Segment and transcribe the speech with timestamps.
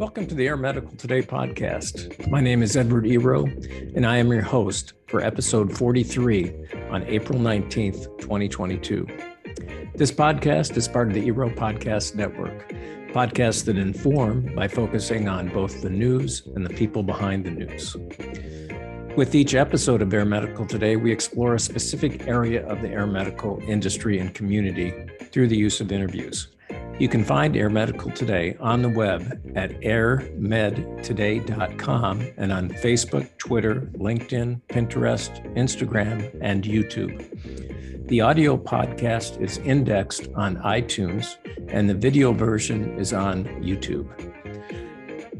[0.00, 2.28] Welcome to the Air Medical Today podcast.
[2.28, 3.44] My name is Edward Ero,
[3.94, 6.52] and I am your host for episode 43
[6.90, 9.06] on April 19th, 2022.
[9.94, 12.72] This podcast is part of the Ero Podcast Network,
[13.12, 17.96] podcasts that inform by focusing on both the news and the people behind the news.
[19.16, 23.06] With each episode of Air Medical Today, we explore a specific area of the air
[23.06, 24.94] medical industry and community
[25.32, 26.48] through the use of interviews.
[27.00, 33.88] You can find Air Medical Today on the web at airmedtoday.com and on Facebook, Twitter,
[33.94, 37.79] LinkedIn, Pinterest, Instagram, and YouTube.
[38.10, 41.36] The audio podcast is indexed on iTunes,
[41.68, 44.08] and the video version is on YouTube.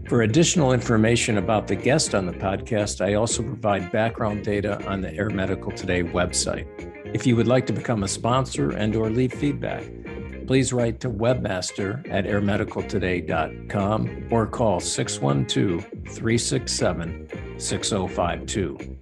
[0.08, 5.00] For additional information about the guest on the podcast, I also provide background data on
[5.00, 6.68] the Air Medical Today website.
[7.12, 9.82] If you would like to become a sponsor and or leave feedback,
[10.46, 18.96] please write to webmaster at airmedicaltoday.com or call 612 367 6052.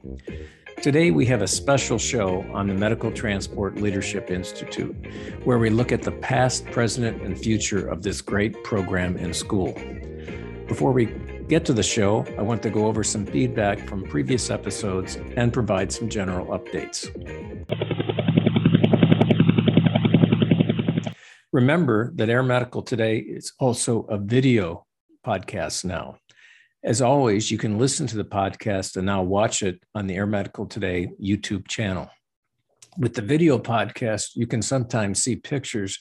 [0.82, 4.94] Today, we have a special show on the Medical Transport Leadership Institute,
[5.42, 9.76] where we look at the past, present, and future of this great program in school.
[10.68, 11.06] Before we
[11.48, 15.52] get to the show, I want to go over some feedback from previous episodes and
[15.52, 17.10] provide some general updates.
[21.52, 24.86] Remember that Air Medical Today is also a video
[25.26, 26.18] podcast now.
[26.84, 30.26] As always, you can listen to the podcast and now watch it on the Air
[30.26, 32.08] Medical Today YouTube channel.
[32.96, 35.98] With the video podcast, you can sometimes see pictures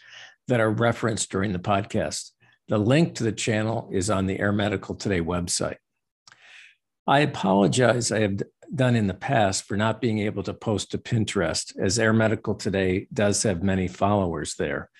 [0.48, 2.30] that are referenced during the podcast.
[2.67, 5.78] The link to the channel is on the Air Medical Today website.
[7.08, 11.00] I apologize, I have done in the past for not being able to post to
[11.00, 14.92] Pinterest, as Air Medical Today does have many followers there.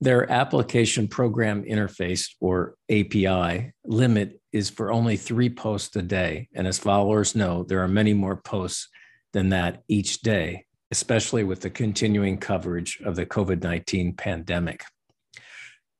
[0.00, 6.48] Their application program interface or API limit is for only three posts a day.
[6.54, 8.88] And as followers know, there are many more posts
[9.34, 14.82] than that each day, especially with the continuing coverage of the COVID 19 pandemic.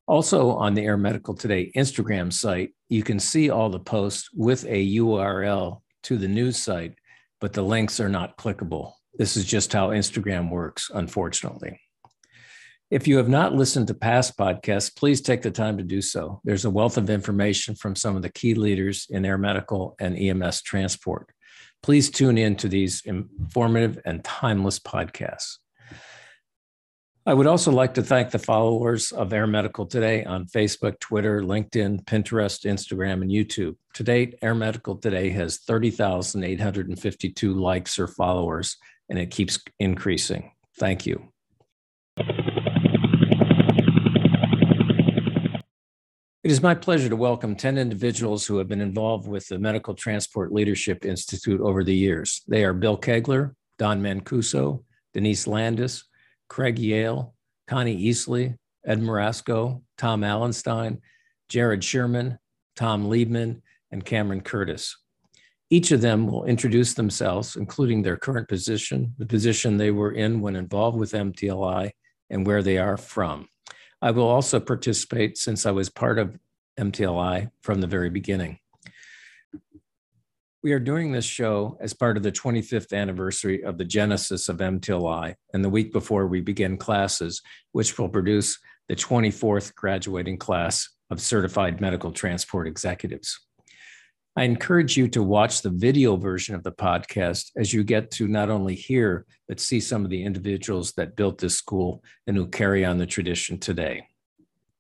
[0.09, 4.65] Also, on the Air Medical Today Instagram site, you can see all the posts with
[4.65, 6.95] a URL to the news site,
[7.41, 8.93] but the links are not clickable.
[9.15, 11.81] This is just how Instagram works, unfortunately.
[12.89, 16.41] If you have not listened to past podcasts, please take the time to do so.
[16.45, 20.17] There's a wealth of information from some of the key leaders in air medical and
[20.17, 21.33] EMS transport.
[21.83, 25.57] Please tune in to these informative and timeless podcasts.
[27.29, 31.43] I would also like to thank the followers of Air Medical Today on Facebook, Twitter,
[31.43, 33.75] LinkedIn, Pinterest, Instagram, and YouTube.
[33.95, 38.77] To date, Air Medical Today has 30,852 likes or followers,
[39.09, 40.53] and it keeps increasing.
[40.79, 41.33] Thank you.
[46.47, 49.95] It is my pleasure to welcome 10 individuals who have been involved with the Medical
[49.95, 52.43] Transport Leadership Institute over the years.
[52.47, 56.05] They are Bill Kegler, Dawn Mancuso, Denise Landis,
[56.49, 57.35] Craig Yale,
[57.67, 61.01] Connie Easley, Ed Marasco, Tom Allenstein,
[61.49, 62.39] Jared Sherman,
[62.77, 64.97] Tom Liebman, and Cameron Curtis.
[65.69, 70.41] Each of them will introduce themselves, including their current position, the position they were in
[70.41, 71.91] when involved with MTLI,
[72.31, 73.49] and where they are from.
[74.03, 76.39] I will also participate since I was part of
[76.79, 78.59] MTLI from the very beginning.
[80.63, 84.57] We are doing this show as part of the 25th anniversary of the genesis of
[84.59, 87.41] MTLI and the week before we begin classes,
[87.73, 88.59] which will produce
[88.89, 93.46] the 24th graduating class of certified medical transport executives.
[94.39, 98.29] I encourage you to watch the video version of the podcast as you get to
[98.29, 102.47] not only hear, but see some of the individuals that built this school and who
[102.47, 104.07] carry on the tradition today.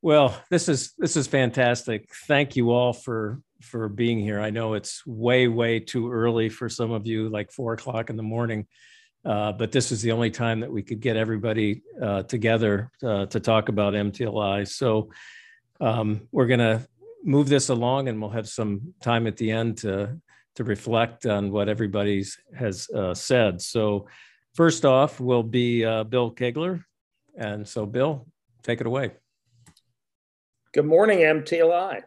[0.02, 2.06] Well, this is this is fantastic.
[2.26, 4.40] Thank you all for for being here.
[4.40, 8.16] I know it's way way too early for some of you, like four o'clock in
[8.16, 8.66] the morning,
[9.24, 13.24] uh, but this is the only time that we could get everybody uh, together uh,
[13.26, 14.68] to talk about MTLI.
[14.68, 15.10] So
[15.80, 16.86] um, we're gonna
[17.26, 20.18] move this along, and we'll have some time at the end to
[20.54, 23.60] to reflect on what everybody's has uh, said.
[23.60, 24.06] So,
[24.54, 26.82] first off, will be uh, Bill Kegler,
[27.36, 28.26] and so Bill,
[28.62, 29.10] take it away.
[30.72, 32.02] Good morning, MTLI.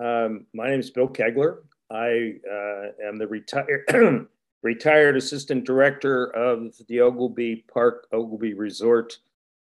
[0.00, 1.58] Um, my name is Bill Kegler.
[1.90, 3.84] I uh, am the retired
[4.62, 9.18] retired assistant director of the Oglebay Park Oglebay Resort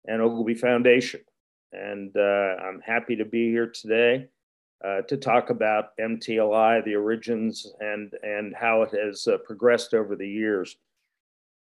[0.08, 1.22] and Oglebay Foundation,
[1.72, 4.30] and uh, I'm happy to be here today
[4.86, 10.16] uh, to talk about MTLI, the origins, and, and how it has uh, progressed over
[10.16, 10.78] the years.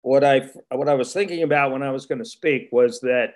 [0.02, 3.36] What I, what I was thinking about when I was going to speak was that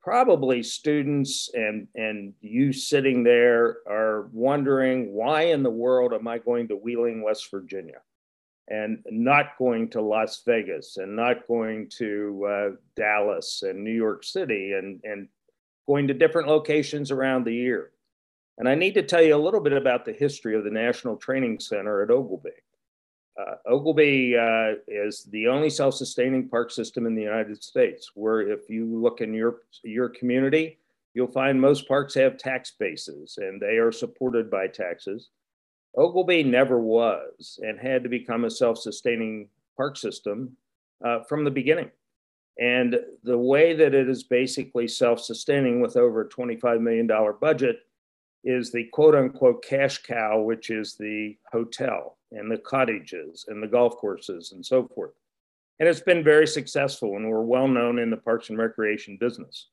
[0.00, 6.38] probably students and, and you sitting there are wondering why in the world am I
[6.38, 8.00] going to Wheeling, West Virginia?
[8.68, 14.24] and not going to Las Vegas and not going to uh, Dallas and New York
[14.24, 15.28] City and, and
[15.86, 17.92] going to different locations around the year.
[18.58, 21.16] And I need to tell you a little bit about the history of the National
[21.16, 22.48] Training Center at Oglebay.
[23.38, 28.70] Uh, Oglebay uh, is the only self-sustaining park system in the United States, where if
[28.70, 30.78] you look in your, your community,
[31.12, 35.28] you'll find most parks have tax bases and they are supported by taxes.
[35.96, 40.56] Oglebay never was and had to become a self-sustaining park system
[41.04, 41.90] uh, from the beginning.
[42.58, 47.06] And the way that it is basically self-sustaining with over a $25 million
[47.38, 47.80] budget
[48.46, 53.66] is the quote unquote cash cow, which is the hotel and the cottages and the
[53.66, 55.10] golf courses and so forth.
[55.80, 59.68] And it's been very successful and we're well known in the parks and recreation business.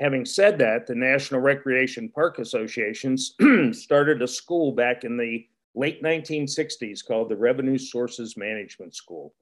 [0.00, 3.34] Having said that, the National Recreation Park Associations
[3.72, 9.34] started a school back in the late 1960s called the Revenue Sources Management School.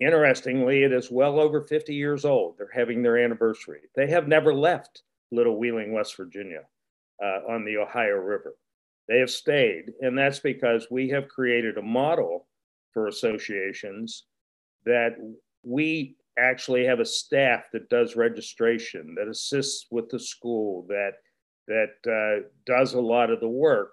[0.00, 2.56] Interestingly, it is well over 50 years old.
[2.56, 3.80] They're having their anniversary.
[3.94, 6.62] They have never left Little Wheeling, West Virginia
[7.22, 8.56] uh, on the Ohio River.
[9.08, 12.48] They have stayed, and that's because we have created a model
[12.92, 14.24] for associations
[14.84, 15.16] that
[15.62, 21.12] we actually have a staff that does registration, that assists with the school, that
[21.68, 23.92] that uh, does a lot of the work.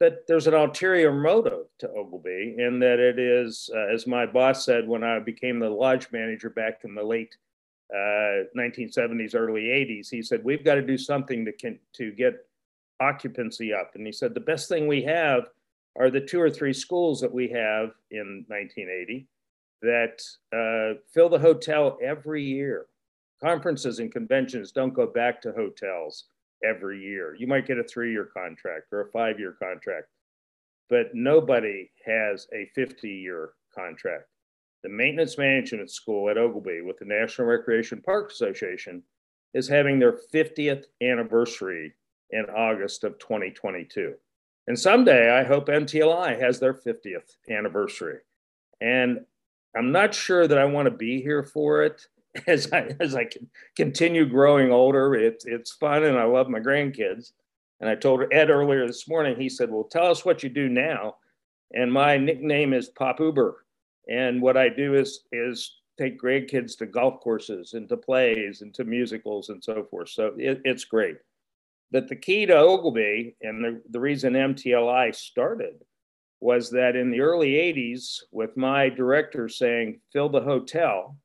[0.00, 4.64] That there's an ulterior motive to Oglebay, and that it is, uh, as my boss
[4.64, 7.34] said when I became the lodge manager back in the late
[7.92, 10.08] uh, 1970s, early 80s.
[10.10, 12.34] He said we've got to do something to can, to get
[13.00, 15.44] occupancy up, and he said the best thing we have
[15.98, 19.28] are the two or three schools that we have in 1980
[19.82, 20.22] that
[20.52, 22.86] uh, fill the hotel every year.
[23.42, 26.24] Conferences and conventions don't go back to hotels
[26.64, 27.36] every year.
[27.38, 30.08] You might get a three year contract or a five year contract,
[30.88, 34.24] but nobody has a 50 year contract.
[34.84, 39.02] The maintenance management school at Oglebay with the National Recreation Park Association
[39.54, 41.94] is having their 50th anniversary
[42.28, 44.12] in August of 2022.
[44.66, 48.18] And someday I hope MTLI has their 50th anniversary.
[48.82, 49.20] And
[49.74, 52.06] I'm not sure that I want to be here for it
[52.46, 53.28] as I as I
[53.76, 55.14] continue growing older.
[55.14, 57.32] It's it's fun and I love my grandkids.
[57.80, 59.36] And I told Ed earlier this morning.
[59.40, 61.16] He said, "Well, tell us what you do now."
[61.72, 63.63] And my nickname is Pop Uber.
[64.08, 68.74] And what I do is is take grandkids to golf courses and to plays and
[68.74, 70.08] to musicals and so forth.
[70.08, 71.16] So it, it's great.
[71.90, 75.84] But the key to Oglebay and the, the reason MTLI started
[76.40, 81.16] was that in the early 80s, with my director saying, fill the hotel,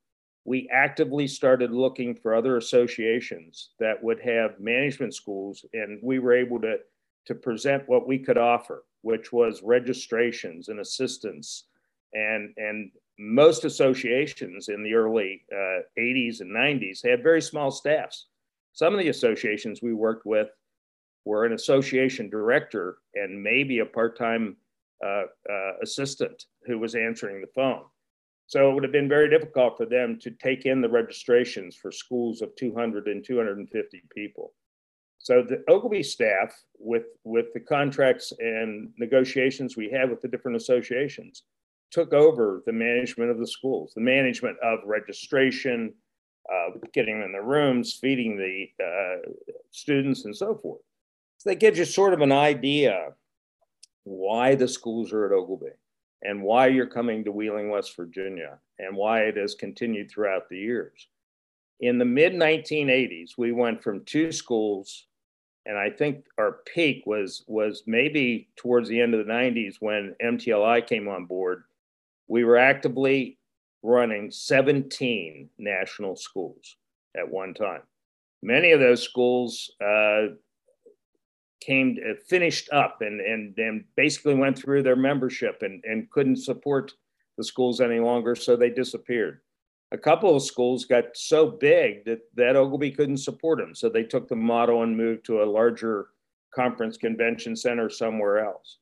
[0.45, 6.33] we actively started looking for other associations that would have management schools, and we were
[6.33, 6.77] able to,
[7.25, 11.65] to present what we could offer, which was registrations and assistance.
[12.13, 18.27] And, and most associations in the early uh, 80s and 90s had very small staffs.
[18.73, 20.47] Some of the associations we worked with
[21.25, 24.55] were an association director and maybe a part time
[25.05, 27.83] uh, uh, assistant who was answering the phone.
[28.47, 31.91] So it would have been very difficult for them to take in the registrations for
[31.91, 34.53] schools of 200 and 250 people.
[35.19, 40.57] So the Oglebay staff, with, with the contracts and negotiations we had with the different
[40.57, 41.43] associations,
[41.91, 45.93] took over the management of the schools, the management of registration,
[46.51, 49.29] uh, getting them in the rooms, feeding the uh,
[49.71, 50.81] students, and so forth.
[51.37, 53.13] So that gives you sort of an idea
[54.03, 55.73] why the schools are at Oglebay
[56.21, 60.57] and why you're coming to Wheeling, West Virginia, and why it has continued throughout the
[60.57, 61.07] years.
[61.79, 65.05] In the mid 1980s, we went from two schools,
[65.65, 70.15] and I think our peak was was maybe towards the end of the 90s when
[70.21, 71.63] MTLI came on board.
[72.29, 73.37] We were actively
[73.83, 76.77] running 17 national schools
[77.17, 77.81] at one time.
[78.41, 80.35] Many of those schools uh,
[81.59, 86.37] came uh, finished up and, and and basically went through their membership and, and couldn't
[86.37, 86.93] support
[87.37, 89.41] the schools any longer, so they disappeared.
[89.91, 94.03] A couple of schools got so big that, that Oglebay couldn't support them, so they
[94.03, 96.09] took the model and moved to a larger
[96.53, 98.77] conference convention center somewhere else.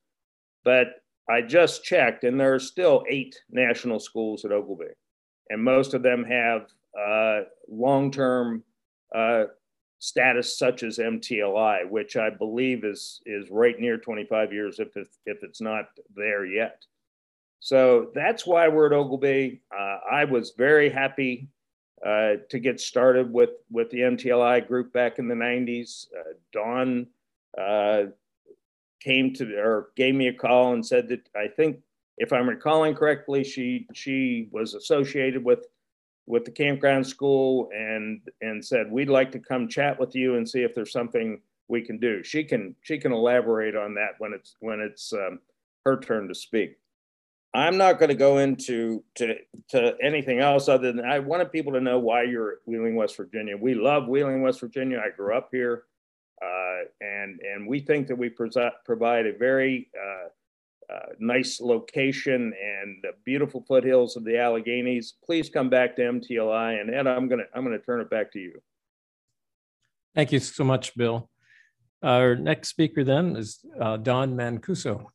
[0.66, 0.88] But
[1.30, 4.94] I just checked, and there are still eight national schools at Oglebay,
[5.50, 6.68] and most of them have
[6.98, 8.64] uh, long-term
[9.14, 9.46] uh,
[10.00, 15.08] status such as MTLI, which I believe is is right near 25 years if it,
[15.26, 16.84] if it's not there yet.
[17.60, 19.60] So that's why we're at Oglebay.
[19.78, 21.50] Uh, I was very happy
[22.06, 26.06] uh, to get started with with the MTLI group back in the 90s.
[26.16, 28.06] Uh, uh,
[29.08, 31.80] came to or gave me a call and said that I think
[32.18, 35.66] if I'm recalling correctly, she she was associated with
[36.26, 40.48] with the campground school and and said we'd like to come chat with you and
[40.48, 42.24] see if there's something we can do.
[42.24, 45.40] She can she can elaborate on that when it's when it's um,
[45.86, 46.78] her turn to speak.
[47.54, 49.36] I'm not going to go into to,
[49.70, 53.16] to anything else other than I wanted people to know why you're at Wheeling, West
[53.16, 53.56] Virginia.
[53.58, 55.00] We love Wheeling, West Virginia.
[55.04, 55.86] I grew up here,
[56.42, 63.12] and and we think that we provide a very uh, uh, nice location and the
[63.26, 65.14] beautiful foothills of the Alleghenies.
[65.26, 66.80] Please come back to MTLI.
[66.80, 68.54] And Ed, I'm gonna I'm gonna turn it back to you.
[70.16, 71.30] Thank you so much, Bill.
[72.04, 75.06] Our next speaker then is uh, Dawn Mancuso.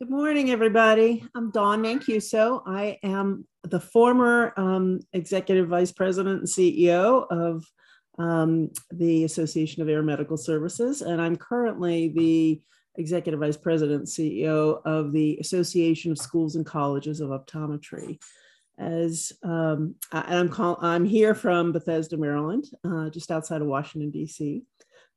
[0.00, 1.24] Good morning, everybody.
[1.34, 2.62] I'm Dawn Mancuso.
[2.66, 7.64] I am the former um, executive vice president and CEO of
[8.20, 12.60] um, the Association of Air Medical Services, and I'm currently the
[12.96, 18.20] Executive Vice President, CEO of the Association of Schools and Colleges of Optometry.
[18.78, 24.64] As um, I'm, call, I'm here from Bethesda, Maryland, uh, just outside of Washington, D.C.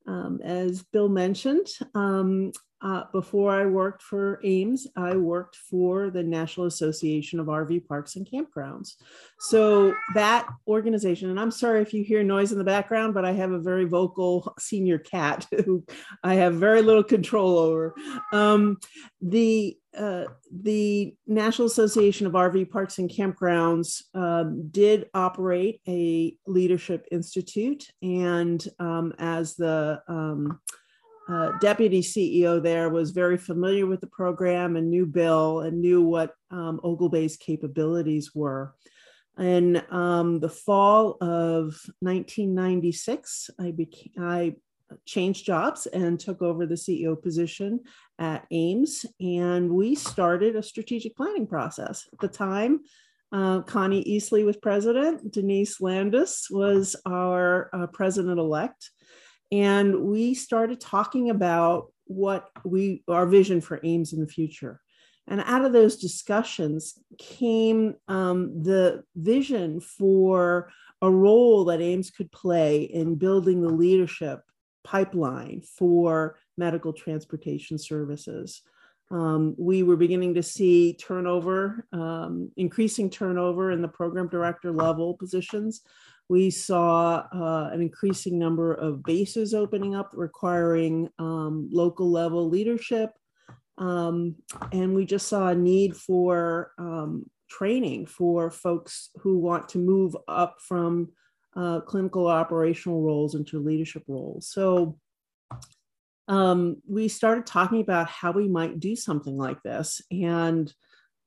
[0.08, 2.52] Um, as Bill mentioned, um,
[2.84, 8.18] uh, before I worked for AAMS, I worked for the National Association of RV Parks
[8.18, 8.96] and Campgrounds.
[9.40, 13.32] So that organization, and I'm sorry if you hear noise in the background, but I
[13.32, 15.86] have a very vocal senior cat who
[16.24, 17.96] I have very little control over.
[18.34, 18.78] Um,
[19.22, 27.08] the uh, the National Association of RV Parks and Campgrounds um, did operate a leadership
[27.12, 30.60] institute, and um, as the um,
[31.30, 36.02] uh, deputy CEO there was very familiar with the program and knew Bill and knew
[36.02, 38.74] what um, Oglebay's capabilities were.
[39.40, 44.56] In um, the fall of 1996, I, became, I
[45.06, 47.80] changed jobs and took over the CEO position
[48.20, 49.06] at AAMS.
[49.20, 52.08] and we started a strategic planning process.
[52.14, 52.82] At the time,
[53.32, 58.92] uh, Connie Easley was president, Denise Landis was our uh, president elect
[59.54, 64.82] and we started talking about what we our vision for AAMS in the future.
[65.28, 70.72] And out of those discussions came um, the vision for
[71.04, 74.42] a role that AAMS could play in building the leadership
[74.84, 78.64] pipeline for medical transportation services.
[79.12, 85.14] Um, we were beginning to see turnover um, increasing turnover in the program director level
[85.14, 85.82] positions
[86.30, 93.12] we saw uh, an increasing number of bases opening up requiring um, local level leadership.
[93.78, 94.36] Um,
[94.72, 100.16] and we just saw a need for um, training for folks who want to move
[100.28, 101.10] up from
[101.56, 104.48] uh, clinical operational roles into leadership roles.
[104.48, 104.98] So
[106.28, 110.02] um, we started talking about how we might do something like this.
[110.12, 110.74] And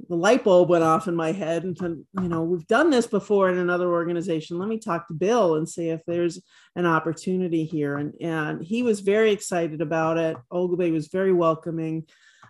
[0.08, 3.06] the light bulb went off in my head and said, you know we've done this
[3.06, 4.58] before in another organization.
[4.58, 6.40] Let me talk to bill and see if there's
[6.74, 7.96] an opportunity here.
[7.96, 10.36] And and he was very excited about it.
[10.52, 12.04] Oglebay was very welcoming.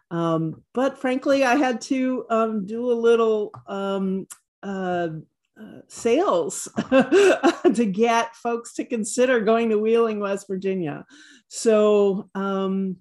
[0.08, 4.28] Um, but frankly i had to um, do a little um,
[4.62, 5.08] uh,
[5.60, 11.04] uh, sales to get folks to consider going to wheeling west virginia.
[11.48, 12.98] So um,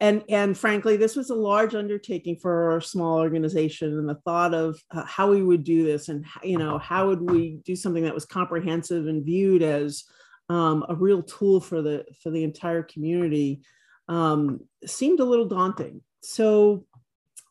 [0.00, 4.52] and and frankly this was a large undertaking for a small organization and the thought
[4.52, 8.02] of uh, how we would do this and you know how would we do something
[8.02, 10.04] that was comprehensive and viewed as
[10.48, 13.62] um, a real tool for the for the entire community
[14.08, 16.02] um, seemed a little daunting.
[16.22, 16.84] So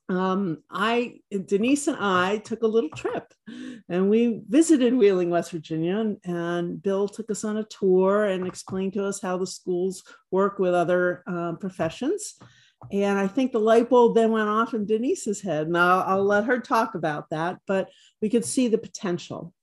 [0.09, 3.33] um, I, Denise and I took a little trip
[3.89, 5.97] and we visited Wheeling, West Virginia.
[5.97, 10.03] And, and, Bill took us on a tour and explained to us how the schools
[10.29, 12.35] work with other um, professions.
[12.91, 15.69] And I think the light bulb then went off in Denise's head.
[15.69, 17.89] Now I'll, I'll let her talk about that, but
[18.21, 19.53] we could see the potential.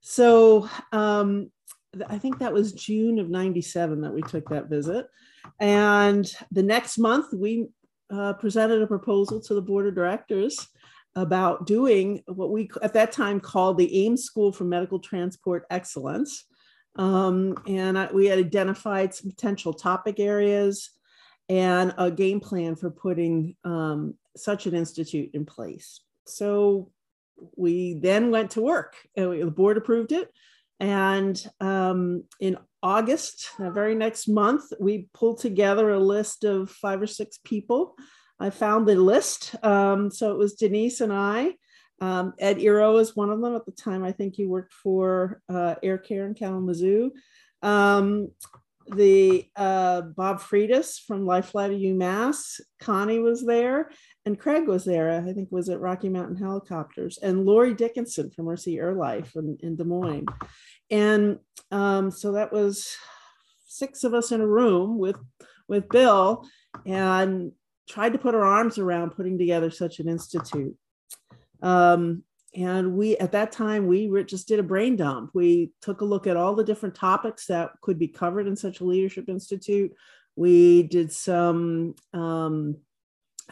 [0.00, 1.50] So um,
[2.06, 5.06] I think that was June of 97 that we took that visit.
[5.58, 7.68] And the next month, we
[8.10, 10.68] uh, presented a proposal to the board of directors
[11.16, 16.44] about doing what we at that time called the AAMS School for Medical Transport Excellence.
[16.96, 20.90] Um, and I, we had identified some potential topic areas
[21.48, 26.00] and a game plan for putting um, such an institute in place.
[26.26, 26.90] So
[27.56, 28.96] we then went to work.
[29.16, 30.32] And the board approved it,
[30.80, 37.02] And um, in August, the very next month, we pulled together a list of five
[37.02, 37.94] or six people.
[38.40, 39.54] I found the list.
[39.62, 41.52] Um, so it was Denise and I.
[42.00, 44.02] Um, Ed Eero is one of them at the time.
[44.02, 47.12] I think he worked for uh, Air Care in Kalamazoo.
[47.62, 48.28] Um,
[48.96, 53.90] the uh, Bob Friedis from Life-Flight of UMass, Connie was there,
[54.24, 55.10] and Craig was there.
[55.10, 59.56] I think was at Rocky Mountain Helicopters, and Lori Dickinson from Mercy Air Life in,
[59.60, 60.26] in Des Moines.
[60.90, 61.38] And
[61.70, 62.96] um, so that was
[63.66, 65.16] six of us in a room with
[65.68, 66.44] with Bill,
[66.84, 67.52] and
[67.88, 70.76] tried to put our arms around putting together such an institute.
[71.62, 75.30] Um, and we at that time we just did a brain dump.
[75.34, 78.80] We took a look at all the different topics that could be covered in such
[78.80, 79.92] a leadership institute.
[80.34, 82.76] We did some um,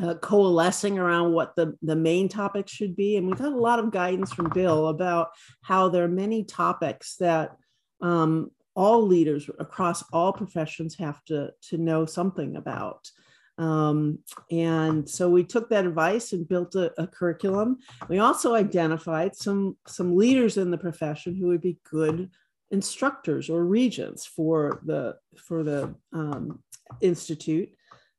[0.00, 3.16] uh, coalescing around what the, the main topics should be.
[3.16, 5.28] And we got a lot of guidance from bill about
[5.62, 7.56] how there are many topics that
[8.00, 13.10] um, all leaders across all professions have to, to know something about
[13.58, 14.20] um,
[14.52, 17.78] and so we took that advice and built a, a, curriculum.
[18.08, 22.30] We also identified some, some leaders in the profession who would be good
[22.70, 26.62] instructors or regents for the, for the um,
[27.00, 27.70] institute.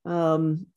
[0.05, 0.67] Um,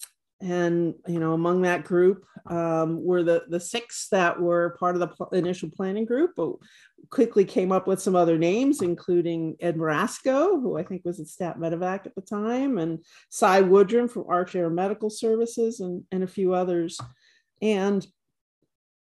[0.42, 5.00] and you know among that group um, were the the six that were part of
[5.00, 6.52] the pl- initial planning group but
[7.10, 11.26] quickly came up with some other names including ed marasco who i think was at
[11.26, 16.22] stat medevac at the time and cy woodrum from arch air medical services and, and
[16.22, 16.98] a few others.
[17.60, 18.06] And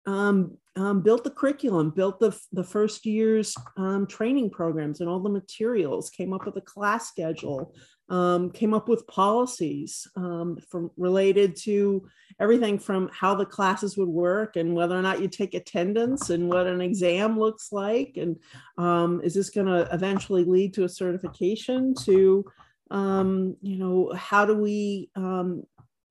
[0.06, 5.20] um, um, built the curriculum, built the, the first year's um, training programs and all
[5.20, 7.74] the materials, came up with a class schedule,
[8.10, 12.08] um, came up with policies um, from related to
[12.40, 16.48] everything from how the classes would work and whether or not you take attendance and
[16.48, 18.38] what an exam looks like and
[18.78, 22.44] um, is this going to eventually lead to a certification to
[22.92, 25.64] um, you know how do we um,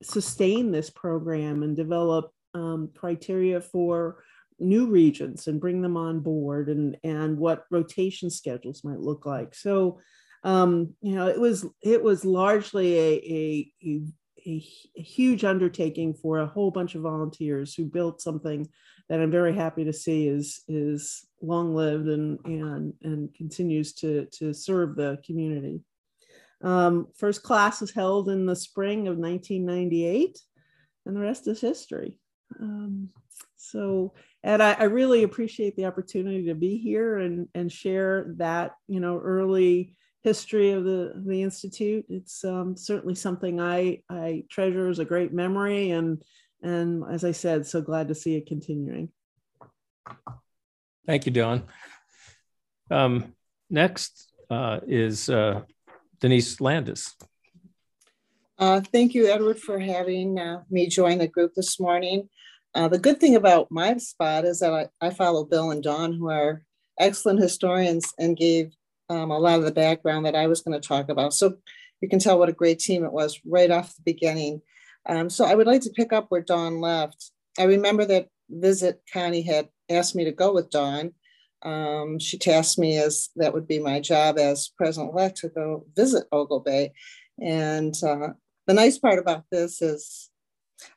[0.02, 4.22] sustain this program and develop um, criteria for
[4.60, 9.54] new regions and bring them on board and and what rotation schedules might look like?
[9.54, 10.00] So
[10.44, 14.02] um, you know, it was it was largely a, a, a,
[14.46, 18.68] a huge undertaking for a whole bunch of volunteers who built something
[19.08, 24.26] that I'm very happy to see is is long lived and and and continues to
[24.32, 25.80] to serve the community.
[26.62, 30.38] Um, first class was held in the spring of 1998,
[31.06, 32.18] and the rest is history.
[32.60, 33.10] Um,
[33.56, 38.72] so, and I, I, really appreciate the opportunity to be here and and share that
[38.88, 39.96] you know early
[40.28, 42.04] history of the, the Institute.
[42.08, 45.90] It's um, certainly something I, I treasure as a great memory.
[45.92, 46.22] And,
[46.62, 49.08] and as I said, so glad to see it continuing.
[51.06, 51.62] Thank you, Dawn.
[52.90, 53.12] Um,
[53.70, 54.12] next
[54.50, 55.62] uh, is uh,
[56.20, 57.14] Denise Landis.
[58.58, 62.28] Uh, thank you, Edward, for having uh, me join the group this morning.
[62.74, 66.12] Uh, the good thing about my spot is that I, I follow Bill and Dawn,
[66.12, 66.64] who are
[66.98, 68.72] excellent historians and gave
[69.08, 71.34] um, a lot of the background that I was going to talk about.
[71.34, 71.56] So
[72.00, 74.62] you can tell what a great team it was right off the beginning.
[75.08, 77.30] Um, so I would like to pick up where Dawn left.
[77.58, 81.12] I remember that visit Connie had asked me to go with Dawn.
[81.62, 86.30] Um, she tasked me as that would be my job as president-elect to go visit
[86.32, 86.92] Oglebay.
[87.42, 88.28] And uh,
[88.66, 90.30] the nice part about this is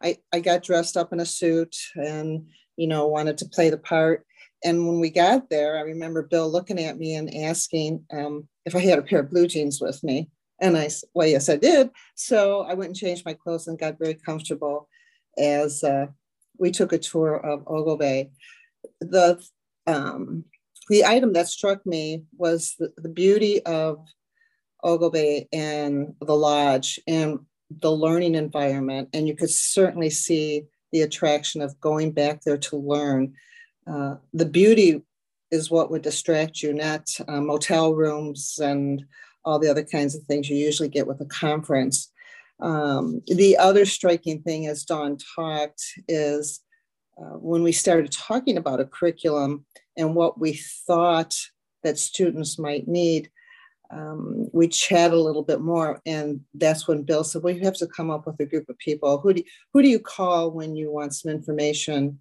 [0.04, 3.78] I, I got dressed up in a suit and, you know, wanted to play the
[3.78, 4.26] part
[4.63, 8.76] and when we got there, I remember Bill looking at me and asking um, if
[8.76, 10.30] I had a pair of blue jeans with me.
[10.60, 11.89] And I said, well, yes, I did.
[12.15, 14.88] So I went and changed my clothes and got very comfortable
[15.38, 16.08] as uh,
[16.60, 18.30] we took a tour of Oglebay.
[19.00, 19.41] The,
[19.88, 20.45] um,
[20.89, 24.06] the item that struck me was the, the beauty of
[24.84, 27.39] Oglebay and the lodge and
[27.71, 29.10] the learning environment.
[29.13, 33.34] And you could certainly see the attraction of going back there to learn
[33.88, 35.02] uh, the beauty
[35.52, 39.04] is what would distract you, not uh, motel rooms and
[39.44, 42.12] all the other kinds of things you usually get with a conference.
[42.60, 46.62] Um, the other striking thing, as Dawn talked, is
[47.17, 49.65] uh, when we started talking about a curriculum
[49.98, 50.54] and what we
[50.88, 51.36] thought
[51.84, 53.30] that students might need,
[53.89, 56.00] um, we chat a little bit more.
[56.06, 58.78] And that's when Bill said, well, you have to come up with a group of
[58.78, 59.20] people.
[59.20, 62.20] Who do, who do you call when you want some information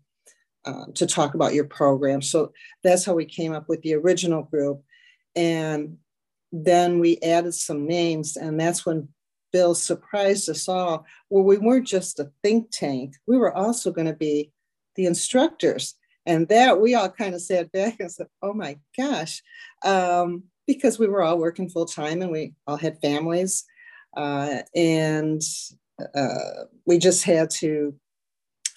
[0.64, 2.22] uh, to talk about your program.
[2.22, 4.82] So that's how we came up with the original group.
[5.34, 5.98] And
[6.52, 9.08] then we added some names, and that's when
[9.52, 11.06] Bill surprised us all.
[11.28, 14.52] Well, we weren't just a think tank, we were also going to be
[14.96, 15.94] the instructors.
[16.26, 19.42] And that we all kind of sat back and said, oh my gosh,
[19.84, 23.64] um, because we were all working full time and we all had families.
[24.16, 25.42] Uh, and
[26.14, 27.94] uh, we just had to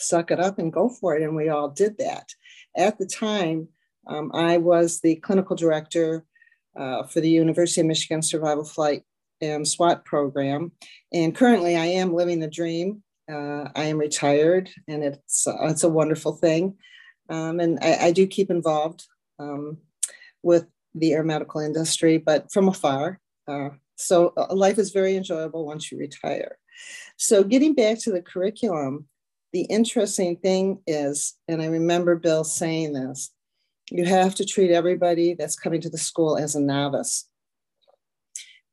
[0.04, 1.24] suck it up and go for it.
[1.24, 2.30] And we all did that.
[2.76, 3.68] At the time,
[4.08, 6.26] um, I was the clinical director
[6.78, 9.04] uh, for the University of Michigan Survival Flight
[9.42, 10.72] and SWAT program.
[11.12, 13.04] And currently, I am living the dream.
[13.32, 16.76] Uh, I am retired, and it's uh, it's a wonderful thing.
[17.30, 19.06] Um, and I, I, do keep involved
[19.40, 19.78] um,
[20.42, 23.22] with the air medical industry, but from afar.
[23.48, 26.58] Uh, so uh, life is very enjoyable once you retire.
[27.18, 29.08] So getting back to the curriculum,
[29.54, 33.32] the interesting thing is, and I remember Bill saying this,
[33.92, 37.30] you have to treat everybody that's coming to the school as a novice.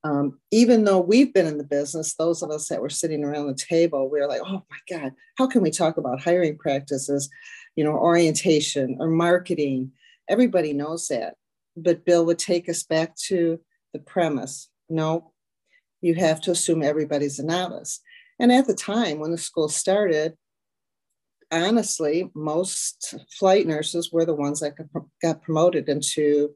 [0.02, 3.48] Um, even though we've been in the business, those of us that were sitting around
[3.48, 7.28] the table, we are like, oh my God, how can we talk about hiring practices,
[7.76, 9.92] you know, orientation or marketing?
[10.28, 11.34] Everybody knows that.
[11.76, 13.60] But Bill would take us back to
[13.92, 15.32] the premise no,
[16.02, 18.00] you have to assume everybody's a novice.
[18.38, 20.36] And at the time when the school started,
[21.50, 24.74] honestly, most flight nurses were the ones that
[25.22, 26.50] got promoted into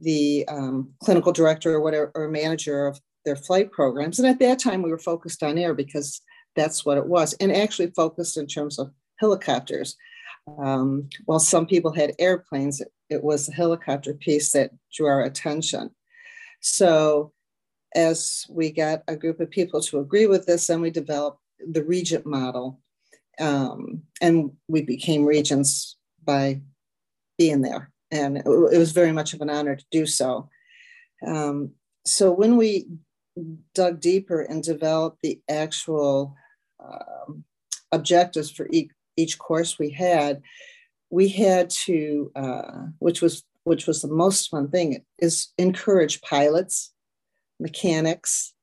[0.00, 4.18] the um, clinical director or whatever or manager of their flight programs.
[4.18, 6.20] And at that time, we were focused on air because
[6.54, 9.96] that's what it was, and actually focused in terms of helicopters.
[10.58, 15.22] Um, while some people had airplanes, it, it was the helicopter piece that drew our
[15.22, 15.90] attention.
[16.60, 17.32] So,
[17.94, 21.84] as we got a group of people to agree with this, then we developed the
[21.84, 22.80] regent model,
[23.40, 26.60] um, and we became regents by
[27.38, 27.90] being there.
[28.10, 30.48] And it, it, was very much of an honor to do so.
[31.26, 31.72] Um,
[32.04, 32.86] so when we
[33.74, 36.34] dug deeper and developed the actual
[36.82, 37.44] um,
[37.92, 40.42] objectives for each, each course we had,
[41.10, 46.92] we had to, uh, which was which was the most fun thing, is encourage pilots,
[47.58, 48.54] mechanics,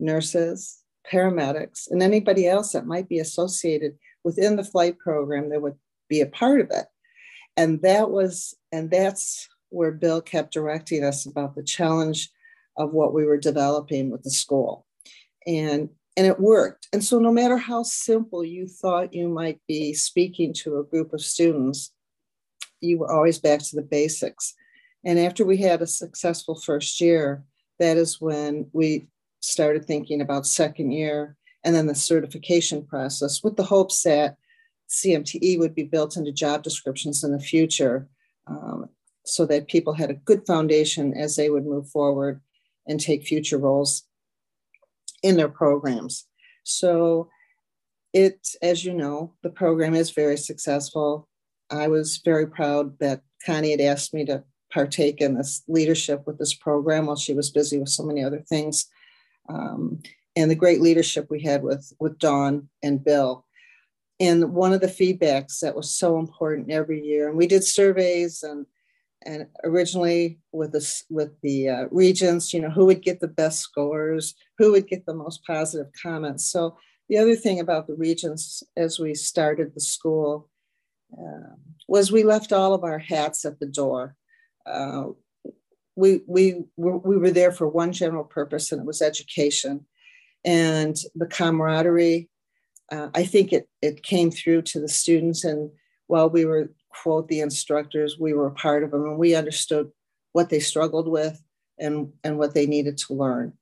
[0.00, 3.98] nurses, paramedics, and anybody else that might be associated
[4.28, 6.84] within the flight program that would be a part of it.
[7.56, 12.28] And that was, and that's where Bill kept directing us about the challenge
[12.76, 14.84] of what we were developing with the school.
[15.46, 15.88] And
[16.18, 16.88] and it worked.
[16.92, 21.14] And so no matter how simple you thought you might be speaking to a group
[21.14, 21.92] of students,
[22.80, 24.52] you were always back to the basics.
[25.04, 27.44] And after we had a successful first year,
[27.78, 29.06] that is when we
[29.40, 34.36] started thinking about second year and then the certification process with the hopes that
[34.88, 38.08] CMTE would be built into job descriptions in the future
[38.46, 38.88] um,
[39.24, 42.40] so that people had a good foundation as they would move forward
[42.86, 44.04] and take future roles
[45.22, 46.24] in their programs.
[46.64, 47.28] So
[48.14, 51.28] it, as you know, the program is very successful.
[51.70, 56.38] I was very proud that Connie had asked me to partake in this leadership with
[56.38, 58.86] this program while she was busy with so many other things.
[59.48, 60.02] Um,
[60.38, 63.44] and the great leadership we had with, with Dawn and Bill.
[64.20, 68.42] And one of the feedbacks that was so important every year, and we did surveys
[68.42, 68.66] and
[69.26, 73.60] and originally with the with the uh, regents, you know, who would get the best
[73.60, 76.46] scores, who would get the most positive comments.
[76.46, 76.76] So
[77.08, 80.48] the other thing about the regents as we started the school
[81.12, 81.54] uh,
[81.88, 84.16] was we left all of our hats at the door
[84.68, 85.08] uh,
[85.96, 89.84] we, we, we were there for one general purpose, and it was education.
[90.48, 92.30] And the camaraderie,
[92.90, 95.44] uh, I think it, it came through to the students.
[95.44, 95.70] And
[96.06, 99.90] while we were, quote, the instructors, we were a part of them, and we understood
[100.32, 101.42] what they struggled with
[101.78, 103.52] and, and what they needed to learn.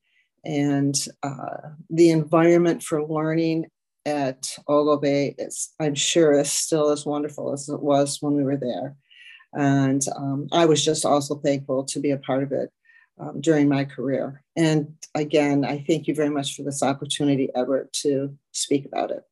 [0.45, 3.65] And uh, the environment for learning
[4.05, 8.55] at Oglebay is, I'm sure, is still as wonderful as it was when we were
[8.55, 8.95] there.
[9.51, 12.71] And um, I was just also thankful to be a part of it
[13.19, 14.43] um, during my career.
[14.55, 19.23] And again, I thank you very much for this opportunity, Edward, to speak about it.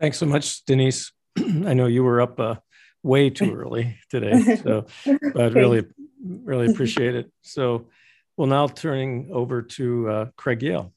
[0.00, 1.12] Thanks so much, Denise.
[1.38, 2.56] I know you were up uh,
[3.02, 4.86] way too early today, so
[5.34, 5.84] but really,
[6.22, 7.30] really appreciate it.
[7.42, 7.88] So,
[8.36, 10.92] we'll now turning over to uh, Craig Yale.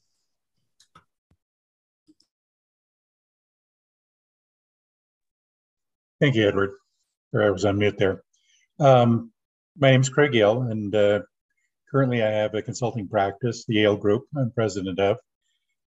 [6.19, 6.73] Thank you, Edward
[7.33, 8.23] or I was on mute there.
[8.79, 9.30] Um,
[9.77, 11.21] my name is Craig Yale, and uh,
[11.89, 14.25] currently I have a consulting practice, the Yale Group.
[14.37, 15.17] I'm president of,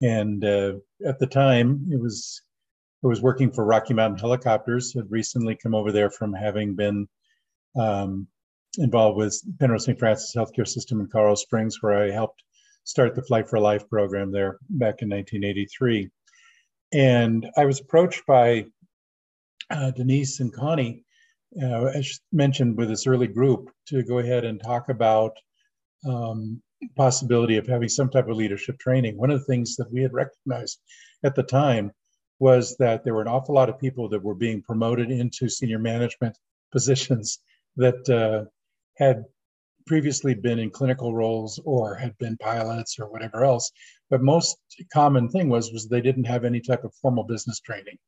[0.02, 0.74] and uh,
[1.06, 2.42] at the time it was
[3.04, 4.94] I was working for Rocky Mountain Helicopters.
[4.94, 7.06] Had recently come over there from having been
[7.78, 8.26] um,
[8.78, 9.98] involved with Penrose St.
[9.98, 12.42] Francis Healthcare System in Colorado Springs, where I helped
[12.84, 16.08] start the Flight for Life program there back in 1983.
[16.92, 18.66] And I was approached by
[19.70, 21.04] uh, Denise and Connie,
[21.62, 25.32] uh, as mentioned with this early group, to go ahead and talk about
[26.06, 26.62] um,
[26.96, 29.16] possibility of having some type of leadership training.
[29.16, 30.80] One of the things that we had recognized
[31.24, 31.92] at the time
[32.38, 35.78] was that there were an awful lot of people that were being promoted into senior
[35.78, 36.36] management
[36.72, 37.38] positions
[37.76, 38.48] that uh,
[38.96, 39.24] had
[39.86, 43.70] previously been in clinical roles or had been pilots or whatever else.
[44.10, 44.58] But most
[44.92, 47.98] common thing was was they didn't have any type of formal business training.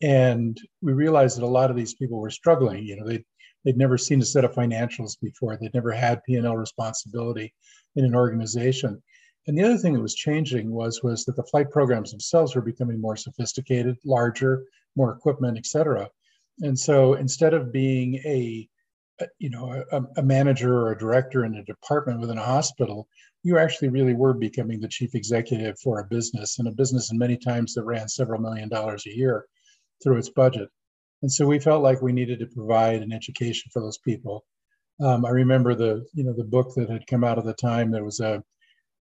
[0.00, 2.84] And we realized that a lot of these people were struggling.
[2.84, 3.24] You know, they
[3.64, 5.56] they'd never seen a set of financials before.
[5.56, 7.52] They'd never had P&L responsibility
[7.96, 9.02] in an organization.
[9.46, 12.62] And the other thing that was changing was was that the flight programs themselves were
[12.62, 16.08] becoming more sophisticated, larger, more equipment, et cetera.
[16.60, 18.68] And so instead of being a
[19.38, 23.08] you know a, a, manager or a director in a department within a hospital
[23.42, 27.18] you actually really were becoming the chief executive for a business and a business and
[27.18, 29.44] many times that ran several million dollars a year
[30.02, 30.68] through its budget.
[31.22, 34.44] And so we felt like we needed to provide an education for those people.
[35.00, 37.92] Um, i remember the you know the book that had come out at the time
[37.92, 38.42] there was a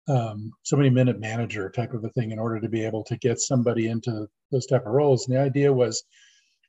[0.08, 3.16] um, so many minute manager type of a thing in order to be able to
[3.16, 5.26] get somebody into those type of roles.
[5.26, 6.04] And the idea was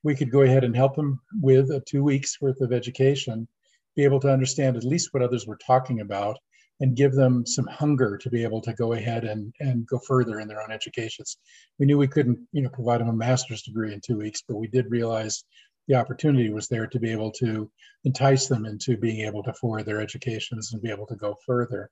[0.04, 3.48] we could go ahead and help them with a two weeks worth of education,
[3.96, 6.38] be able to understand at least what others were talking about,
[6.80, 10.40] and give them some hunger to be able to go ahead and, and go further
[10.40, 11.38] in their own educations.
[11.80, 14.58] We knew we couldn't, you know, provide them a master's degree in two weeks, but
[14.58, 15.44] we did realize
[15.88, 17.70] the opportunity was there to be able to
[18.04, 21.90] entice them into being able to forward their educations and be able to go further.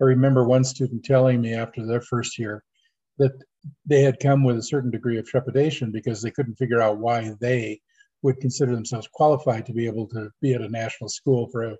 [0.00, 2.64] I remember one student telling me after their first year
[3.18, 3.32] that
[3.84, 7.34] they had come with a certain degree of trepidation because they couldn't figure out why
[7.40, 7.80] they
[8.22, 11.76] would consider themselves qualified to be able to be at a national school for a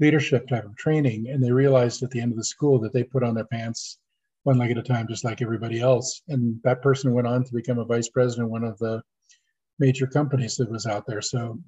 [0.00, 1.28] leadership type of training.
[1.28, 3.98] And they realized at the end of the school that they put on their pants
[4.44, 6.22] one leg at a time, just like everybody else.
[6.28, 9.02] And that person went on to become a vice president of one of the
[9.78, 11.20] major companies that was out there.
[11.20, 11.58] So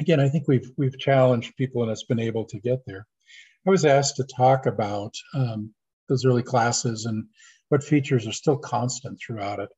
[0.00, 3.06] again, I think we've we've challenged people and it's been able to get there.
[3.66, 5.72] I was asked to talk about um,
[6.08, 7.24] those early classes and
[7.70, 9.70] what features are still constant throughout it.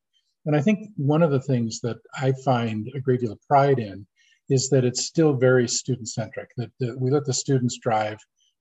[0.45, 3.79] And I think one of the things that I find a great deal of pride
[3.79, 4.07] in
[4.49, 8.19] is that it's still very student centric, that, that, we let the students drive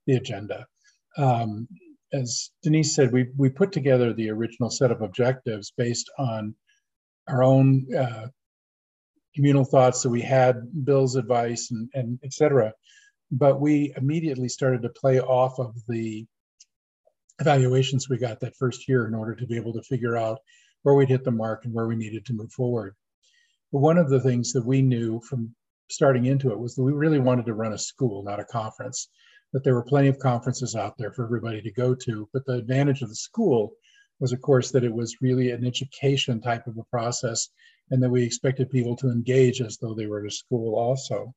[0.07, 0.65] the agenda.
[1.17, 1.67] Um,
[2.13, 6.55] as Denise said, we, we put together the original set of objectives based on
[7.27, 8.27] our own uh,
[9.35, 12.73] communal thoughts that we had, Bill's advice, and, and et cetera.
[13.31, 16.25] But we immediately started to play off of the
[17.39, 20.39] evaluations we got that first year in order to be able to figure out
[20.83, 22.95] where we'd hit the mark and where we needed to move forward.
[23.73, 25.53] But one of the things that we knew from
[25.89, 29.09] starting into it was that we really wanted to run a school, not a conference.
[29.53, 32.27] That there were plenty of conferences out there for everybody to go to.
[32.33, 33.73] But the advantage of the school
[34.19, 37.49] was, of course, that it was really an education type of a process
[37.91, 41.33] and that we expected people to engage as though they were at a school also.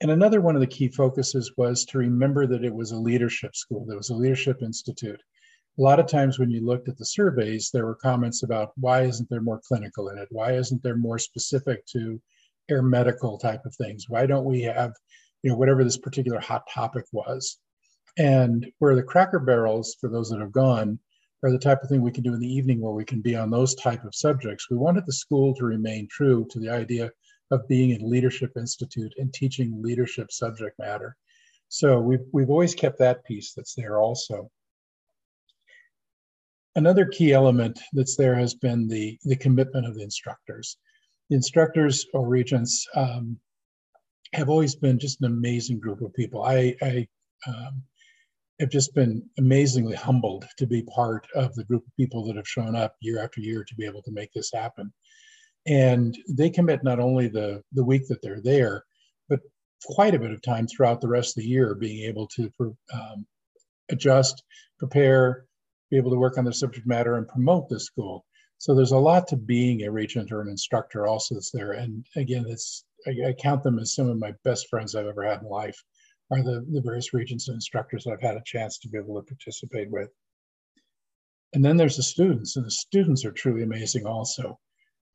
[0.00, 3.54] And another one of the key focuses was to remember that it was a leadership
[3.54, 5.22] school, there was a leadership institute.
[5.78, 9.02] A lot of times when you looked at the surveys, there were comments about why
[9.02, 10.28] isn't there more clinical in it?
[10.30, 12.20] Why isn't there more specific to
[12.70, 14.06] air medical type of things?
[14.08, 14.92] Why don't we have,
[15.42, 17.58] you know, whatever this particular hot topic was?
[18.18, 20.98] And where the cracker barrels, for those that have gone,
[21.42, 23.34] are the type of thing we can do in the evening where we can be
[23.34, 24.68] on those type of subjects.
[24.70, 27.10] We wanted the school to remain true to the idea
[27.50, 31.16] of being in Leadership Institute and teaching leadership subject matter.
[31.68, 34.50] So we've, we've always kept that piece that's there also.
[36.76, 40.76] Another key element that's there has been the, the commitment of the instructors.
[41.30, 43.38] The instructors or regents um,
[44.34, 46.42] have always been just an amazing group of people.
[46.44, 47.08] I, I
[47.46, 47.82] um,
[48.60, 52.46] have just been amazingly humbled to be part of the group of people that have
[52.46, 54.92] shown up year after year to be able to make this happen
[55.66, 58.84] and they commit not only the the week that they're there
[59.28, 59.40] but
[59.84, 62.50] quite a bit of time throughout the rest of the year being able to
[62.92, 63.26] um,
[63.90, 64.42] adjust
[64.78, 65.44] prepare
[65.90, 68.24] be able to work on the subject matter and promote the school
[68.60, 72.06] so there's a lot to being a regent or an instructor also that's there and
[72.16, 75.40] again it's I, I count them as some of my best friends i've ever had
[75.42, 75.82] in life
[76.30, 79.20] are the, the various regents and instructors that i've had a chance to be able
[79.20, 80.10] to participate with
[81.54, 84.58] and then there's the students and the students are truly amazing also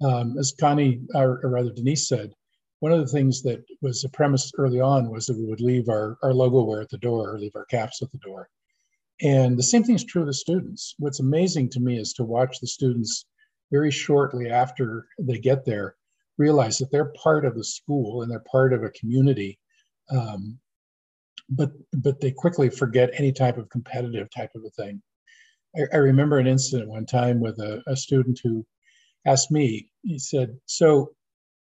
[0.03, 2.33] um, as Connie, or, or, rather Denise said,
[2.79, 5.87] one of the things that was a premise early on was that we would leave
[5.89, 8.49] our, our logo wear at the door or leave our caps at the door.
[9.21, 10.93] And the same thing is true of the students.
[10.99, 13.25] What's amazing to me is to watch the students
[13.75, 15.95] very shortly after they get there
[16.37, 19.59] realize that they're part of the school and they're part of a community.
[20.09, 20.59] Um,
[21.49, 25.01] but but they quickly forget any type of competitive type of a thing.
[25.77, 28.65] I, I remember an incident one time with a, a student who
[29.25, 31.11] asked me, he said, So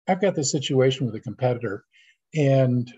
[0.07, 1.85] I've got this situation with a competitor,
[2.35, 2.93] and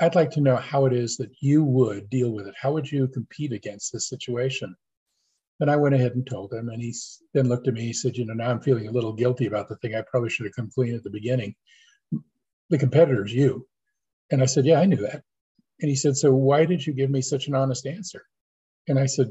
[0.00, 2.54] I'd like to know how it is that you would deal with it.
[2.60, 4.76] How would you compete against this situation?
[5.60, 6.94] And I went ahead and told him, and he
[7.34, 7.86] then looked at me.
[7.86, 9.94] He said, "You know, now I'm feeling a little guilty about the thing.
[9.94, 11.54] I probably should have come clean at the beginning.
[12.70, 13.66] The competitor is you."
[14.30, 15.24] And I said, "Yeah, I knew that."
[15.80, 18.22] And he said, "So why did you give me such an honest answer?"
[18.86, 19.28] And I said,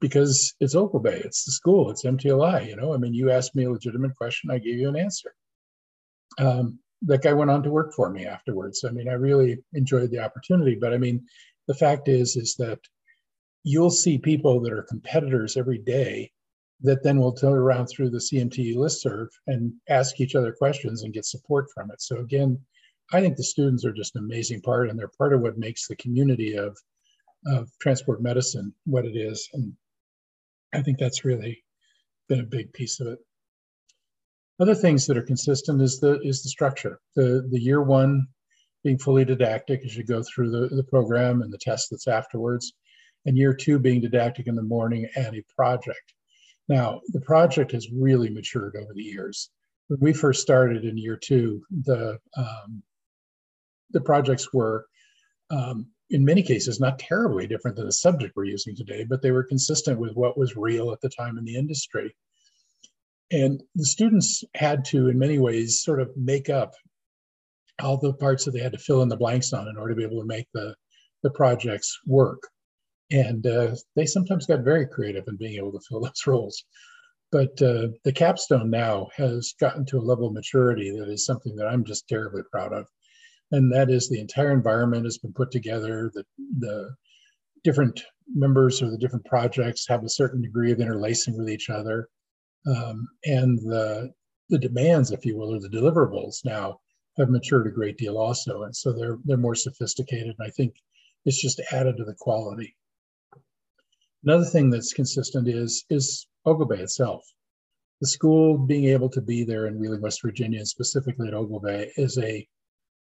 [0.00, 1.24] "Because it's Oglebay.
[1.24, 1.90] It's the school.
[1.90, 2.66] It's MTLI.
[2.68, 4.50] You know, I mean, you asked me a legitimate question.
[4.50, 5.32] I gave you an answer."
[6.38, 8.84] Um, that guy went on to work for me afterwards.
[8.84, 10.74] I mean, I really enjoyed the opportunity.
[10.74, 11.26] But I mean,
[11.68, 12.80] the fact is, is that
[13.66, 16.30] you'll see people that are competitors every day
[16.82, 21.12] that then will turn around through the CMTE listserv and ask each other questions and
[21.12, 22.00] get support from it.
[22.00, 22.60] So again,
[23.12, 25.88] I think the students are just an amazing part, and they're part of what makes
[25.88, 26.78] the community of
[27.46, 29.48] of transport medicine what it is.
[29.52, 29.72] And
[30.72, 31.64] I think that's really
[32.28, 33.18] been a big piece of it.
[34.60, 37.00] Other things that are consistent is the is the structure.
[37.16, 38.28] The the year one
[38.84, 42.72] being fully didactic as you go through the, the program and the test that's afterwards
[43.26, 46.14] and year two being didactic in the morning and a project.
[46.68, 49.50] Now, the project has really matured over the years.
[49.88, 52.82] When we first started in year two, the um,
[53.90, 54.86] the projects were,
[55.50, 59.30] um, in many cases, not terribly different than the subject we're using today, but they
[59.30, 62.14] were consistent with what was real at the time in the industry.
[63.30, 66.74] And the students had to, in many ways, sort of make up
[67.80, 69.96] all the parts that they had to fill in the blanks on in order to
[69.96, 70.74] be able to make the,
[71.22, 72.42] the projects work.
[73.10, 76.64] And uh, they sometimes got very creative in being able to fill those roles.
[77.32, 81.56] But uh, the capstone now has gotten to a level of maturity that is something
[81.56, 82.86] that I'm just terribly proud of.
[83.52, 86.24] And that is the entire environment has been put together, the,
[86.58, 86.94] the
[87.62, 88.02] different
[88.34, 92.08] members of the different projects have a certain degree of interlacing with each other.
[92.66, 94.10] Um, and the,
[94.48, 96.80] the demands, if you will, or the deliverables now
[97.18, 98.64] have matured a great deal also.
[98.64, 100.34] And so they're, they're more sophisticated.
[100.38, 100.74] And I think
[101.24, 102.76] it's just added to the quality.
[104.26, 107.24] Another thing that's consistent is is Bay itself.
[108.00, 111.92] The school being able to be there in Wheeling, West Virginia, and specifically at Bay,
[111.96, 112.46] is a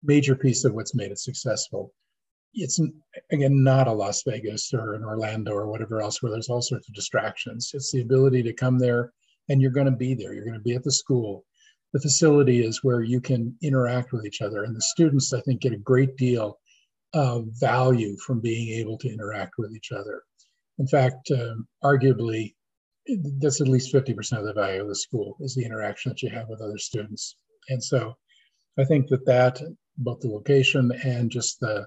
[0.01, 1.93] major piece of what's made it successful.
[2.53, 2.79] It's
[3.31, 6.87] again not a Las Vegas or an Orlando or whatever else where there's all sorts
[6.87, 7.71] of distractions.
[7.73, 9.11] It's the ability to come there
[9.49, 10.33] and you're going to be there.
[10.33, 11.43] You're going to be at the school.
[11.91, 15.61] The facility is where you can interact with each other, and the students, I think,
[15.61, 16.59] get a great deal
[17.13, 20.23] of value from being able to interact with each other.
[20.79, 22.55] In fact, um, arguably,
[23.39, 26.29] that's at least 50% of the value of the school is the interaction that you
[26.29, 27.35] have with other students.
[27.69, 28.15] And so
[28.77, 29.61] I think that that,
[29.97, 31.85] both the location and just the,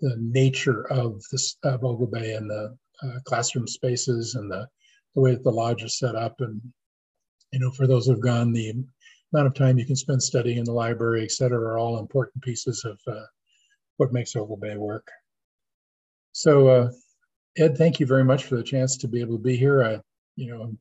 [0.00, 4.66] the nature of this of Bay and the uh, classroom spaces and the,
[5.14, 6.60] the way that the lodge is set up and
[7.52, 8.70] you know for those who've gone the
[9.32, 12.42] amount of time you can spend studying in the library et cetera are all important
[12.42, 13.24] pieces of uh,
[13.96, 15.06] what makes Oglebay work
[16.32, 16.90] so uh,
[17.56, 19.84] Ed, thank you very much for the chance to be able to be here.
[19.84, 20.00] I,
[20.36, 20.74] you know,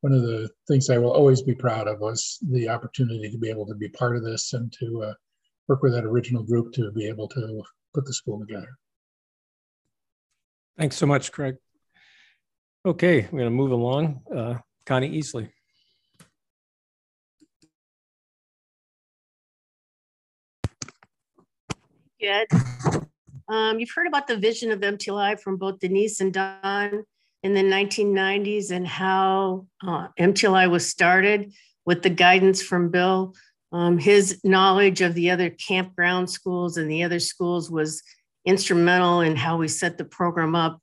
[0.00, 3.48] one of the things I will always be proud of was the opportunity to be
[3.48, 5.14] able to be part of this and to uh,
[5.68, 7.62] work with that original group to be able to
[7.94, 8.68] put the school together.
[10.76, 11.56] Thanks so much, Craig.
[12.84, 14.20] Okay, we're going to move along.
[14.34, 15.48] Uh, Connie Easley.
[22.20, 22.48] Good.
[23.48, 27.04] Um, you've heard about the vision of MTLI from both Denise and Dawn
[27.42, 31.52] in the 1990s and how uh, MTLI was started
[31.84, 33.34] with the guidance from Bill.
[33.72, 38.02] Um, his knowledge of the other campground schools and the other schools was
[38.46, 40.80] instrumental in how we set the program up.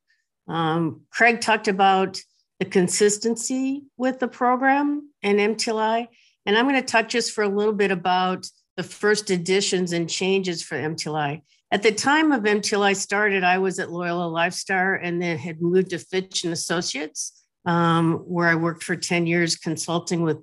[0.48, 2.22] Um, Craig talked about
[2.60, 6.08] the consistency with the program and MTLI.
[6.46, 8.48] And I'm going to talk just for a little bit about
[8.78, 11.42] the first additions and changes for MTLI.
[11.74, 15.92] At the time of MTLI started, I was at Loyola Lifestar and then had moved
[15.92, 20.40] to Fitch and Associates, um, where I worked for 10 years consulting with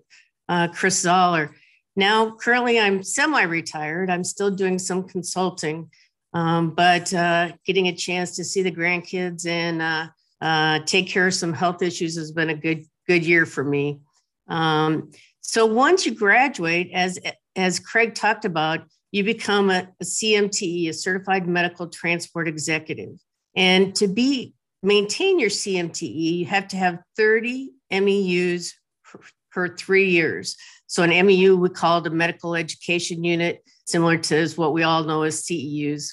[0.49, 1.55] uh, Chris Zoller.
[1.97, 4.09] Now, currently, I'm semi retired.
[4.09, 5.91] I'm still doing some consulting,
[6.33, 10.07] um, but uh, getting a chance to see the grandkids and uh,
[10.41, 14.01] uh take care of some health issues has been a good, good year for me.
[14.49, 17.19] Um, so once you graduate, as,
[17.57, 18.81] as Craig talked about,
[19.13, 23.19] you become a, a CMTE, a certified medical transport executive.
[23.57, 28.73] And to be maintain your CMTE, you have to have 30 MEUs
[29.05, 30.57] per, per three years.
[30.87, 35.05] So an MEU we call it a medical education unit, similar to what we all
[35.05, 36.13] know as CEUs.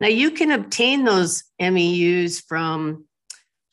[0.00, 3.06] Now you can obtain those MEUs from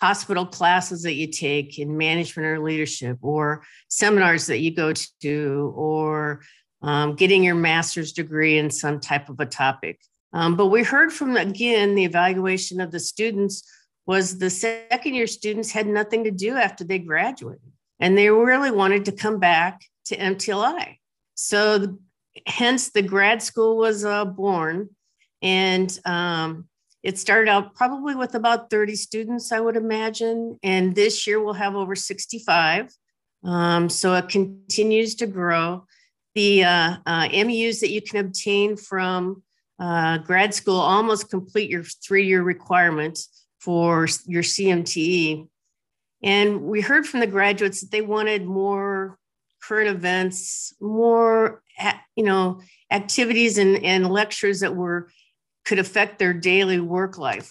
[0.01, 5.73] hospital classes that you take in management or leadership, or seminars that you go to,
[5.77, 6.41] or
[6.83, 9.99] um, getting your master's degree in some type of a topic.
[10.33, 13.63] Um, but we heard from, again, the evaluation of the students
[14.05, 17.71] was the second year students had nothing to do after they graduated.
[17.99, 20.97] And they really wanted to come back to MTLI.
[21.35, 21.97] So
[22.45, 24.89] hence the grad school was uh, born.
[25.41, 26.65] And um,
[27.03, 30.59] it started out probably with about 30 students, I would imagine.
[30.63, 32.89] And this year we'll have over 65.
[33.43, 35.85] Um, so it continues to grow.
[36.35, 39.43] The uh, uh, MEUs that you can obtain from
[39.79, 43.19] uh, grad school almost complete your three year requirement
[43.59, 45.47] for your CMTE.
[46.23, 49.17] And we heard from the graduates that they wanted more
[49.61, 51.61] current events, more,
[52.15, 52.61] you know,
[52.91, 55.09] activities and, and lectures that were
[55.65, 57.49] could affect their daily work life.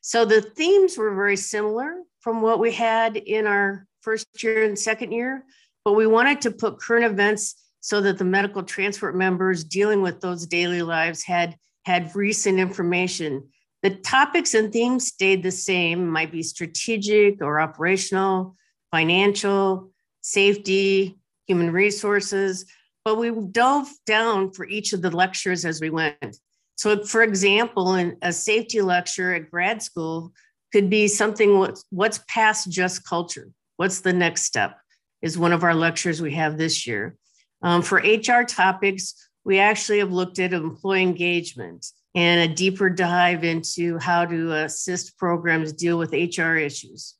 [0.00, 4.78] So the themes were very similar from what we had in our first year and
[4.78, 5.44] second year,
[5.86, 10.20] but we wanted to put current events so that the medical transport members dealing with
[10.20, 13.48] those daily lives had had recent information.
[13.84, 18.56] The topics and themes stayed the same, might be strategic or operational,
[18.90, 21.16] financial, safety,
[21.46, 22.64] human resources,
[23.04, 26.36] but we dove down for each of the lectures as we went.
[26.74, 30.32] So, for example, in a safety lecture at grad school
[30.72, 33.52] could be something what's, what's past just culture?
[33.76, 34.80] What's the next step?
[35.22, 37.16] Is one of our lectures we have this year.
[37.62, 39.14] Um, for HR topics,
[39.44, 45.18] we actually have looked at employee engagement and a deeper dive into how to assist
[45.18, 47.14] programs deal with HR issues.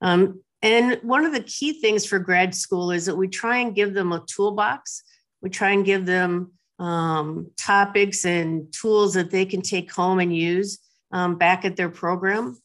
[0.00, 3.74] Um, and one of the key things for grad school is that we try and
[3.74, 5.02] give them a toolbox.
[5.40, 10.34] We try and give them um, topics and tools that they can take home and
[10.34, 10.78] use
[11.12, 12.58] um, back at their program.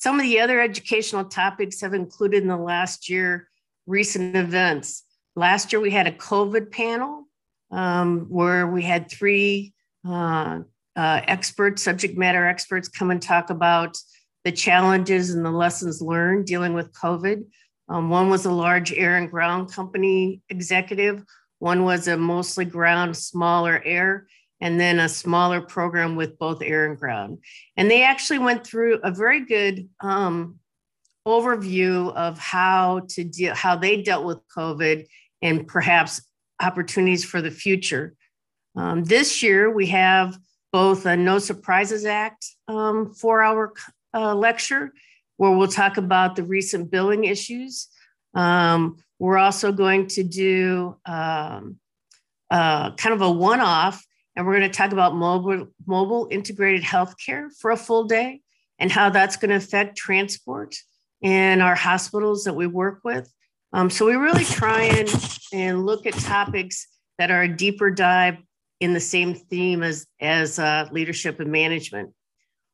[0.00, 3.48] Some of the other educational topics have included in the last year
[3.86, 5.04] recent events.
[5.36, 7.26] Last year, we had a COVID panel
[7.70, 9.74] um, where we had three
[10.08, 10.60] uh,
[10.96, 13.98] uh, experts, subject matter experts, come and talk about
[14.44, 17.44] the challenges and the lessons learned dealing with COVID.
[17.90, 21.22] Um, one was a large air and ground company executive,
[21.58, 24.26] one was a mostly ground, smaller air,
[24.60, 27.38] and then a smaller program with both air and ground.
[27.76, 30.58] And they actually went through a very good um,
[31.26, 35.06] overview of how to deal, how they dealt with COVID
[35.42, 36.22] and perhaps
[36.60, 38.14] opportunities for the future.
[38.76, 40.38] Um, this year, we have
[40.72, 43.72] both a No Surprises Act um, four hour
[44.14, 44.92] uh, lecture
[45.36, 47.88] where we'll talk about the recent billing issues.
[48.34, 51.78] Um, we're also going to do um,
[52.50, 54.04] uh, kind of a one off,
[54.36, 58.40] and we're going to talk about mobile, mobile integrated healthcare for a full day
[58.78, 60.74] and how that's going to affect transport
[61.20, 63.30] in our hospitals that we work with.
[63.72, 65.08] Um, so we really try and,
[65.52, 66.86] and look at topics
[67.18, 68.38] that are a deeper dive
[68.80, 72.10] in the same theme as, as uh, leadership and management.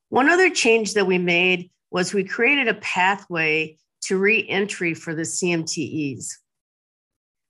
[0.09, 5.23] One other change that we made was we created a pathway to re-entry for the
[5.23, 6.29] CMTEs.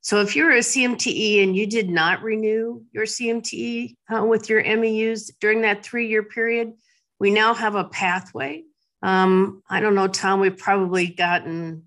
[0.06, 4.62] So if you're a CMTE and you did not renew your CMTE uh, with your
[4.62, 6.74] MEUs during that three-year period,
[7.18, 8.62] we now have a pathway.
[9.02, 11.86] Um, I don't know, Tom, we've probably gotten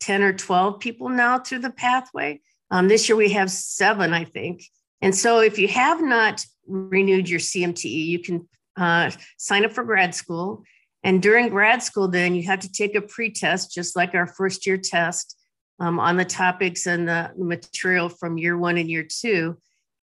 [0.00, 2.42] 10 or 12 people now through the pathway.
[2.70, 4.62] Um, this year we have seven, I think.
[5.00, 8.46] And so if you have not renewed your CMTE, you can
[8.76, 10.64] uh, sign up for grad school.
[11.02, 14.66] And during grad school, then you have to take a pre-test, just like our first
[14.66, 15.38] year test,
[15.80, 19.58] um, on the topics and the material from year one and year two.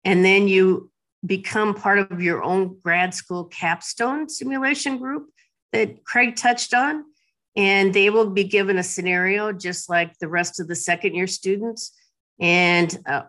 [0.04, 0.92] And then you
[1.26, 5.30] become part of your own grad school capstone simulation group
[5.72, 7.04] that Craig touched on.
[7.56, 11.28] And they will be given a scenario just like the rest of the second year
[11.28, 11.94] students.
[12.40, 13.24] And uh,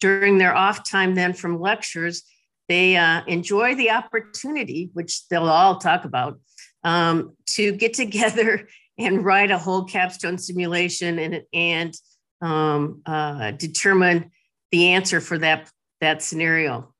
[0.00, 2.22] during their off time, then from lectures,
[2.68, 6.40] they uh, enjoy the opportunity, which they'll all talk about,
[6.82, 8.66] um, to get together
[8.98, 11.94] and write a whole capstone simulation and, and
[12.40, 14.30] um, uh, determine
[14.70, 15.70] the answer for that,
[16.00, 16.92] that scenario.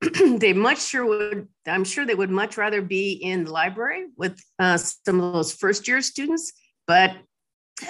[0.38, 4.40] they much sure would, I'm sure they would much rather be in the library with
[4.58, 6.52] uh, some of those first year students,
[6.86, 7.16] but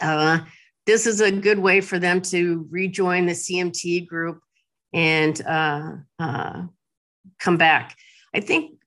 [0.01, 0.41] uh,
[0.87, 4.41] this is a good way for them to rejoin the CMT group
[4.93, 6.63] and uh, uh,
[7.39, 7.95] come back.
[8.35, 8.79] I think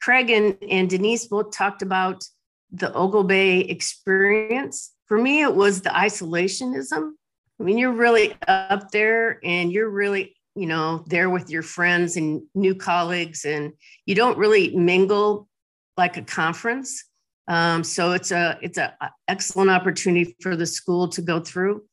[0.00, 2.22] Craig and, and Denise both talked about
[2.70, 4.94] the Oglebay experience.
[5.06, 7.12] For me, it was the isolationism.
[7.60, 12.16] I mean, you're really up there and you're really, you know, there with your friends
[12.16, 13.72] and new colleagues, and
[14.06, 15.48] you don't really mingle
[15.96, 17.04] like a conference.
[17.48, 18.90] Um, so it's a it's an
[19.26, 21.84] excellent opportunity for the school to go through.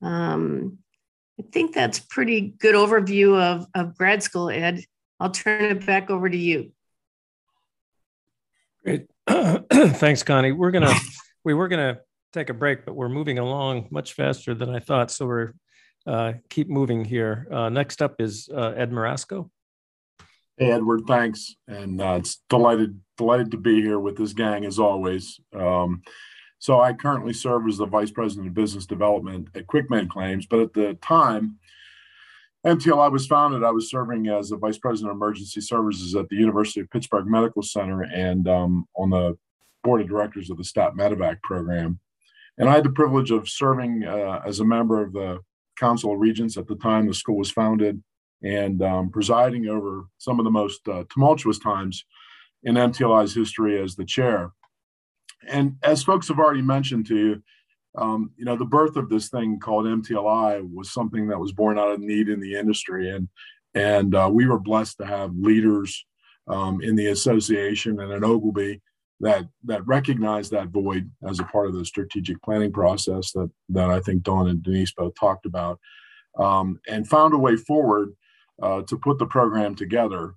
[0.00, 0.78] Um,
[1.38, 4.84] I think that's pretty good overview of, of grad school, Ed.
[5.18, 6.72] I'll turn it back over to you.
[8.84, 9.06] Great.
[9.72, 10.52] Thanks, Connie.
[10.52, 10.94] We're gonna
[11.44, 12.00] we were gonna
[12.32, 15.10] take a break, but we're moving along much faster than I thought.
[15.10, 15.54] So we're
[16.06, 17.46] uh, keep moving here.
[17.50, 19.50] Uh, next up is uh, Ed Marasco.
[20.56, 21.54] Hey, Edward, thanks.
[21.68, 25.40] And uh, it's delighted delighted to be here with this gang as always.
[25.54, 26.02] Um,
[26.58, 30.60] so I currently serve as the Vice President of Business Development at QuickMed Claims, but
[30.60, 31.58] at the time
[32.66, 36.36] MTLI was founded, I was serving as the Vice President of Emergency Services at the
[36.36, 39.38] University of Pittsburgh Medical Center and um, on the
[39.82, 41.98] board of directors of the STAT Medevac program.
[42.58, 45.40] And I had the privilege of serving uh, as a member of the
[45.78, 48.02] Council of Regents at the time the school was founded
[48.42, 52.04] and um, presiding over some of the most uh, tumultuous times
[52.62, 54.52] in MTLI's history as the chair.
[55.48, 57.42] And as folks have already mentioned to you,
[57.96, 61.78] um, you know, the birth of this thing called MTLI was something that was born
[61.78, 63.28] out of need in the industry, and
[63.74, 66.04] and uh, we were blessed to have leaders
[66.48, 68.80] um, in the association and at Oglebay
[69.20, 73.90] that that recognized that void as a part of the strategic planning process that that
[73.90, 75.78] I think Dawn and Denise both talked about,
[76.38, 78.14] um, and found a way forward
[78.62, 80.34] uh, to put the program together.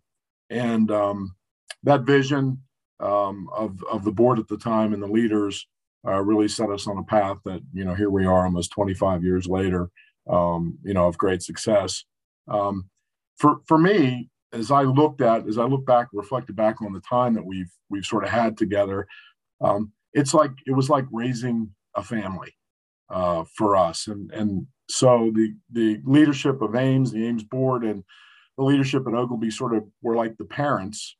[0.49, 1.35] And um,
[1.83, 2.61] that vision
[2.99, 5.67] um, of of the board at the time and the leaders
[6.07, 9.23] uh, really set us on a path that you know here we are almost 25
[9.23, 9.89] years later,
[10.29, 12.03] um, you know, of great success.
[12.47, 12.89] Um,
[13.37, 17.01] for for me, as I looked at, as I look back, reflected back on the
[17.01, 19.07] time that we've we've sort of had together,
[19.61, 22.55] um, it's like it was like raising a family
[23.09, 28.03] uh, for us, and and so the the leadership of AAMS, the AAMS board, and
[28.57, 31.15] the leadership at Oglebay sort of were like the parents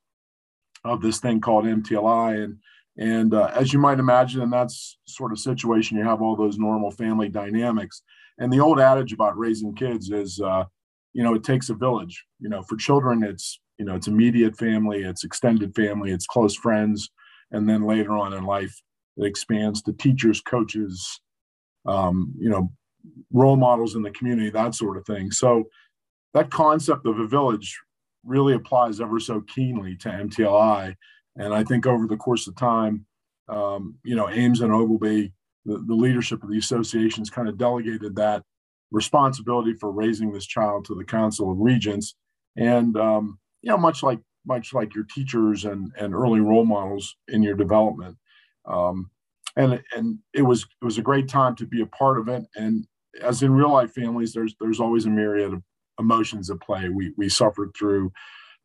[0.84, 2.58] of this thing called MTLI, and
[2.98, 4.72] and uh, as you might imagine, in that
[5.06, 8.04] sort of situation, you have all those normal family dynamics.
[8.38, 10.66] And the old adage about raising kids is, uh,
[11.14, 12.24] you know, it takes a village.
[12.40, 16.56] You know, for children, it's you know, it's immediate family, it's extended family, it's close
[16.56, 17.10] friends,
[17.52, 18.82] and then later on in life,
[19.18, 21.20] it expands to teachers, coaches,
[21.86, 22.72] um, you know,
[23.32, 25.32] role models in the community, that sort of thing.
[25.32, 25.66] So
[26.34, 27.80] that concept of a village
[28.24, 30.96] really applies ever so keenly to MTLI.
[31.36, 33.06] And I think over the course of time,
[33.50, 35.32] um, you know, AAMS and Oglebay,
[35.66, 38.44] the, the leadership of the associations kind of delegated that
[38.92, 42.16] responsibility for raising this child to the Council of Regents.
[42.56, 47.16] And um, you know, much like much like your teachers and and early role models
[47.28, 48.18] in your development.
[48.66, 49.10] Um,
[49.56, 52.44] and and it was it was a great time to be a part of it.
[52.56, 52.86] And
[53.22, 55.64] as in real life families, there's there's always a myriad of
[56.00, 56.90] emotions at play.
[56.90, 58.12] We we suffered through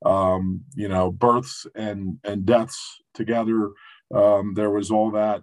[0.05, 3.71] um, you know births and and deaths together.
[4.15, 5.43] Um, there was all that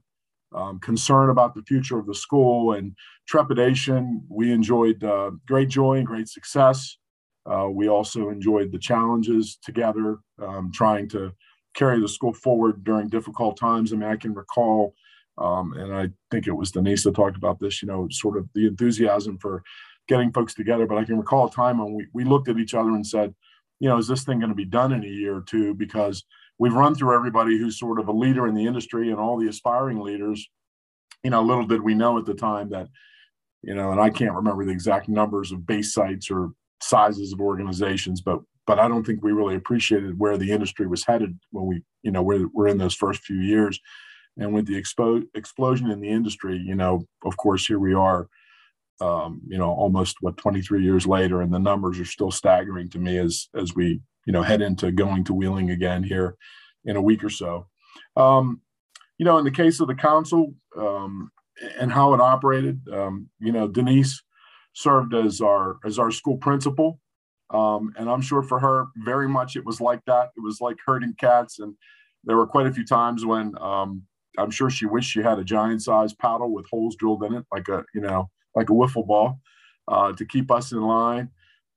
[0.53, 2.93] um, concern about the future of the school and
[3.27, 4.23] trepidation.
[4.29, 6.97] We enjoyed uh, great joy and great success.
[7.45, 11.31] Uh, we also enjoyed the challenges together, um, trying to
[11.75, 13.93] carry the school forward during difficult times.
[13.93, 14.95] I mean, I can recall,
[15.37, 18.47] um, and I think it was Denise that talked about this, you know, sort of
[18.55, 19.61] the enthusiasm for
[20.07, 20.87] getting folks together.
[20.87, 23.35] But I can recall a time when we, we looked at each other and said,
[23.79, 25.73] you know, is this thing going to be done in a year or two?
[25.73, 26.23] Because
[26.57, 29.49] we've run through everybody who's sort of a leader in the industry and all the
[29.49, 30.47] aspiring leaders.
[31.23, 32.87] You know, little did we know at the time that,
[33.61, 36.51] you know, and I can't remember the exact numbers of base sites or
[36.81, 41.05] sizes of organizations, but but I don't think we really appreciated where the industry was
[41.05, 43.79] headed when we, you know, we're, we're in those first few years.
[44.37, 48.27] And with the expo- explosion in the industry, you know, of course, here we are,
[49.01, 52.99] um, you know, almost what 23 years later, and the numbers are still staggering to
[52.99, 56.35] me as as we, you know, head into going to wheeling again here
[56.85, 57.67] in a week or so.
[58.15, 58.61] Um,
[59.17, 61.31] you know, in the case of the council um,
[61.79, 64.21] and how it operated, um, you know, Denise
[64.73, 66.99] served as our as our school principal.
[67.51, 70.29] Um, and I'm sure for her, very much it was like that.
[70.35, 71.59] It was like herding cats.
[71.59, 71.75] And
[72.23, 74.03] there were quite a few times when um,
[74.37, 77.45] I'm sure she wished she had a giant sized paddle with holes drilled in it,
[77.51, 79.39] like a, you know, like a wiffle ball
[79.87, 81.29] uh, to keep us in line.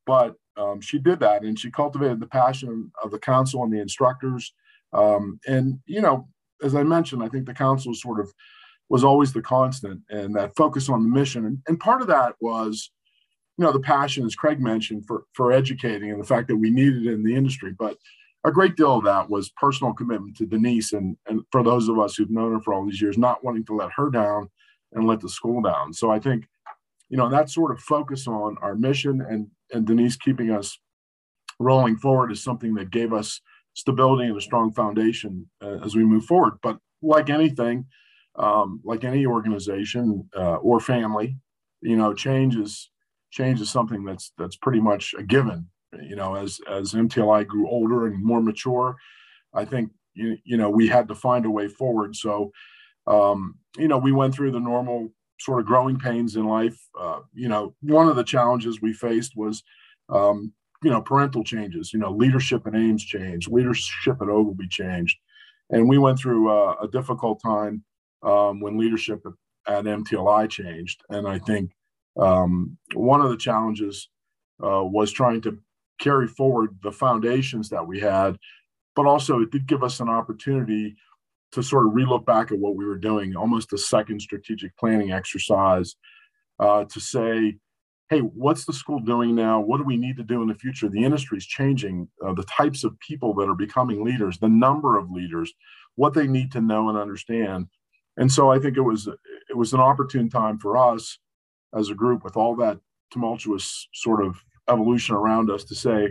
[0.07, 3.81] But um, she did that and she cultivated the passion of the council and the
[3.81, 4.53] instructors.
[4.93, 6.29] Um, and, you know,
[6.63, 8.33] as I mentioned, I think the council sort of
[8.89, 11.45] was always the constant and that focus on the mission.
[11.45, 12.91] And, and part of that was,
[13.59, 16.71] you know, the passion, as Craig mentioned, for, for educating and the fact that we
[16.71, 17.75] needed it in the industry.
[17.79, 17.99] But
[18.45, 20.93] a great deal of that was personal commitment to Denise.
[20.93, 23.65] And, and for those of us who've known her for all these years, not wanting
[23.67, 24.49] to let her down
[24.93, 25.93] and let the school down.
[25.93, 26.47] So I think,
[27.09, 30.79] you know, that sort of focus on our mission and, and Denise keeping us
[31.59, 33.41] rolling forward is something that gave us
[33.75, 36.55] stability and a strong foundation uh, as we move forward.
[36.63, 37.87] But like anything,
[38.37, 41.37] um, like any organization uh, or family,
[41.81, 42.91] you know, change is
[43.31, 45.69] change is something that's that's pretty much a given.
[46.03, 48.97] You know, as as MTLI grew older and more mature,
[49.55, 52.17] I think you you know we had to find a way forward.
[52.17, 52.51] So,
[53.07, 55.11] um, you know, we went through the normal
[55.41, 56.79] sort of growing pains in life.
[56.99, 59.63] Uh, you know, one of the challenges we faced was,
[60.09, 61.93] um, you know, parental changes.
[61.93, 65.17] You know, leadership at AAMS changed, leadership at Oglebay changed,
[65.71, 67.85] and we went through uh, a difficult time
[68.23, 69.25] um, when leadership
[69.67, 71.03] at, at MTLI changed.
[71.11, 71.73] And I think
[72.19, 74.09] um, one of the challenges
[74.63, 75.59] uh, was trying to
[76.01, 78.37] carry forward the foundations that we had,
[78.95, 80.97] but also it did give us an opportunity
[81.53, 85.13] to sort of relook back at what we were doing, almost a second strategic planning
[85.13, 85.97] exercise
[86.59, 87.57] uh, to say,
[88.11, 89.61] hey, what's the school doing now?
[89.61, 90.89] What do we need to do in the future?
[90.89, 94.99] The industry is changing, uh, the types of people that are becoming leaders, the number
[94.99, 95.53] of leaders,
[95.97, 97.67] what they need to know and understand.
[98.17, 101.19] And so I think it was it was an opportune time for us
[101.75, 102.79] as a group with all that
[103.11, 106.11] tumultuous sort of evolution around us to say,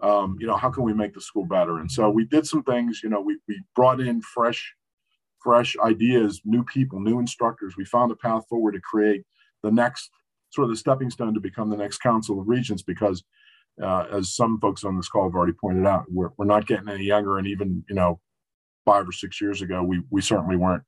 [0.00, 1.78] um, you know, how can we make the school better?
[1.78, 4.74] And so we did some things, you know, we, we brought in fresh,
[5.42, 7.74] fresh ideas, new people, new instructors.
[7.76, 9.24] We found a path forward to create
[9.62, 10.10] the next
[10.50, 13.24] sort of the stepping stone to become the next council of regents because
[13.82, 16.88] uh, as some folks on this call have already pointed out, we're, we're not getting
[16.88, 17.38] any younger.
[17.38, 18.20] And even, you know,
[18.84, 20.82] five or six years ago, we, we certainly weren't,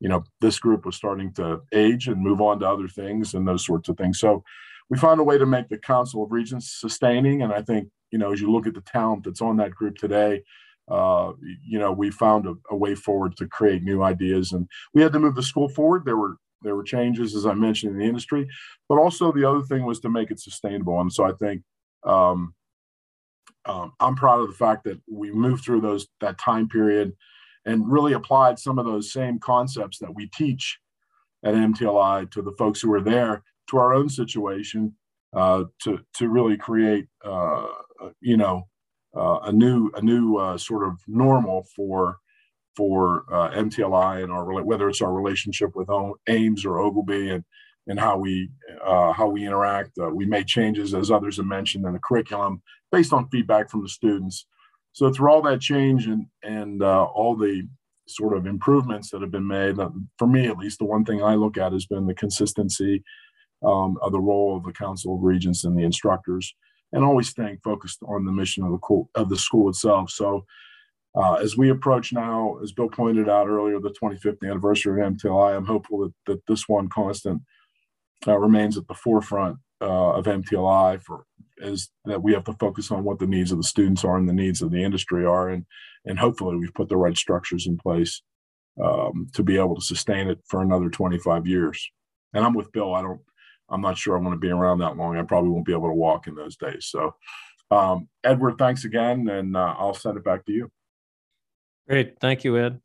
[0.00, 3.46] you know, this group was starting to age and move on to other things and
[3.48, 4.18] those sorts of things.
[4.18, 4.44] So
[4.90, 7.42] we found a way to make the council of regents sustaining.
[7.42, 9.98] And I think you know, as you look at the talent that's on that group
[9.98, 10.42] today,
[10.90, 15.02] uh, you know, we found a, a, way forward to create new ideas, and we
[15.02, 16.06] had to move the school forward.
[16.06, 18.48] There were there were changes, as I mentioned, in the industry,
[18.88, 20.98] but also the other thing was to make it sustainable.
[20.98, 21.60] And so I think
[22.04, 22.54] um,
[23.66, 27.12] um, I'm proud of the fact that we moved through those that time period
[27.66, 30.78] and really applied some of those same concepts that we teach
[31.44, 34.94] at MTLI to the folks who are there to our own situation
[35.36, 37.66] to to really create uh,
[38.00, 38.68] uh, you know,
[39.16, 42.18] uh, a new a new uh, sort of normal for
[42.76, 47.44] for uh, MTLI and our whether it's our relationship with AAMS or Oglebay and
[47.86, 48.50] and how we
[48.84, 49.92] uh, how we interact.
[49.98, 52.62] Uh, we made changes, as others have mentioned, in the curriculum
[52.92, 54.46] based on feedback from the students.
[54.92, 57.66] So through all that change and and all the
[58.08, 59.76] sort of improvements that have been made,
[60.18, 63.02] for me at least, the one thing I look at has been the consistency
[63.64, 66.54] um, of the role of the Council of Regents and the instructors
[66.92, 70.10] and always staying focused on the mission of the school, of the school itself.
[70.10, 70.44] So
[71.16, 75.56] uh, as we approach now, as Bill pointed out earlier, the 25th anniversary of MTLI,
[75.56, 77.42] I'm hopeful that, that this one constant
[78.26, 81.24] uh, remains at the forefront uh, of MTLI for
[81.58, 84.28] is that we have to focus on what the needs of the students are and
[84.28, 85.64] the needs of the industry are, and
[86.04, 88.22] and hopefully we've put the right structures in place
[88.82, 91.90] um, to be able to sustain it for another 25 years.
[92.34, 92.94] And I'm with Bill.
[92.94, 93.20] I don't
[93.68, 95.16] I'm not sure I want to be around that long.
[95.16, 96.86] I probably won't be able to walk in those days.
[96.86, 97.14] So,
[97.70, 100.70] um, Edward, thanks again, and uh, I'll send it back to you.
[101.88, 102.80] Great, thank you, Ed.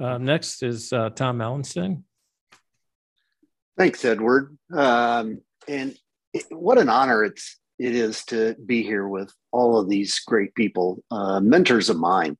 [0.00, 2.02] Uh, next is uh, Tom Allenstein.
[3.76, 4.56] Thanks, Edward.
[4.72, 5.96] Um, and
[6.32, 10.54] it, what an honor it's it is to be here with all of these great
[10.54, 12.36] people, uh, mentors of mine,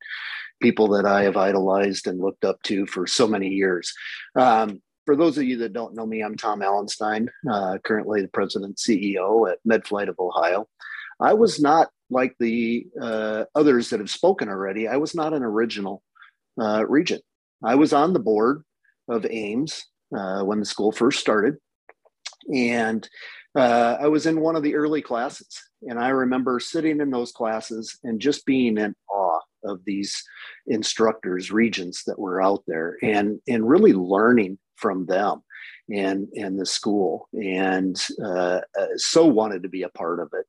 [0.61, 3.93] people that I have idolized and looked up to for so many years.
[4.35, 8.29] Um, for those of you that don't know me, I'm Tom Allenstein, uh, currently the
[8.29, 10.69] president CEO at MedFlight of Ohio.
[11.19, 14.87] I was not like the uh, others that have spoken already.
[14.87, 16.03] I was not an original
[16.61, 17.23] uh, regent.
[17.65, 18.65] I was on the board
[19.09, 19.81] of AAMS
[20.15, 21.57] uh, when the school first started,
[22.55, 23.09] and
[23.55, 25.49] uh, I was in one of the early classes.
[25.89, 30.23] And I remember sitting in those classes and just being in awe of these
[30.67, 35.43] instructors, regents that were out there, and and really learning from them
[35.91, 40.47] and and the school and uh, uh, so wanted to be a part of it.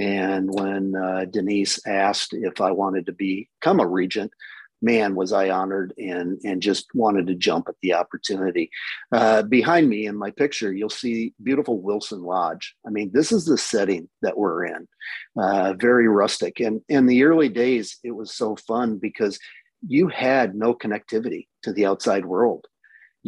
[0.00, 4.32] And when uh, denise asked if i wanted to become a regent
[4.80, 8.70] man was i honored and and just wanted to jump at the opportunity.
[9.12, 12.74] Uh, behind me in my picture you'll see beautiful wilson lodge.
[12.86, 14.88] I mean this is the setting that we're in
[15.36, 16.60] uh, very rustic.
[16.60, 19.38] And in the early days it was so fun because
[19.86, 22.66] you had no connectivity to the outside world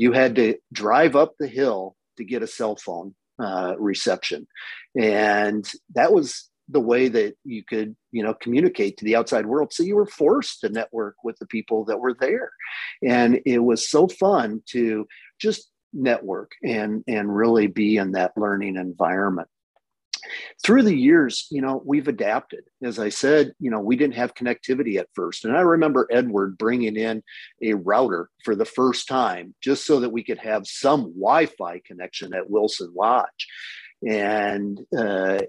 [0.01, 4.47] you had to drive up the hill to get a cell phone uh, reception.
[4.99, 9.75] And that was the way that you could you know communicate to the outside world.
[9.75, 12.51] So you were forced to network with the people that were there.
[13.07, 15.07] And it was so fun to
[15.39, 19.49] just network and and really be in that learning environment
[20.65, 22.65] through the years, you know, we've adapted.
[22.83, 25.45] As I said, you know, we didn't have connectivity at first.
[25.45, 27.23] And I remember Edward bringing in
[27.63, 31.81] a router for the first time just so that we could have some Wi Fi
[31.85, 33.47] connection at Wilson Lodge.
[34.07, 35.41] and uh,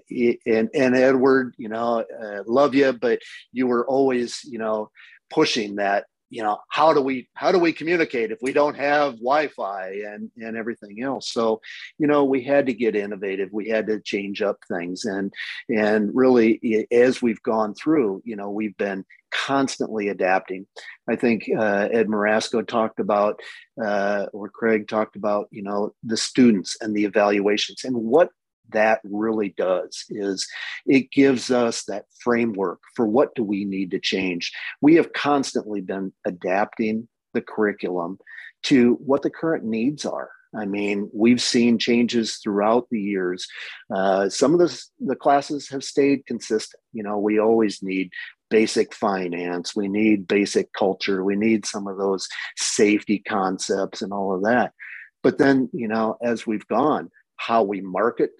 [0.46, 3.20] and and Edward, you know, uh, love you, but
[3.52, 4.90] you were always, you know,
[5.30, 9.16] pushing that you know how do we how do we communicate if we don't have
[9.16, 11.30] wi-fi and and everything else?
[11.30, 11.60] So
[11.98, 13.50] you know we had to get innovative.
[13.52, 15.04] We had to change up things.
[15.04, 15.30] And
[15.68, 20.66] and really as we've gone through you know we've been constantly adapting.
[21.08, 23.40] I think uh, ed marasco talked about
[23.82, 28.30] uh, or craig talked about you know the students and the evaluations and what
[28.72, 30.46] that really does is
[30.86, 35.80] it gives us that framework for what do we need to change we have constantly
[35.80, 38.18] been adapting the curriculum
[38.62, 43.46] to what the current needs are I mean, we've seen changes throughout the years.
[43.94, 46.80] Uh, some of the, the classes have stayed consistent.
[46.92, 48.10] You know, we always need
[48.50, 54.34] basic finance, we need basic culture, we need some of those safety concepts and all
[54.34, 54.74] of that.
[55.22, 58.32] But then, you know, as we've gone, how we market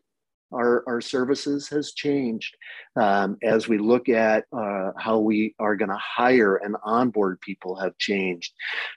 [0.52, 2.56] our, our services has changed.
[2.96, 7.76] Um, as we look at uh, how we are going to hire and onboard people
[7.76, 8.52] have changed.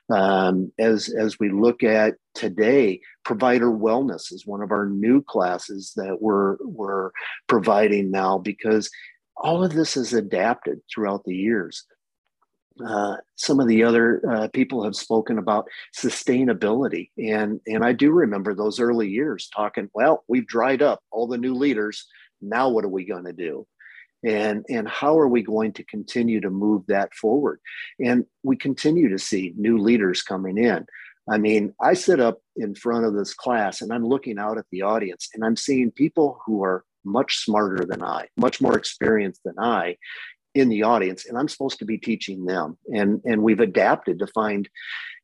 [0.10, 5.94] Um, as, as we look at today, provider wellness is one of our new classes
[5.96, 7.12] that we're, we're
[7.48, 8.90] providing now because
[9.38, 11.86] all of this is adapted throughout the years.
[12.84, 15.68] Uh, some of the other uh, people have spoken about
[15.98, 19.90] sustainability, and and I do remember those early years talking.
[19.94, 22.06] Well, we've dried up all the new leaders.
[22.42, 23.66] Now, what are we going to do?
[24.26, 27.60] And and how are we going to continue to move that forward?
[28.04, 30.86] And we continue to see new leaders coming in.
[31.30, 34.66] I mean, I sit up in front of this class and I'm looking out at
[34.72, 39.42] the audience and I'm seeing people who are much smarter than I, much more experienced
[39.44, 39.98] than I,
[40.56, 42.78] in the audience and i'm supposed to be teaching them.
[42.94, 44.68] And and we've adapted to find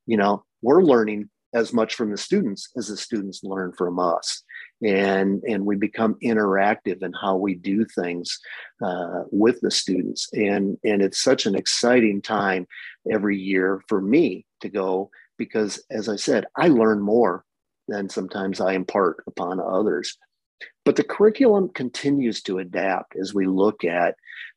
[0.05, 4.43] you know we're learning as much from the students as the students learn from us.
[4.83, 8.39] And and we become interactive in how we do things
[8.83, 10.29] uh, with the students.
[10.33, 12.67] And and it's such an exciting time
[13.11, 17.43] every year for me to go because as i said i learn more
[17.87, 20.17] than sometimes i impart upon others.
[20.85, 24.15] But the curriculum continues to adapt as we look at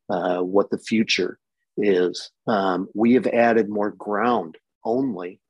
[0.09, 1.39] uh, what the future
[1.77, 2.31] is.
[2.47, 5.41] Um, we have added more ground only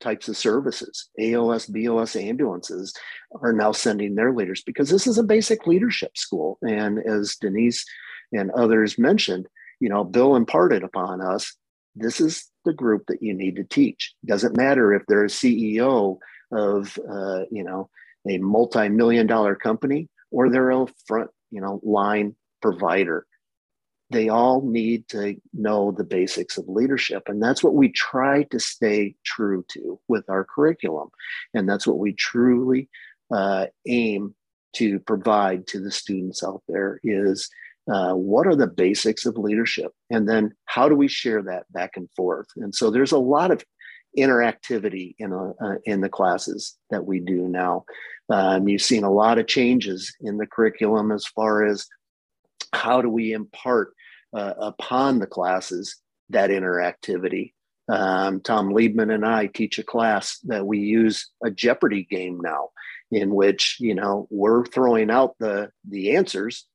[0.00, 1.08] types of services.
[1.18, 2.94] ALS, BLS ambulances
[3.42, 6.58] are now sending their leaders because this is a basic leadership school.
[6.62, 7.84] And as Denise
[8.32, 9.46] and others mentioned,
[9.78, 11.54] you know, Bill imparted upon us
[11.96, 14.14] this is the group that you need to teach.
[14.24, 16.18] Doesn't matter if they're a CEO
[16.52, 17.88] of, uh, you know,
[18.28, 23.26] a multi-million dollar company or they're a front, you know, line provider
[24.10, 27.22] they all need to know the basics of leadership.
[27.26, 31.10] And that's what we try to stay true to with our curriculum.
[31.54, 32.88] And that's what we truly
[33.30, 34.34] uh, aim
[34.74, 37.48] to provide to the students out there is
[37.90, 39.92] uh, what are the basics of leadership?
[40.10, 42.46] And then how do we share that back and forth?
[42.56, 43.64] And so there's a lot of
[44.18, 47.84] interactivity in, a, uh, in the classes that we do now.
[48.28, 51.86] Um, you've seen a lot of changes in the curriculum as far as
[52.72, 53.94] how do we impart
[54.32, 55.96] uh, upon the classes
[56.30, 57.52] that interactivity.
[57.88, 62.68] Um, Tom Liebman and I teach a class that we use a Jeopardy game now,
[63.10, 66.66] in which you know we're throwing out the the answers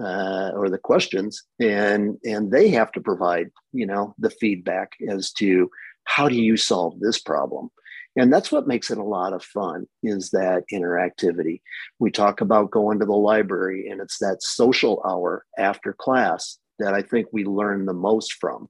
[0.00, 5.32] uh, or the questions, and and they have to provide you know the feedback as
[5.32, 5.70] to
[6.04, 7.70] how do you solve this problem
[8.16, 11.60] and that's what makes it a lot of fun is that interactivity
[11.98, 16.94] we talk about going to the library and it's that social hour after class that
[16.94, 18.68] I think we learn the most from.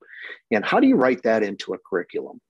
[0.50, 2.40] And how do you write that into a curriculum?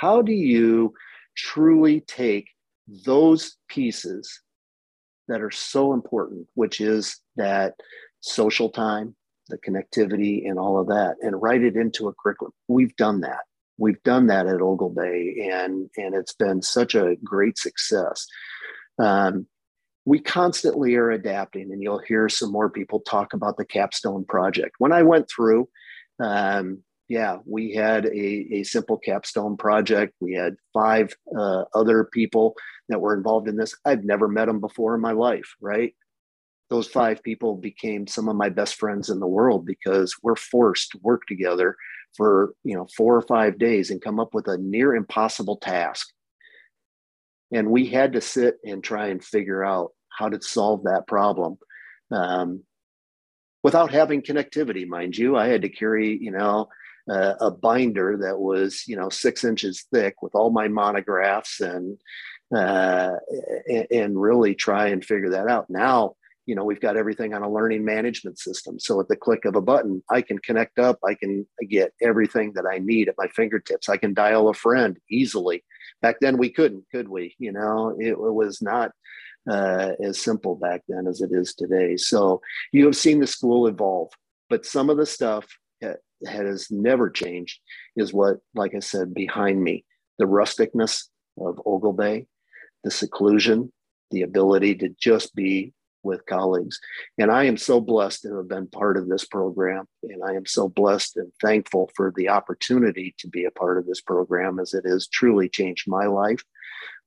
[0.00, 0.94] How do you
[1.36, 2.48] truly take
[3.04, 4.40] those pieces
[5.28, 7.74] that are so important, which is that
[8.20, 9.14] social time,
[9.48, 12.52] the connectivity, and all of that, and write it into a curriculum?
[12.68, 13.40] We've done that.
[13.80, 18.26] We've done that at Oglebay, and, and it's been such a great success.
[18.98, 19.46] Um,
[20.04, 24.76] we constantly are adapting, and you'll hear some more people talk about the capstone project.
[24.78, 25.68] When I went through,
[26.18, 30.14] um, yeah, we had a, a simple capstone project.
[30.20, 32.56] We had five uh, other people
[32.90, 33.74] that were involved in this.
[33.84, 35.94] I've never met them before in my life, right?
[36.68, 40.92] Those five people became some of my best friends in the world because we're forced
[40.92, 41.76] to work together
[42.16, 46.08] for you know four or five days and come up with a near impossible task
[47.52, 51.58] and we had to sit and try and figure out how to solve that problem
[52.10, 52.62] um,
[53.62, 56.68] without having connectivity mind you i had to carry you know
[57.10, 61.98] uh, a binder that was you know six inches thick with all my monographs and
[62.54, 63.12] uh,
[63.68, 65.66] and, and really try and figure that out.
[65.68, 66.16] Now,
[66.50, 68.80] you know, we've got everything on a learning management system.
[68.80, 70.98] So at the click of a button, I can connect up.
[71.08, 73.88] I can get everything that I need at my fingertips.
[73.88, 75.62] I can dial a friend easily.
[76.02, 77.36] Back then, we couldn't, could we?
[77.38, 78.90] You know, it, it was not
[79.48, 81.96] uh, as simple back then as it is today.
[81.96, 82.40] So
[82.72, 84.10] you have seen the school evolve,
[84.48, 85.46] but some of the stuff
[85.80, 87.60] that has never changed
[87.94, 89.84] is what, like I said, behind me,
[90.18, 91.04] the rusticness
[91.38, 92.26] of Oglebay,
[92.82, 93.72] the seclusion,
[94.10, 96.78] the ability to just be with colleagues.
[97.18, 99.86] And I am so blessed to have been part of this program.
[100.02, 103.86] And I am so blessed and thankful for the opportunity to be a part of
[103.86, 106.42] this program as it has truly changed my life.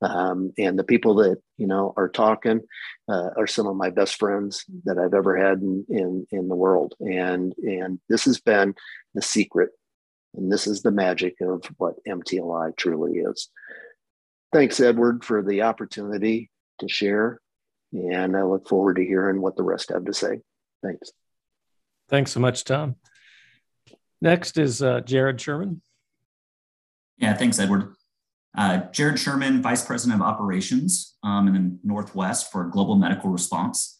[0.01, 2.61] Um, and the people that, you know, are talking
[3.07, 6.55] uh, are some of my best friends that I've ever had in, in, in the
[6.55, 6.93] world.
[6.99, 8.75] And, and this has been
[9.13, 9.69] the secret.
[10.35, 13.49] And this is the magic of what MTLI truly is.
[14.51, 17.39] Thanks, Edward, for the opportunity to share
[17.93, 20.41] and I look forward to hearing what the rest have to say.
[20.81, 21.11] Thanks.
[22.09, 22.95] Thanks so much, Tom.
[24.21, 25.81] Next is uh, Jared Sherman.
[27.17, 27.93] Yeah, thanks, Edward.
[28.57, 33.99] Uh, Jared Sherman, Vice President of Operations um, in the Northwest for Global Medical Response.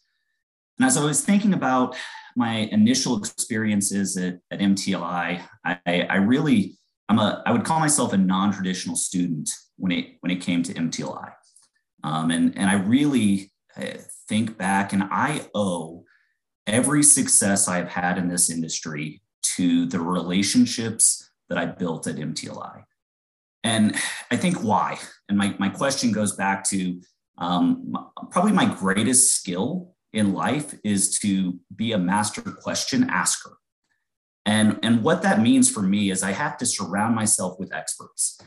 [0.78, 1.96] And as I was thinking about
[2.36, 6.76] my initial experiences at, at MTLI, I, I really,
[7.08, 10.74] I'm a, I would call myself a non-traditional student when it when it came to
[10.74, 11.32] MTLI,
[12.04, 13.52] um, and and I really
[14.28, 16.04] think back and I owe
[16.66, 19.22] every success I've had in this industry
[19.56, 22.84] to the relationships that I built at MTLI.
[23.62, 23.96] And
[24.30, 24.98] I think why?
[25.28, 27.00] And my, my question goes back to
[27.38, 27.94] um,
[28.30, 33.56] probably my greatest skill in life is to be a master question asker.
[34.46, 38.40] And, and what that means for me is I have to surround myself with experts.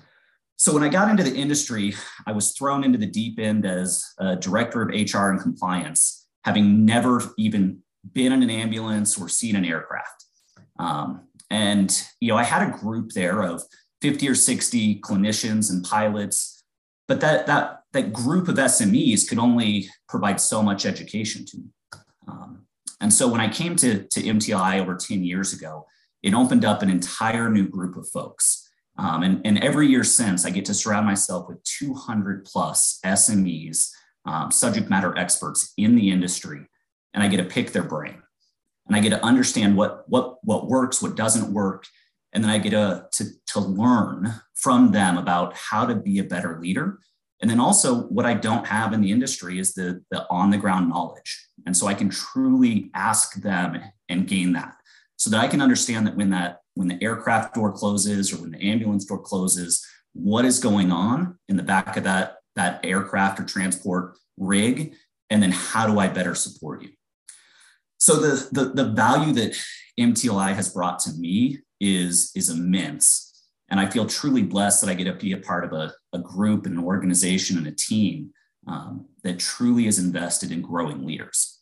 [0.60, 1.93] So when I got into the industry,
[2.26, 6.84] I was thrown into the deep end as a director of HR and compliance, having
[6.84, 10.26] never even been in an ambulance or seen an aircraft.
[10.80, 13.64] Um, and you know, I had a group there of
[14.01, 16.64] 50 or 60 clinicians and pilots,
[17.08, 21.66] but that that that group of SMEs could only provide so much education to me.
[22.28, 22.66] Um,
[22.99, 25.86] and so when I came to, to MTLI over 10 years ago,
[26.24, 28.66] it opened up an entire new group of folks
[28.98, 33.91] um, and, and every year since, I get to surround myself with 200 plus SMEs,
[34.26, 36.66] um, subject matter experts in the industry,
[37.14, 38.22] and I get to pick their brain.
[38.88, 41.86] And I get to understand what, what, what works, what doesn't work.
[42.34, 46.24] And then I get to, to, to learn from them about how to be a
[46.24, 47.00] better leader.
[47.41, 50.58] And then also, what I don't have in the industry is the, the on the
[50.58, 51.48] ground knowledge.
[51.66, 53.80] And so I can truly ask them
[54.10, 54.76] and gain that
[55.18, 58.51] so that I can understand that when that when the aircraft door closes or when
[58.51, 63.39] the ambulance door closes, what is going on in the back of that, that aircraft
[63.39, 64.93] or transport rig,
[65.30, 66.89] and then how do I better support you?
[67.97, 69.57] So the, the, the value that
[69.99, 73.23] MTLI has brought to me is, is immense.
[73.69, 76.19] And I feel truly blessed that I get to be a part of a, a
[76.19, 78.32] group and an organization and a team
[78.67, 81.59] um, that truly is invested in growing leaders.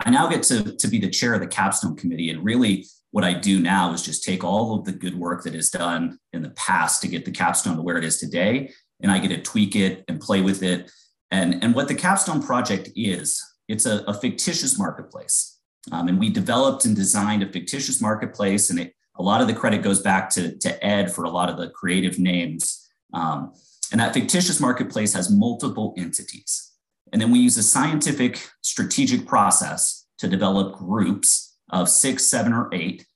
[0.00, 2.86] I now get to, to be the chair of the capstone committee and really
[3.16, 6.18] what I do now is just take all of the good work that is done
[6.34, 9.28] in the past to get the capstone to where it is today, and I get
[9.28, 10.90] to tweak it and play with it.
[11.30, 15.58] And, and what the capstone project is, it's a, a fictitious marketplace.
[15.92, 19.54] Um, and we developed and designed a fictitious marketplace, and it, a lot of the
[19.54, 22.86] credit goes back to, to Ed for a lot of the creative names.
[23.14, 23.54] Um,
[23.92, 26.70] and that fictitious marketplace has multiple entities.
[27.14, 32.68] And then we use a scientific strategic process to develop groups of six, seven, or
[32.72, 33.06] eight.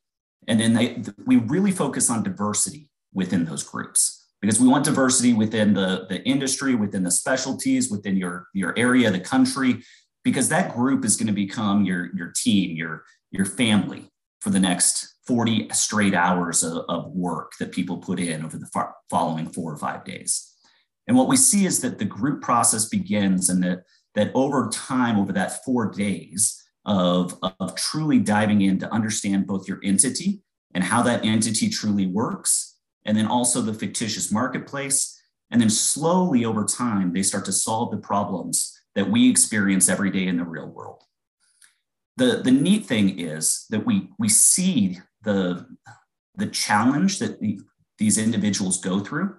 [0.49, 5.33] And then they, we really focus on diversity within those groups because we want diversity
[5.33, 9.83] within the, the industry, within the specialties, within your, your area, the country,
[10.25, 14.61] because that group is going to become your, your team, your, your family for the
[14.61, 19.47] next 40 straight hours of, of work that people put in over the far, following
[19.47, 20.47] four or five days.
[21.07, 23.85] And what we see is that the group process begins and that,
[24.15, 29.69] that over time, over that four days, of, of truly diving in to understand both
[29.69, 30.43] your entity
[30.75, 35.21] and how that entity truly works, and then also the fictitious marketplace.
[35.51, 40.11] And then slowly over time, they start to solve the problems that we experience every
[40.11, 41.03] day in the real world.
[42.17, 45.67] The, the neat thing is that we, we see the,
[46.37, 47.61] the challenge that the,
[47.99, 49.37] these individuals go through,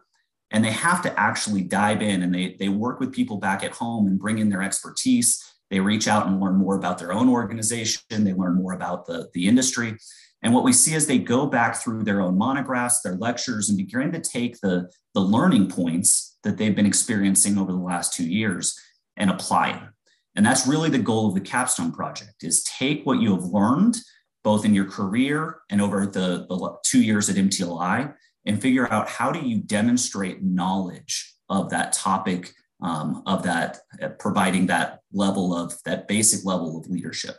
[0.51, 3.71] and they have to actually dive in and they, they work with people back at
[3.71, 7.29] home and bring in their expertise they reach out and learn more about their own
[7.29, 8.01] organization.
[8.09, 9.97] They learn more about the, the industry.
[10.43, 13.77] And what we see is they go back through their own monographs, their lectures, and
[13.77, 18.27] begin to take the, the learning points that they've been experiencing over the last two
[18.27, 18.77] years
[19.15, 19.93] and apply them.
[20.35, 23.97] And that's really the goal of the capstone project is take what you have learned
[24.43, 28.13] both in your career and over the, the two years at MTLI
[28.45, 34.09] and figure out how do you demonstrate knowledge of that topic um, of that uh,
[34.19, 37.37] providing that level of that basic level of leadership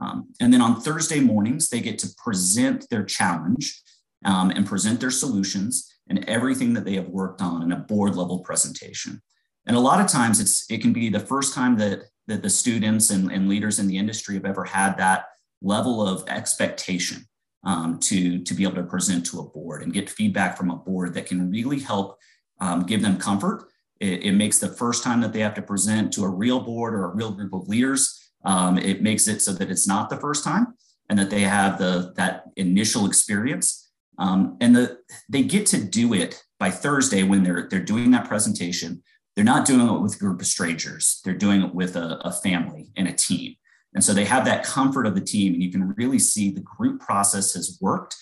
[0.00, 3.82] um, and then on Thursday mornings, they get to present their challenge
[4.24, 8.16] um, and present their solutions and everything that they have worked on in a board
[8.16, 9.20] level presentation.
[9.66, 12.50] And a lot of times it's it can be the first time that, that the
[12.50, 15.26] students and, and leaders in the industry have ever had that
[15.60, 17.26] level of expectation
[17.64, 20.76] um, to, to be able to present to a board and get feedback from a
[20.76, 22.16] board that can really help
[22.60, 23.68] um, give them comfort.
[24.00, 26.94] It, it makes the first time that they have to present to a real board
[26.94, 30.16] or a real group of leaders um, it makes it so that it's not the
[30.16, 30.74] first time
[31.08, 33.90] and that they have the that initial experience.
[34.18, 38.28] Um, and the, they get to do it by Thursday when they're they're doing that
[38.28, 39.02] presentation.
[39.34, 41.20] They're not doing it with a group of strangers.
[41.24, 43.54] They're doing it with a, a family and a team.
[43.94, 46.60] And so they have that comfort of the team, and you can really see the
[46.60, 48.16] group process has worked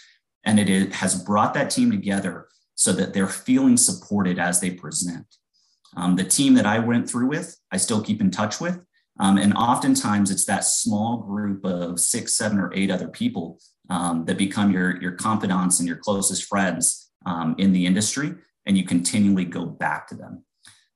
[0.44, 4.70] and it is, has brought that team together so that they're feeling supported as they
[4.70, 5.26] present.
[5.96, 8.80] Um, the team that I went through with, I still keep in touch with.
[9.18, 13.58] Um, and oftentimes it's that small group of six, seven, or eight other people
[13.88, 18.34] um, that become your, your confidants and your closest friends um, in the industry,
[18.66, 20.44] and you continually go back to them.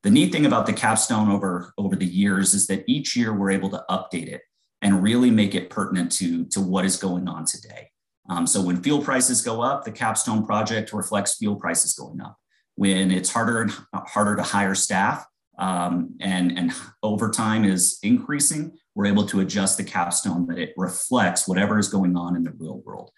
[0.02, 3.50] The neat thing about the capstone over, over the years is that each year we're
[3.50, 4.42] able to update it
[4.82, 7.90] and really make it pertinent to, to what is going on today.
[8.28, 12.36] Um, so when fuel prices go up, the capstone project reflects fuel prices going up.
[12.80, 15.26] When it's harder and harder to hire staff,
[15.58, 16.72] um, and, and
[17.02, 22.16] overtime is increasing, we're able to adjust the capstone that it reflects whatever is going
[22.16, 23.10] on in the real world.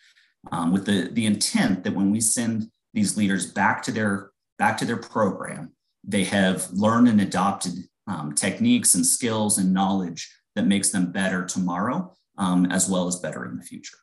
[0.50, 4.78] Um, with the, the intent that when we send these leaders back to their back
[4.78, 5.70] to their program,
[6.02, 7.74] they have learned and adopted
[8.08, 13.20] um, techniques and skills and knowledge that makes them better tomorrow, um, as well as
[13.20, 13.98] better in the future.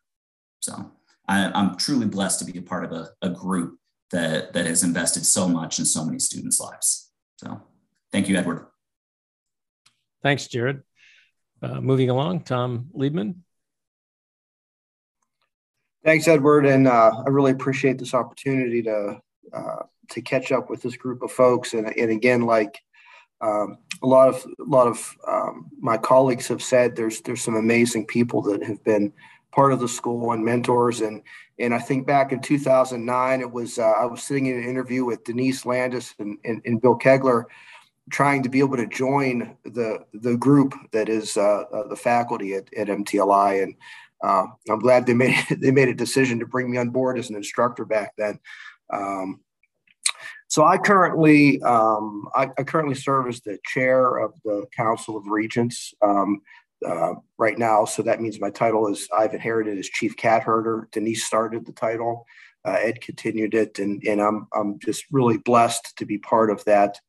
[0.62, 0.89] So
[1.28, 3.78] I, am truly blessed to be a part of a, a group
[4.12, 7.12] that, that has invested so much in so many students' lives.
[7.38, 7.62] So
[8.12, 8.66] Thank you, Edward.
[10.24, 10.82] Thanks, Jared.
[11.62, 13.36] Uh, moving along, Tom Liebman.
[16.03, 19.20] Thanks, Edward, and uh, I really appreciate this opportunity to
[19.53, 21.74] uh, to catch up with this group of folks.
[21.74, 22.80] And, and again, like
[23.41, 27.55] um, a lot of a lot of um, my colleagues have said, there's there's some
[27.55, 29.14] amazing people that have been
[29.51, 31.01] part of the school and mentors.
[31.01, 31.22] And
[31.60, 35.03] and I think back in 2009, it was uh, I was sitting in an interview
[35.03, 37.45] with Denise Landis and, and, and Bill Kegler
[38.10, 42.53] trying to be able to join the the group that is uh, uh, the faculty
[42.53, 43.76] at, at MTLI, and
[44.24, 47.30] uh, I'm glad they made they made a decision to bring me on board as
[47.30, 48.39] an instructor back then.
[48.91, 49.41] Um,
[50.47, 55.28] so I currently um, I, I, currently serve as the chair of the Council of
[55.28, 56.41] Regents um,
[56.88, 57.86] uh, right now.
[57.86, 60.88] So that means my title is I've inherited as chief cat herder.
[60.91, 62.25] Denise started the title.
[62.65, 66.63] Uh, Ed continued it, and, and I'm I'm just really blessed to be part of
[66.65, 66.99] that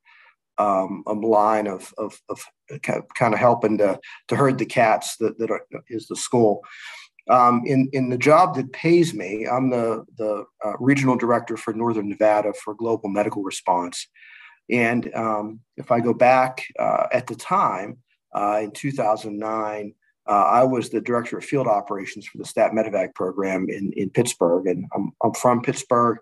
[0.60, 2.44] um, line of, of, of,
[2.82, 3.98] kind of helping to,
[4.28, 6.62] to herd the cats that, that are, is the school.
[7.28, 11.72] Um, in, in the job that pays me, I'm the, the uh, regional director for
[11.72, 14.06] Northern Nevada for Global Medical Response.
[14.70, 17.98] And um, if I go back uh, at the time,
[18.34, 19.94] uh, in 2009,
[20.26, 24.10] uh, I was the director of field operations for the Stat Medevac program in, in
[24.10, 24.66] Pittsburgh.
[24.66, 26.18] And I'm, I'm from Pittsburgh.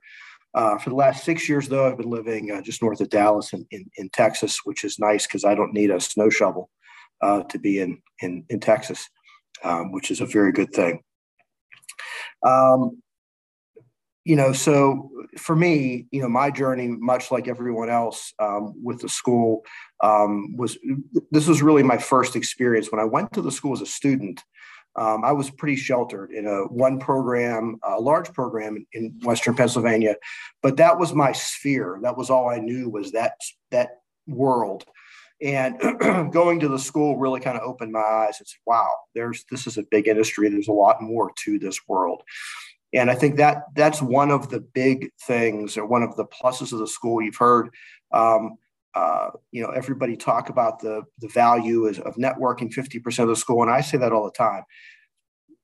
[0.55, 3.53] Uh, for the last six years, though, I've been living uh, just north of Dallas
[3.53, 6.71] in, in, in Texas, which is nice because I don't need a snow shovel
[7.21, 9.09] uh, to be in, in, in Texas,
[9.63, 11.03] um, which is a very good thing.
[12.43, 13.03] Um,
[14.29, 19.01] you know, so for me, you know, my journey, much like everyone else um, with
[19.01, 19.65] the school,
[20.03, 20.77] um, was
[21.31, 22.93] this was really my first experience.
[22.93, 24.45] When I went to the school as a student,
[24.97, 30.15] um, I was pretty sheltered in a one program, a large program in Western Pennsylvania,
[30.63, 31.99] but that was my sphere.
[32.03, 33.33] That was all I knew was that
[33.71, 34.85] that world.
[35.41, 35.79] And
[36.33, 38.43] going to the school really kind of opened my eyes.
[38.43, 40.51] It's wow, there's this is a big industry.
[40.51, 42.23] There's a lot more to this world.
[42.95, 46.73] And I think that that's one of the big things, or one of the pluses
[46.73, 47.21] of the school.
[47.21, 47.71] You've heard
[48.13, 48.57] um,
[48.95, 53.37] uh, you know, everybody talk about the, the value is, of networking 50% of the
[53.37, 53.63] school.
[53.63, 54.65] And I say that all the time.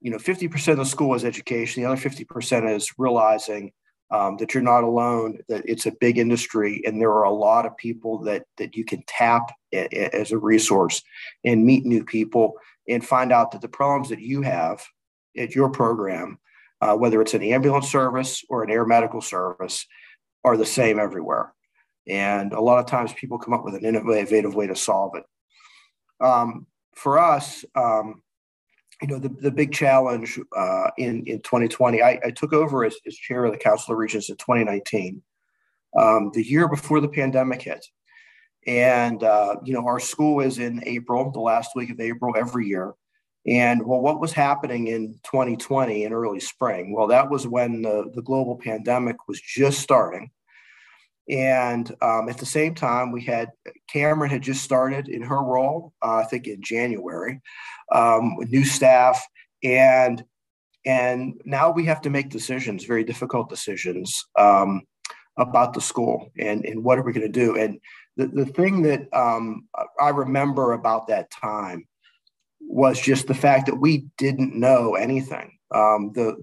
[0.01, 1.83] You know, 50% of the school is education.
[1.83, 3.73] The other 50% is realizing
[4.11, 7.67] um, that you're not alone, that it's a big industry, and there are a lot
[7.67, 11.03] of people that, that you can tap as a resource
[11.45, 12.55] and meet new people
[12.89, 14.85] and find out that the problems that you have
[15.37, 16.39] at your program
[16.85, 19.87] uh, whether it's an ambulance service or an air medical service,
[20.45, 21.55] are the same everywhere.
[22.07, 25.25] And a lot of times people come up with an innovative way to solve it.
[26.23, 28.23] Um, for us, um,
[29.01, 32.95] you know, the, the big challenge uh, in, in 2020, I, I took over as,
[33.07, 35.23] as, chair of the Council of Regents in 2019,
[35.99, 37.85] um, the year before the pandemic hit.
[38.67, 42.67] And, uh, you know, our school is in April, the last week of April every
[42.67, 42.95] year.
[43.47, 46.95] And well, what was happening in 2020 in early spring?
[46.95, 50.31] Well, that was when the, the global pandemic was just starting.
[51.29, 53.51] And um, at the same time, we had
[53.89, 57.41] Cameron had just started in her role, uh, I think in January,
[57.93, 59.27] um, new staff,
[59.63, 60.23] and
[60.85, 64.83] and now we have to make decisions, very difficult decisions um,
[65.39, 67.57] about the school and and what are we going to do.
[67.57, 67.81] And
[68.19, 69.67] the the thing that um,
[69.99, 71.87] I remember about that time
[72.67, 75.59] was just the fact that we didn't know anything.
[75.75, 76.37] Um, the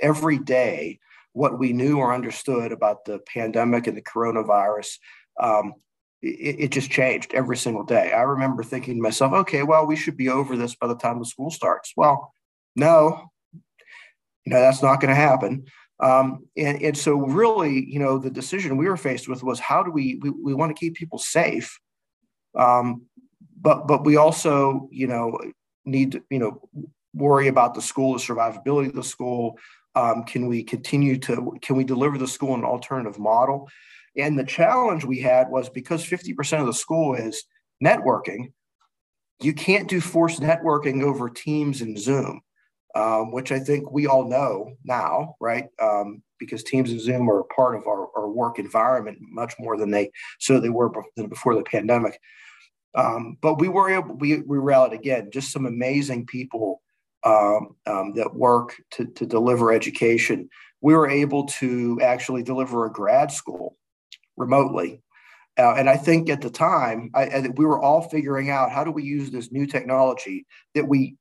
[0.00, 0.98] every day
[1.32, 4.98] what we knew or understood about the pandemic and the coronavirus,
[5.40, 5.74] um,
[6.22, 8.12] it, it, just changed every single day.
[8.12, 11.18] I remember thinking to myself, okay, well, we should be over this by the time
[11.18, 11.92] the school starts.
[11.96, 12.32] Well,
[12.76, 15.66] no, you know, that's not going to happen.
[16.00, 19.82] Um, and, and so really, you know, the decision we were faced with was how
[19.82, 21.78] do we, we, we want to keep people safe.
[22.56, 23.02] Um,
[23.60, 25.38] but, but we also, you know,
[25.84, 26.60] need to, you know,
[27.14, 29.58] worry about the school, the survivability of the school,
[29.94, 33.68] um, can we continue to, can we deliver the school in an alternative model?
[34.16, 37.44] And the challenge we had was because 50% of the school is
[37.82, 38.52] networking,
[39.40, 42.40] you can't do forced networking over Teams and Zoom,
[42.94, 45.66] um, which I think we all know now, right?
[45.80, 49.76] Um, because Teams and Zoom are a part of our, our, work environment much more
[49.76, 50.10] than they
[50.40, 50.90] so they were
[51.28, 52.18] before the pandemic.
[52.94, 56.80] Um, but we were able, we, we rallied again, just some amazing people
[57.24, 60.48] um, um, that work to, to deliver education,
[60.80, 63.76] we were able to actually deliver a grad school
[64.36, 65.00] remotely.
[65.58, 68.84] Uh, and I think at the time, I, I, we were all figuring out how
[68.84, 71.16] do we use this new technology that we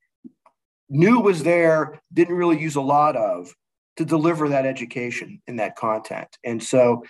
[0.89, 3.53] knew was there, didn't really use a lot of
[3.97, 6.27] to deliver that education and that content.
[6.43, 7.03] And so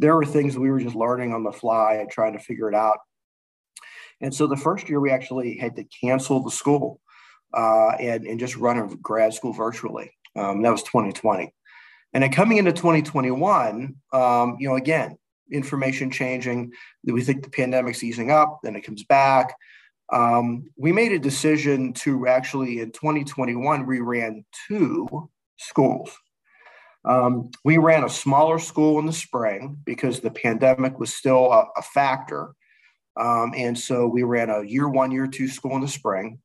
[0.00, 2.74] there were things we were just learning on the fly and trying to figure it
[2.74, 2.98] out.
[4.22, 7.00] And so the first year we actually had to cancel the school
[7.52, 10.12] uh, and, and just run a grad school virtually.
[10.36, 11.52] Um, that was 2020.
[12.14, 15.18] And then coming into 2021, um, you know, again,
[15.50, 16.72] information changing.
[17.04, 19.54] We think the pandemic's easing up, then it comes back.
[20.12, 26.16] Um, we made a decision to actually in 2021 we ran two schools.
[27.04, 31.66] Um, we ran a smaller school in the spring because the pandemic was still a,
[31.76, 32.54] a factor.
[33.16, 36.38] Um, and so we ran a year one, year two school in the spring.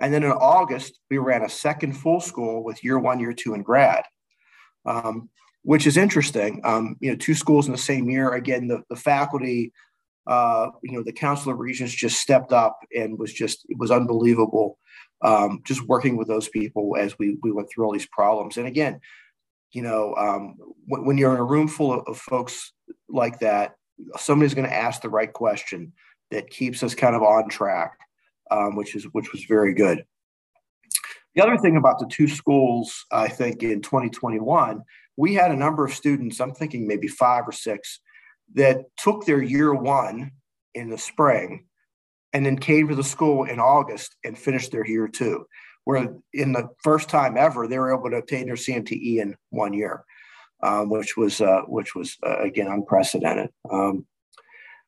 [0.00, 3.54] And then in August, we ran a second full school with year one, year two,
[3.54, 4.04] and grad,
[4.84, 5.30] um,
[5.62, 6.60] which is interesting.
[6.64, 8.34] Um, you know, two schools in the same year.
[8.34, 9.72] Again, the, the faculty,
[10.26, 13.90] uh, you know, the Council of Regents just stepped up and was just, it was
[13.90, 14.78] unbelievable
[15.22, 18.56] um, just working with those people as we, we went through all these problems.
[18.58, 19.00] And again,
[19.72, 20.56] you know, um,
[20.86, 22.72] when, when, you're in a room full of, of folks
[23.08, 23.76] like that,
[24.16, 25.92] somebody's going to ask the right question
[26.30, 27.98] that keeps us kind of on track
[28.50, 30.04] um, which is which was very good.
[31.34, 34.82] The other thing about the two schools, I think in 2021,
[35.16, 38.00] we had a number of students, I'm thinking maybe five or six,
[38.54, 40.32] that took their year one
[40.74, 41.66] in the spring
[42.32, 45.46] and then came to the school in August and finished their year two.
[45.84, 49.72] Where in the first time ever, they were able to obtain their CMTE in one
[49.72, 50.04] year,
[50.62, 53.50] um, which was uh, which was uh, again unprecedented.
[53.70, 54.06] Um,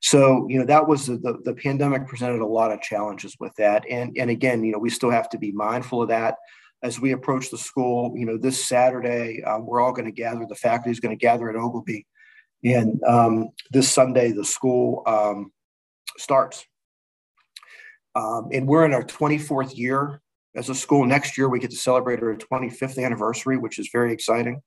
[0.01, 3.53] so, you know, that was the, the, the, pandemic presented a lot of challenges with
[3.57, 3.85] that.
[3.90, 6.36] And, and again, you know, we still have to be mindful of that
[6.85, 8.15] as we approach the school.
[8.16, 11.20] You know, this Saturday, um, we're all going to gather, the faculty is going to
[11.20, 12.05] gather at Oglebay.
[12.65, 15.53] And um, this Sunday, the school um,
[16.16, 16.65] starts.
[18.15, 20.20] Um, and we're in our 24th year
[20.55, 21.05] as a school.
[21.07, 24.62] Next year, we get to celebrate our 25th anniversary, which is very exciting.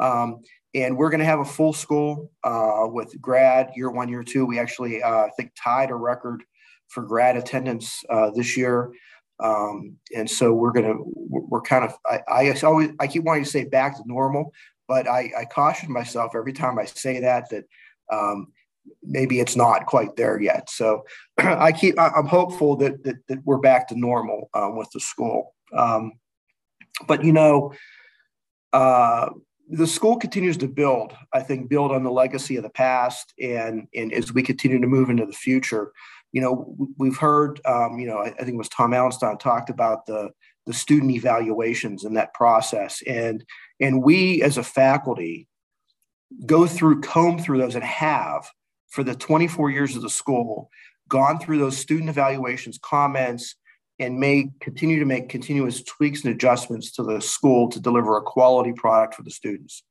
[0.00, 0.40] Um,
[0.74, 4.44] and we're going to have a full school uh, with grad year one, year two.
[4.44, 6.42] We actually, uh, I think, tied a record
[6.88, 8.92] for grad attendance uh, this year.
[9.40, 13.44] Um, and so we're going to, we're kind of, I, I, always, I keep wanting
[13.44, 14.52] to say back to normal,
[14.88, 17.64] but I, I caution myself every time I say that, that
[18.12, 18.48] um,
[19.02, 20.70] maybe it's not quite there yet.
[20.70, 21.04] So
[21.38, 25.54] I keep, I'm hopeful that, that, that we're back to normal um, with the school.
[25.76, 26.12] Um,
[27.06, 27.72] but, you know,
[28.72, 29.30] uh,
[29.68, 33.32] the school continues to build, I think, build on the legacy of the past.
[33.40, 35.92] And, and as we continue to move into the future,
[36.32, 39.70] you know, we've heard, um, you know, I, I, think it was Tom Allenstein talked
[39.70, 40.30] about the,
[40.66, 43.02] the student evaluations in that process.
[43.06, 43.44] And,
[43.80, 45.48] and we as a faculty
[46.44, 48.50] go through, comb through those and have
[48.88, 50.70] for the 24 years of the school,
[51.08, 53.56] gone through those student evaluations, comments,
[53.98, 58.22] and may continue to make continuous tweaks and adjustments to the school to deliver a
[58.22, 59.82] quality product for the students.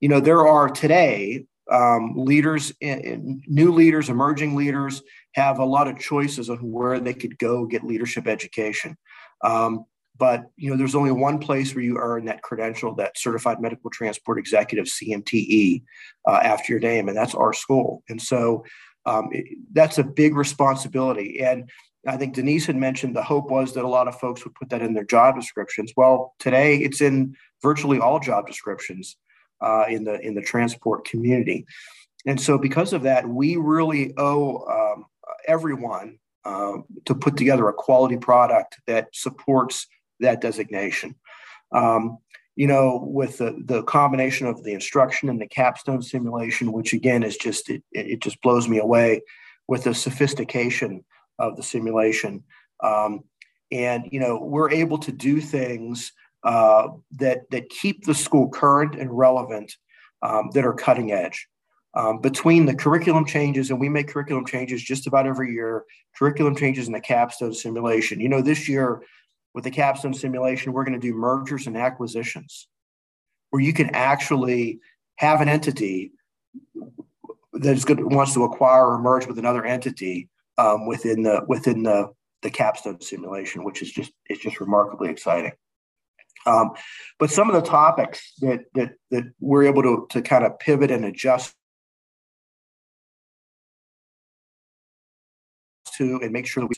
[0.00, 5.02] You know, there are today um, leaders, in, in, new leaders, emerging leaders
[5.34, 8.96] have a lot of choices on where they could go get leadership education.
[9.42, 9.84] Um,
[10.18, 13.90] but you know, there's only one place where you earn that credential, that Certified Medical
[13.90, 15.82] Transport Executive (CMTE)
[16.26, 18.02] uh, after your name, and that's our school.
[18.08, 18.64] And so
[19.04, 21.40] um, it, that's a big responsibility.
[21.40, 21.70] And
[22.06, 24.70] I think Denise had mentioned the hope was that a lot of folks would put
[24.70, 25.92] that in their job descriptions.
[25.96, 29.16] Well, today it's in virtually all job descriptions
[29.60, 31.66] uh, in the in the transport community,
[32.26, 35.06] and so because of that, we really owe um,
[35.48, 39.86] everyone uh, to put together a quality product that supports
[40.20, 41.14] that designation.
[41.72, 42.18] Um,
[42.54, 47.22] you know, with the, the combination of the instruction and the capstone simulation, which again
[47.22, 49.22] is just it, it just blows me away
[49.68, 51.04] with the sophistication
[51.38, 52.44] of the simulation.
[52.82, 53.24] Um,
[53.72, 56.12] and you know, we're able to do things
[56.44, 59.74] uh, that that keep the school current and relevant,
[60.22, 61.48] um, that are cutting edge.
[61.94, 65.84] Um, between the curriculum changes, and we make curriculum changes just about every year,
[66.16, 68.20] curriculum changes in the capstone simulation.
[68.20, 69.02] You know, this year
[69.54, 72.68] with the capstone simulation, we're going to do mergers and acquisitions,
[73.50, 74.78] where you can actually
[75.16, 76.12] have an entity
[77.54, 80.28] that is good wants to acquire or merge with another entity
[80.58, 82.12] um, within the within the
[82.42, 85.52] the capstone simulation, which is just it's just remarkably exciting.
[86.46, 86.70] Um,
[87.18, 90.90] but some of the topics that that that we're able to to kind of pivot
[90.90, 91.54] and adjust
[95.96, 96.76] to and make sure that we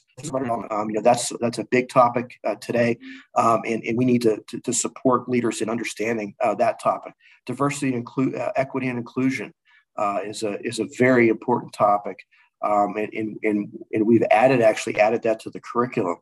[0.71, 2.97] um, you know that's that's a big topic uh, today
[3.37, 7.13] um, and, and we need to, to, to support leaders in understanding uh, that topic
[7.47, 9.53] diversity and include uh, equity and inclusion
[9.97, 12.19] uh, is a is a very important topic
[12.63, 16.17] um, and, and, and, and we've added actually added that to the curriculum.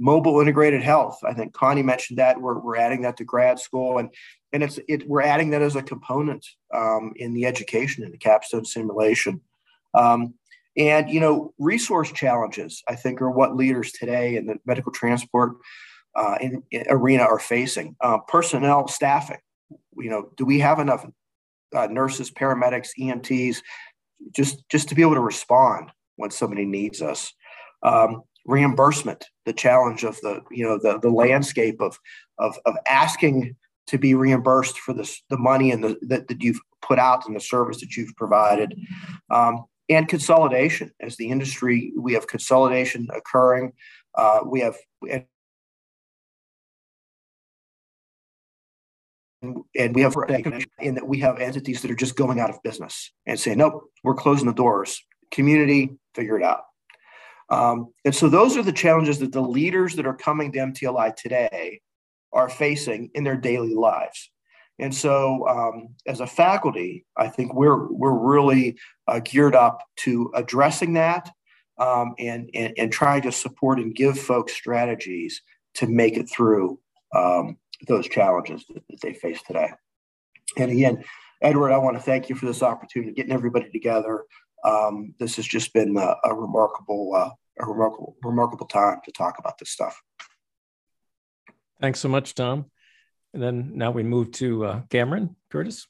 [0.00, 2.40] Mobile integrated health i think connie mentioned that.
[2.40, 4.10] We're, we're adding that to grad school and
[4.52, 8.18] and it's it, we're adding that as a component um, in the education in the
[8.18, 9.40] capstone simulation.
[9.94, 10.34] Um,
[10.78, 15.56] and, you know, resource challenges, I think, are what leaders today in the medical transport
[16.14, 17.96] uh, in, in arena are facing.
[18.00, 19.40] Uh, personnel staffing,
[19.96, 21.04] you know, do we have enough
[21.74, 23.58] uh, nurses, paramedics, EMTs,
[24.34, 27.32] just, just to be able to respond when somebody needs us?
[27.82, 31.98] Um, reimbursement, the challenge of the, you know, the, the landscape of,
[32.38, 33.56] of, of asking
[33.88, 37.36] to be reimbursed for this, the money and the, that, that you've put out and
[37.36, 38.78] the service that you've provided.
[39.30, 43.72] Um, and consolidation as the industry we have consolidation occurring
[44.16, 44.76] uh, we have
[45.10, 45.24] and,
[49.42, 50.14] and we have
[50.80, 53.90] in that we have entities that are just going out of business and saying nope
[54.02, 55.02] we're closing the doors.
[55.30, 56.62] Community figure it out.
[57.50, 61.14] Um, and so those are the challenges that the leaders that are coming to mtli
[61.16, 61.80] today
[62.32, 64.30] are facing in their daily lives.
[64.78, 70.30] And so, um, as a faculty, I think we're we're really uh, geared up to
[70.34, 71.30] addressing that
[71.78, 75.42] um, and, and and trying to support and give folks strategies
[75.74, 76.78] to make it through
[77.14, 77.56] um,
[77.86, 79.70] those challenges that, that, they face today.
[80.56, 81.04] And again,
[81.40, 84.24] Edward, I want to thank you for this opportunity, getting everybody together.
[84.64, 87.30] Um, this has just been a, a remarkable, uh,
[87.60, 90.00] a remarkable, remarkable time to talk about this stuff.
[91.80, 92.66] Thanks so much, Tom.
[93.34, 95.86] And then now we move to uh, Cameron Curtis.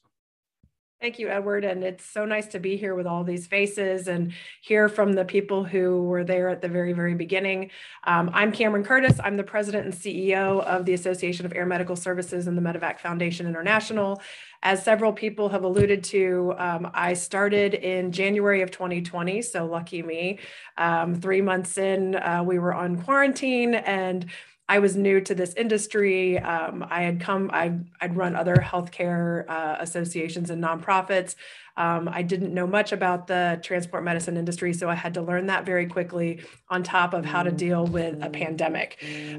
[1.01, 1.65] Thank you, Edward.
[1.65, 5.25] And it's so nice to be here with all these faces and hear from the
[5.25, 7.71] people who were there at the very, very beginning.
[8.03, 9.21] Um, I'm Cameron Curtis.
[9.23, 12.99] I'm the president and CEO of the Association of Air Medical Services and the Medevac
[12.99, 14.21] Foundation International.
[14.65, 20.03] As several people have alluded to, um, I started in January of 2020, so lucky
[20.03, 20.41] me.
[20.79, 24.27] Um, three months in, uh, we were on quarantine and
[24.69, 26.39] I was new to this industry.
[26.39, 31.37] Um, I had come, I, I'd run other healthcare uh, associations and nonprofits.
[31.79, 35.47] Um, I didn't know much about the transport medicine industry, so I had to learn
[35.47, 38.91] that very quickly on top of how to deal with a pandemic.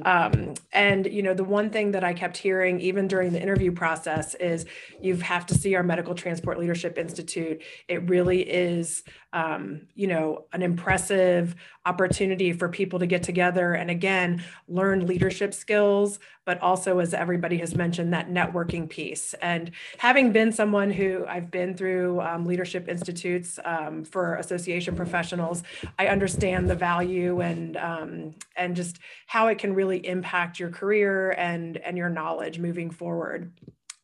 [0.03, 3.73] Um, and, you know, the one thing that I kept hearing, even during the interview
[3.73, 4.65] process, is
[5.01, 7.61] you have to see our Medical Transport Leadership Institute.
[7.89, 9.03] It really is,
[9.33, 11.55] um, you know, an impressive
[11.85, 16.19] opportunity for people to get together and, again, learn leadership skills,
[16.49, 19.35] but also, as everybody has mentioned, that networking piece.
[19.35, 19.69] And
[19.99, 25.61] having been someone who I've been through um, leadership institutes um, for association professionals,
[25.99, 28.97] I understand the value and um, and just
[29.27, 33.53] how it can really impact your career and and your knowledge moving forward.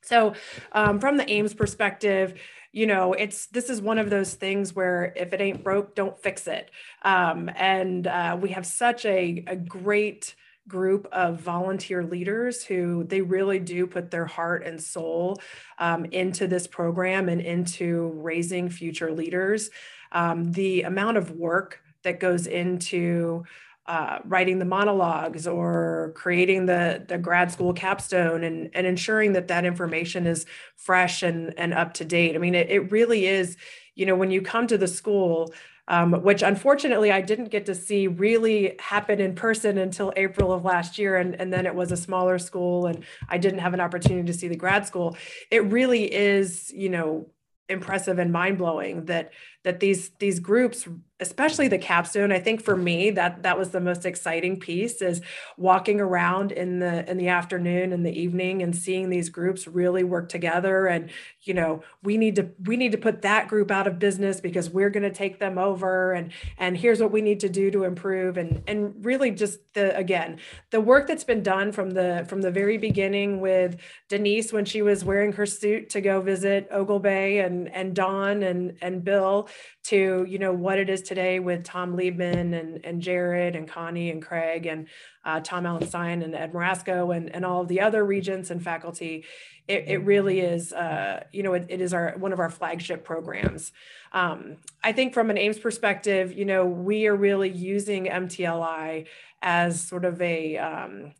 [0.03, 0.35] So,
[0.71, 2.35] um, from the AAMS perspective,
[2.71, 6.21] you know, it's this is one of those things where if it ain't broke, don't
[6.21, 6.69] fix it.
[7.01, 10.35] Um, and uh, we have such a, a great
[10.67, 15.37] group of volunteer leaders who they really do put their heart and soul
[15.77, 19.69] um, into this program and into raising future leaders.
[20.11, 23.43] Um, the amount of work that goes into
[23.87, 29.47] uh, writing the monologues or creating the, the grad school capstone and, and ensuring that
[29.47, 32.35] that information is fresh and, and up to date.
[32.35, 33.57] I mean, it, it really is,
[33.93, 35.53] you know, when you come to the school,
[35.87, 40.65] um, which unfortunately I didn't get to see really happen in person until April of
[40.65, 41.17] last year.
[41.17, 44.37] And, and then it was a smaller school and I didn't have an opportunity to
[44.37, 45.17] see the grad school.
[45.51, 47.29] It really is, you know,
[47.69, 49.31] impressive and mind blowing that
[49.65, 50.87] that these these groups
[51.19, 55.21] especially the capstone i think for me that that was the most exciting piece is
[55.57, 60.03] walking around in the in the afternoon and the evening and seeing these groups really
[60.03, 60.87] work together.
[60.87, 61.09] And
[61.41, 64.69] you know we need to we need to put that group out of business because
[64.69, 67.83] we're going to take them over and and here's what we need to do to
[67.83, 68.37] improve.
[68.37, 70.39] And and really just the again
[70.71, 73.79] the work that's been done from the from the very beginning with
[74.09, 78.77] denise when she was wearing her suit to go visit Oglebay and and Dawn and
[78.81, 79.47] and bill
[79.85, 84.09] to you know what it is today with Tom Liebman and, and Jared and Connie
[84.09, 84.87] and Craig and
[85.23, 89.25] uh, Tom Allenstein and Ed Marasco and, and all of the other regents and faculty.
[89.67, 93.03] It, it really is, uh, you know, it, it is our one of our flagship
[93.03, 93.71] programs.
[94.11, 99.07] Um, I think from an AAMS perspective, you know, we are really using MTLI
[99.41, 101.13] as sort of a, um,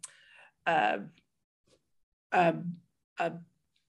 [0.66, 1.00] a,
[2.32, 2.56] a,
[3.20, 3.32] a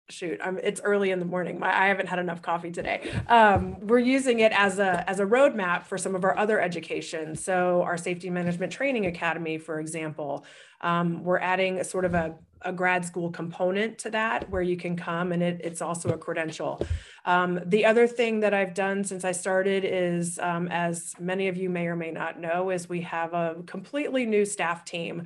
[0.10, 1.60] shoot I'm, it's early in the morning.
[1.60, 3.10] My, i haven't had enough coffee today.
[3.27, 7.36] Um, we're using it as a as a roadmap for some of our other education.
[7.36, 10.45] So our safety management training academy for example
[10.82, 14.77] um, we're adding a sort of a, a grad school component to that where you
[14.77, 16.86] can come and it, it's also a credential.
[17.26, 21.57] Um, the other thing that i've done since i started is um, as many of
[21.57, 25.23] you may or may not know is we have a completely new staff team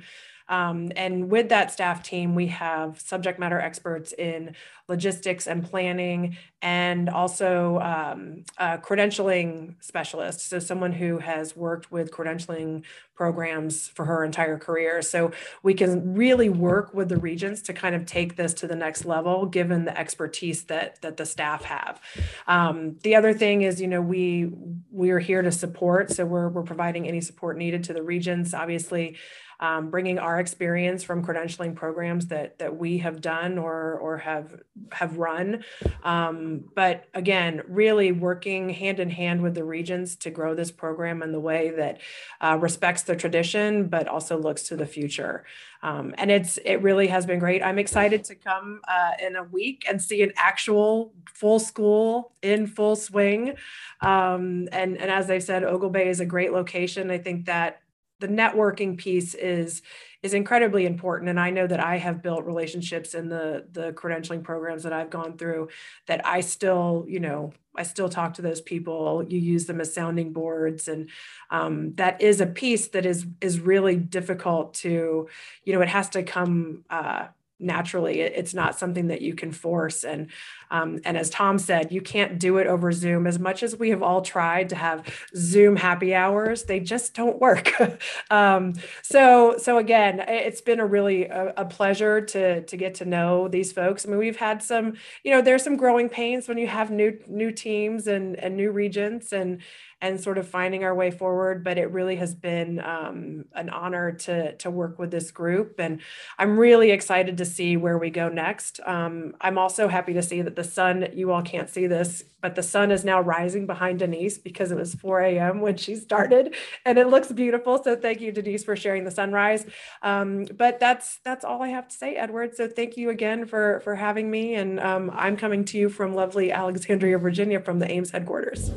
[0.50, 4.56] um, and with that staff team, we have subject matter experts in
[4.90, 10.48] logistics and planning, and also um, credentialing specialist.
[10.48, 12.82] So, someone who has worked with credentialing
[13.14, 15.00] programs for her entire career.
[15.02, 15.30] So,
[15.62, 19.04] we can really work with the regents to kind of take this to the next
[19.04, 22.00] level, given the expertise that, that the staff have.
[22.48, 24.50] Um, the other thing is, you know, we
[24.90, 26.10] we are here to support.
[26.10, 28.52] So, we're, we're providing any support needed to the regents.
[28.52, 29.16] Obviously,
[29.60, 34.60] um, bringing our experience from credentialing programs that that we have done or or have
[34.92, 35.62] have run.
[36.02, 41.22] Um, but again, really working hand in hand with the regions to grow this program
[41.22, 42.00] in the way that
[42.40, 45.44] uh, respects the tradition, but also looks to the future.
[45.82, 47.62] Um, and it's it really has been great.
[47.62, 52.66] I'm excited to come uh, in a week and see an actual full school in
[52.66, 53.56] full swing.
[54.00, 57.10] Um, and and as I said, Oglebay is a great location.
[57.10, 57.82] I think that
[58.20, 59.82] the networking piece is
[60.22, 61.30] is incredibly important.
[61.30, 65.10] And i know that i have built relationships in the the credentialing programs that i've
[65.10, 65.68] gone through
[66.06, 69.24] that i still you know i still talk to those people.
[69.28, 70.88] You use them as sounding boards.
[70.88, 71.08] And
[71.50, 75.28] um, that is a piece that is is really difficult to
[75.64, 77.28] you know it has to come uh,
[77.60, 78.20] naturally.
[78.20, 80.04] it's not something that you can force.
[80.04, 80.28] And
[80.72, 83.26] um, and as Tom said, you can't do it over Zoom.
[83.26, 85.04] As much as we have all tried to have
[85.36, 87.72] Zoom happy hours, they just don't work.
[88.30, 93.04] um, so so again, it's been a really a, a, pleasure to to get to
[93.04, 94.06] know these folks.
[94.06, 97.18] I mean, we've had some, you know, there's some growing pains when you have new
[97.26, 99.60] new teams and and new regents and
[100.00, 101.62] and sort of finding our way forward.
[101.64, 105.78] But it really has been um, an honor to, to work with this group.
[105.78, 106.00] And
[106.38, 108.80] I'm really excited to see where we go next.
[108.84, 112.54] Um, I'm also happy to see that the sun, you all can't see this, but
[112.54, 115.60] the sun is now rising behind Denise because it was 4 a.m.
[115.60, 116.54] when she started
[116.84, 117.82] and it looks beautiful.
[117.82, 119.66] So thank you, Denise, for sharing the sunrise.
[120.02, 122.56] Um, but that's that's all I have to say, Edward.
[122.56, 124.54] So thank you again for, for having me.
[124.54, 128.70] And um, I'm coming to you from lovely Alexandria, Virginia from the AAMS headquarters.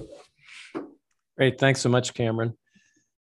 [1.37, 1.59] Great.
[1.59, 2.53] Thanks so much, Cameron.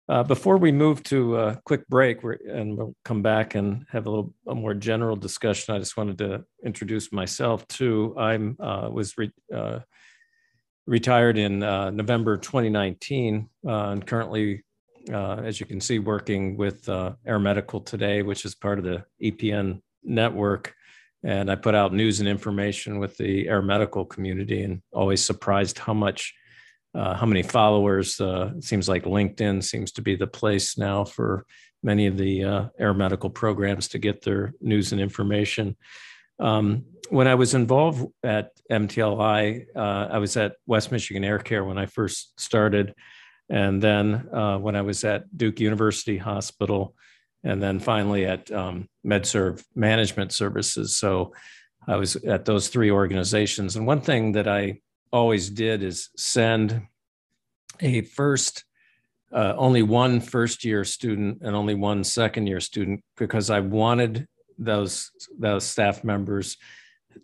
[0.10, 4.10] Uh, before we move to a quick break and we'll come back and have a
[4.10, 8.16] little a more general discussion, I just wanted to introduce myself too.
[8.18, 9.80] I'm uh, was re, uh,
[10.86, 14.64] retired in uh, November 2019 uh, and currently,
[15.12, 19.04] uh, as you can see, working with Air Medical today, which is part of the
[19.22, 20.74] EPN network
[21.24, 25.78] and I put out news and information with the air medical community, and always surprised
[25.78, 26.34] how much,
[26.96, 28.20] uh, how many followers.
[28.20, 31.46] Uh, seems like LinkedIn seems to be the place now for
[31.84, 35.76] many of the uh, air medical programs to get their news and information.
[36.40, 41.64] Um, when I was involved at MTLI, uh, I was at West Michigan Air Care
[41.64, 42.94] when I first started.
[43.50, 46.96] And then uh, when I was at Duke University Hospital,
[47.44, 50.98] and then finally at um, MedServ Management Services.
[50.98, 51.34] So
[51.88, 53.76] I was at those three organizations.
[53.76, 54.82] And one thing that I
[55.12, 56.82] always did is send
[57.80, 58.64] a first,
[59.32, 64.28] uh, only one first year student and only one second year student because I wanted
[64.58, 66.58] those those staff members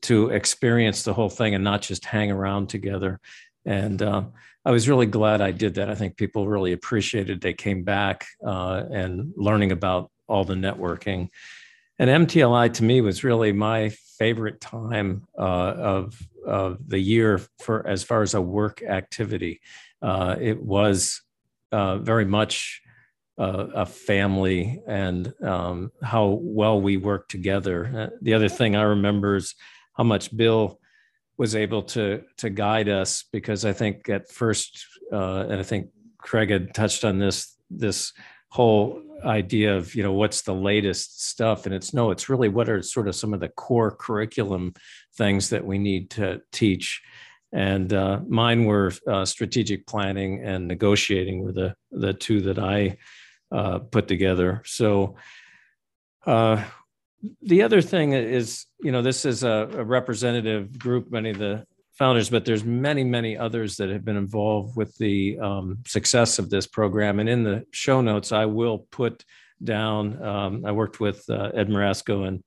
[0.02, 3.20] to experience the whole thing and not just hang around together.
[3.66, 4.24] And uh,
[4.66, 5.90] I was really glad I did that.
[5.90, 11.30] I think people really appreciated they came back uh, and learning about all the networking.
[12.00, 15.42] And MTLI to me was really my favorite time uh,
[15.78, 19.62] of, of the year for as far as a work activity.
[20.02, 21.22] Uh, it was
[21.72, 22.82] uh, very much
[23.38, 27.92] uh, a family and um, how well we worked together.
[28.14, 29.56] Uh, the other thing I remember is
[29.94, 30.80] how much Bill
[31.38, 35.90] was able to to guide us because I think at first, uh, and I think
[36.20, 38.14] Craig had touched on this this
[38.50, 42.70] whole idea of you know what's the latest stuff, and it's no, it's really what
[42.70, 44.74] are sort of some of the core curriculum
[45.16, 47.02] things that we need to teach.
[47.52, 52.98] And uh, mine were uh, strategic planning and negotiating were the the two that I
[53.52, 54.64] uh, put together.
[54.66, 55.16] So
[56.26, 56.64] uh,
[57.42, 61.66] the other thing is, you know, this is a, a, representative group, many of the
[61.94, 66.50] founders, but there's many, many others that have been involved with the um, success of
[66.50, 67.20] this program.
[67.20, 69.24] And in the show notes, I will put
[69.64, 72.44] down, um, I worked with uh, Ed Marasco and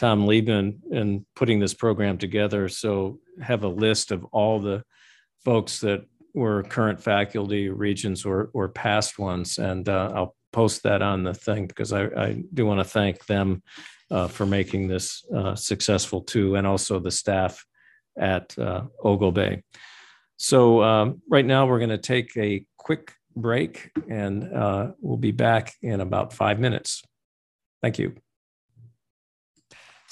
[0.00, 2.70] Tom Liebman in putting this program together.
[2.70, 4.82] So have a list of all the
[5.44, 9.58] folks that were current faculty, regents, or, or past ones.
[9.58, 13.26] And uh, I'll post that on the thing because I, I do want to thank
[13.26, 13.62] them
[14.10, 17.62] uh, for making this uh, successful too, and also the staff
[18.18, 19.62] at uh, Oglebay.
[20.38, 25.32] So um, right now we're going to take a quick break and uh, we'll be
[25.32, 27.02] back in about five minutes.
[27.82, 28.14] Thank you.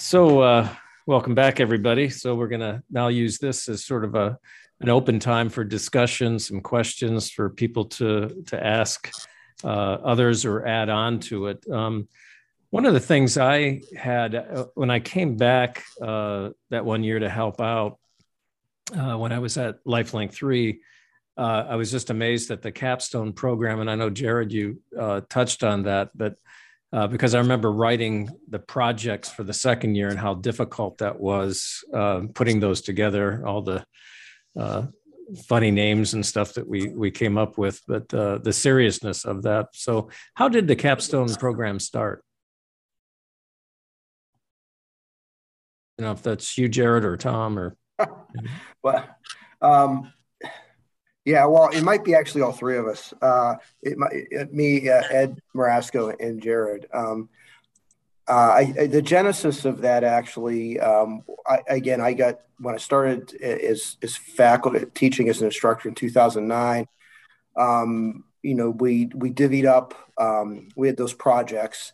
[0.01, 0.69] So uh,
[1.07, 2.09] welcome back everybody.
[2.09, 4.39] So we're going to now use this as sort of a,
[4.81, 9.11] an open time for discussion, some questions for people to, to ask
[9.65, 11.69] uh, others or add on to it.
[11.69, 12.07] Um,
[12.71, 17.19] one of the things I had uh, when I came back uh, that one year
[17.19, 17.99] to help out,
[18.97, 20.81] uh, when I was at Lifelink 3,
[21.37, 23.81] uh, I was just amazed at the capstone program.
[23.81, 24.81] And I know, Jared, you
[25.29, 26.37] touched on that, but
[26.93, 31.21] uh, because I remember writing the projects for the second year and how difficult that
[31.21, 31.85] was
[32.35, 33.85] putting those together, all the
[35.47, 39.69] funny names and stuff that we we came up with, but the seriousness of that.
[39.73, 42.25] So, how did the capstone program start?
[45.99, 47.77] you know if that's you jared or tom or
[48.83, 49.05] well
[49.61, 50.13] um,
[51.29, 53.13] yeah well it might be actually all three of us.
[53.21, 56.87] Uh, it might it, me uh, ed marasco and jared.
[56.93, 57.29] Um,
[58.27, 62.79] uh, I, I, the genesis of that actually um, I, again i got when i
[62.79, 66.87] started as, as faculty teaching as an instructor in 2009
[67.57, 71.93] um, you know we we divvied up um, we had those projects.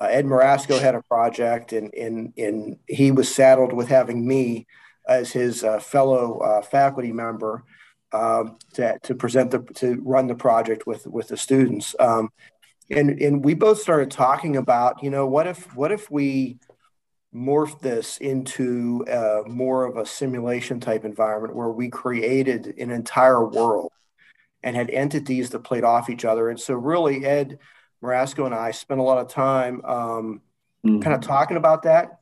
[0.00, 4.66] Uh, Ed Marasco had a project, and, and, and he was saddled with having me
[5.08, 7.62] as his uh, fellow uh, faculty member
[8.12, 11.94] um, to, to present the to run the project with with the students.
[11.98, 12.30] Um,
[12.90, 16.58] and and we both started talking about, you know, what if what if we
[17.34, 23.44] morph this into uh, more of a simulation type environment where we created an entire
[23.44, 23.92] world
[24.62, 26.48] and had entities that played off each other.
[26.48, 27.58] And so really, Ed
[28.02, 30.40] Marasco and I spent a lot of time um,
[30.84, 31.00] mm-hmm.
[31.00, 32.15] kind of talking about that.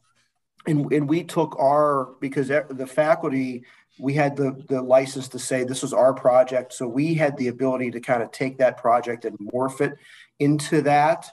[0.67, 3.65] And, and we took our, because the faculty,
[3.99, 6.73] we had the, the license to say this was our project.
[6.73, 9.93] So we had the ability to kind of take that project and morph it
[10.39, 11.31] into that.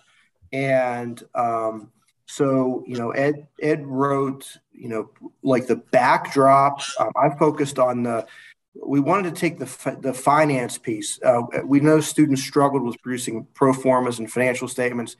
[0.51, 1.91] And um,
[2.25, 5.09] so, you know, Ed, Ed wrote, you know,
[5.43, 6.81] like the backdrop.
[6.99, 8.27] Um, I focused on the,
[8.73, 11.19] we wanted to take the, the finance piece.
[11.23, 15.15] Uh, we know students struggled with producing pro formas and financial statements.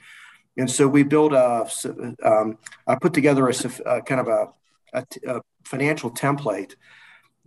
[0.61, 1.67] And so we built a,
[2.23, 3.53] um, I put together a,
[3.88, 4.47] a kind of a,
[4.93, 6.75] a, a, financial template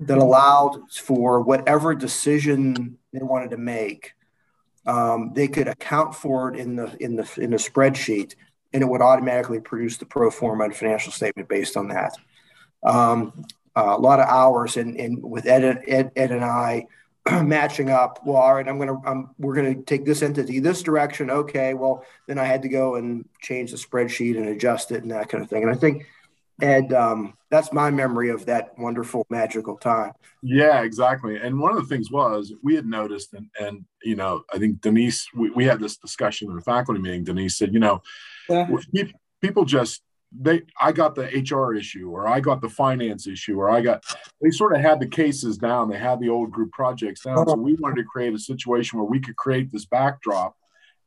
[0.01, 4.15] that allowed for whatever decision they wanted to make.
[4.85, 8.35] Um, they could account for it in the in the in the spreadsheet,
[8.73, 12.17] and it would automatically produce the pro forma and financial statement based on that.
[12.83, 13.47] Um,
[13.77, 16.87] uh, a lot of hours and, and with Ed, Ed, Ed and I
[17.43, 18.21] matching up.
[18.25, 21.31] Well, all right, I'm gonna I'm, we're gonna take this entity this direction.
[21.31, 25.11] Okay, well then I had to go and change the spreadsheet and adjust it and
[25.11, 25.63] that kind of thing.
[25.63, 26.07] And I think
[26.61, 30.13] Ed, um, that's my memory of that wonderful magical time.
[30.43, 31.37] Yeah, exactly.
[31.37, 34.81] And one of the things was we had noticed, and and you know, I think
[34.81, 37.25] Denise, we, we had this discussion in the faculty meeting.
[37.25, 38.03] Denise said, you know,
[38.49, 38.69] yeah.
[39.41, 40.03] people just
[40.39, 44.05] they I got the HR issue or I got the finance issue or I got
[44.41, 45.89] they sort of had the cases down.
[45.89, 47.47] They had the old group projects down.
[47.47, 50.57] So we wanted to create a situation where we could create this backdrop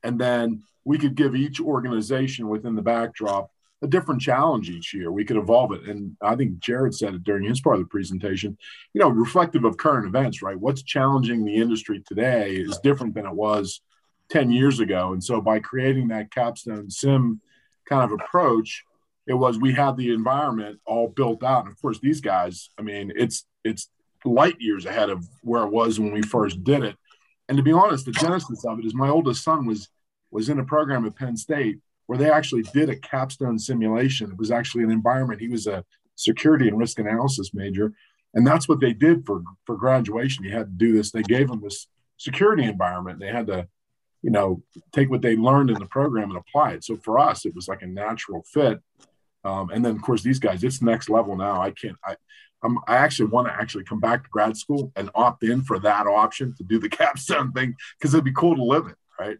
[0.03, 3.51] and then we could give each organization within the backdrop
[3.81, 5.11] a different challenge each year.
[5.11, 5.83] We could evolve it.
[5.83, 8.57] And I think Jared said it during his part of the presentation,
[8.93, 10.59] you know, reflective of current events, right?
[10.59, 13.81] What's challenging the industry today is different than it was
[14.29, 15.13] 10 years ago.
[15.13, 17.41] And so by creating that capstone sim
[17.87, 18.83] kind of approach,
[19.27, 21.65] it was we had the environment all built out.
[21.65, 23.89] And of course, these guys, I mean, it's it's
[24.25, 26.95] light years ahead of where it was when we first did it.
[27.47, 29.89] And to be honest, the genesis of it is my oldest son was
[30.31, 34.31] was in a program at Penn State where they actually did a capstone simulation.
[34.31, 35.41] It was actually an environment.
[35.41, 35.83] He was a
[36.15, 37.93] security and risk analysis major.
[38.33, 40.43] And that's what they did for, for graduation.
[40.43, 41.11] He had to do this.
[41.11, 41.87] They gave him this
[42.17, 43.19] security environment.
[43.19, 43.67] They had to,
[44.21, 44.63] you know,
[44.93, 46.83] take what they learned in the program and apply it.
[46.83, 48.81] So for us, it was like a natural fit.
[49.43, 51.61] Um, and then of course these guys, it's next level now.
[51.61, 51.97] I can't.
[52.03, 52.15] I
[52.63, 55.79] I'm, I actually want to actually come back to grad school and opt in for
[55.79, 59.37] that option to do the capstone thing because it'd be cool to live it, right?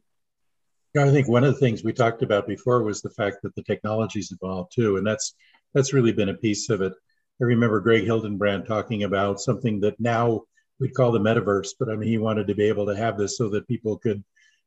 [0.98, 3.62] I think one of the things we talked about before was the fact that the
[3.64, 5.36] technology's evolved too, and that's
[5.74, 6.94] that's really been a piece of it.
[7.40, 10.44] I remember Greg Hildenbrand talking about something that now
[10.80, 13.38] we'd call the metaverse, but I mean he wanted to be able to have this
[13.38, 14.24] so that people could,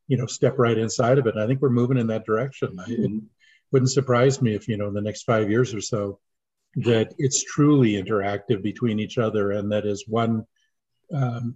[0.06, 1.34] you know, step right inside of it.
[1.34, 2.76] And I think we're moving in that direction.
[2.76, 3.18] Mm-hmm
[3.72, 6.18] wouldn't surprise me if you know in the next five years or so
[6.76, 10.44] that it's truly interactive between each other and that as one
[11.12, 11.54] um,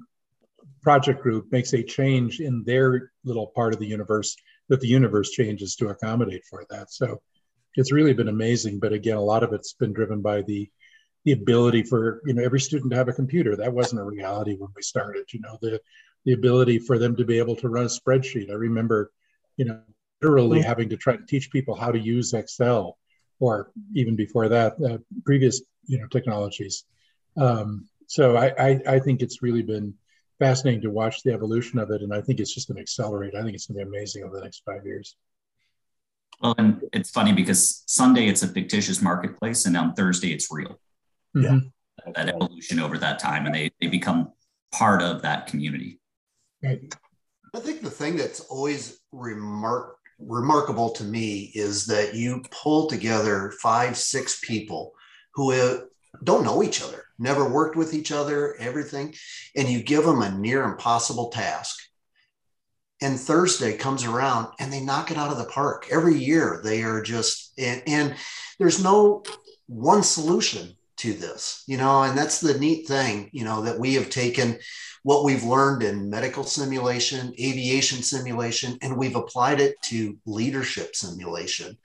[0.82, 4.36] project group makes a change in their little part of the universe
[4.68, 6.90] that the universe changes to accommodate for that.
[6.90, 7.20] So
[7.76, 10.68] it's really been amazing but again a lot of it's been driven by the
[11.24, 13.56] the ability for you know every student to have a computer.
[13.56, 15.80] That wasn't a reality when we started you know the
[16.24, 18.50] the ability for them to be able to run a spreadsheet.
[18.50, 19.10] I remember
[19.56, 19.80] you know
[20.24, 20.68] literally mm-hmm.
[20.68, 22.98] having to try to teach people how to use Excel,
[23.40, 26.84] or even before that, uh, previous you know technologies.
[27.36, 29.94] Um, so I, I, I think it's really been
[30.38, 33.34] fascinating to watch the evolution of it, and I think it's just going to accelerate.
[33.34, 35.16] I think it's going to be amazing over the next five years.
[36.40, 40.80] Well, and it's funny because Sunday it's a fictitious marketplace, and on Thursday it's real.
[41.34, 42.12] Yeah, mm-hmm.
[42.12, 44.32] that evolution over that time, and they they become
[44.72, 46.00] part of that community.
[46.62, 46.94] Right.
[47.54, 53.52] I think the thing that's always remark remarkable to me is that you pull together
[53.60, 54.92] five, six people
[55.34, 55.80] who uh,
[56.22, 59.14] don't know each other, never worked with each other, everything,
[59.56, 61.76] and you give them a near impossible task.
[63.02, 65.88] And Thursday comes around and they knock it out of the park.
[65.90, 68.14] Every year they are just, and, and
[68.58, 69.24] there's no
[69.66, 73.94] one solution to this, you know, and that's the neat thing, you know, that we
[73.94, 74.58] have taken
[75.02, 81.76] what we've learned in medical simulation, aviation simulation, and we've applied it to leadership simulation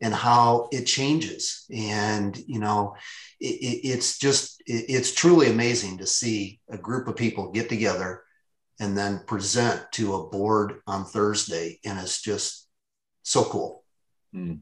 [0.00, 1.64] and how it changes.
[1.74, 2.94] And, you know,
[3.40, 8.24] it, it's just, it, it's truly amazing to see a group of people get together
[8.78, 11.78] and then present to a board on Thursday.
[11.84, 12.68] And it's just
[13.22, 13.84] so cool.
[14.34, 14.60] Mm.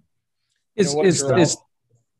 [0.77, 1.57] Is, is, is,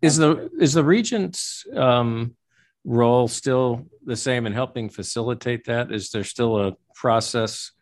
[0.05, 2.37] is the, is the regent's, um,
[2.85, 5.91] role still the same in helping facilitate that?
[5.91, 7.73] Is there still a process?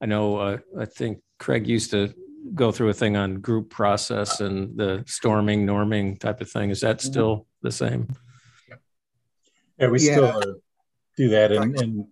[0.00, 2.14] I know, uh, I think Craig used to
[2.54, 6.70] go through a thing on group process and the storming, norming type of thing.
[6.70, 7.10] Is that mm-hmm.
[7.10, 8.08] still the same?
[9.78, 10.12] Yeah, we yeah.
[10.12, 10.52] still uh,
[11.16, 12.06] do that and, and,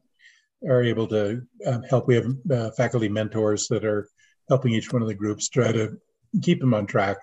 [0.69, 2.07] are able to um, help.
[2.07, 4.07] We have uh, faculty mentors that are
[4.51, 5.97] helping each one of the groups try to
[6.43, 7.17] keep them on track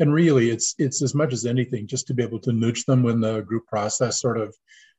[0.00, 3.02] and really it's it's as much as anything just to be able to nudge them
[3.02, 4.56] when the group process sort of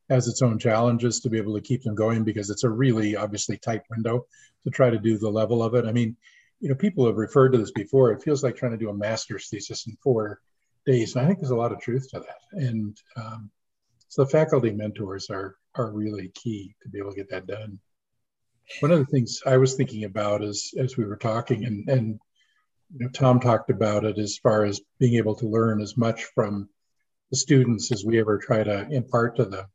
[0.10, 3.16] has its own challenges to be able to keep them going because it's a really
[3.16, 4.26] obviously tight window
[4.64, 5.86] to try to do the level of it.
[5.86, 6.16] I mean
[6.60, 8.12] you know people have referred to this before.
[8.12, 10.40] It feels like trying to do a master's thesis in four
[10.86, 11.16] days.
[11.16, 12.64] And i think there's a lot of truth to that.
[12.64, 13.50] And um,
[14.08, 17.80] so the faculty mentors are are really key to be able to get that done.
[18.82, 22.20] One of the things i was thinking about is as we were talking and and
[22.94, 26.26] you know, Tom talked about it as far as being able to learn as much
[26.36, 26.70] from
[27.30, 29.66] the students as we ever try to impart to them.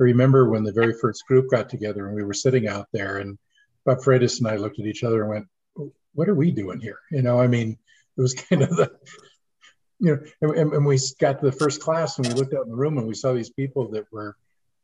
[0.00, 3.18] I remember when the very first group got together and we were sitting out there
[3.18, 3.38] and
[3.84, 6.98] Bob Freitas and I looked at each other and went, what are we doing here?
[7.10, 7.76] You know, I mean,
[8.16, 8.92] it was kind of the,
[9.98, 12.70] you know, and, and, we got to the first class and we looked out in
[12.70, 14.36] the room and we saw these people that were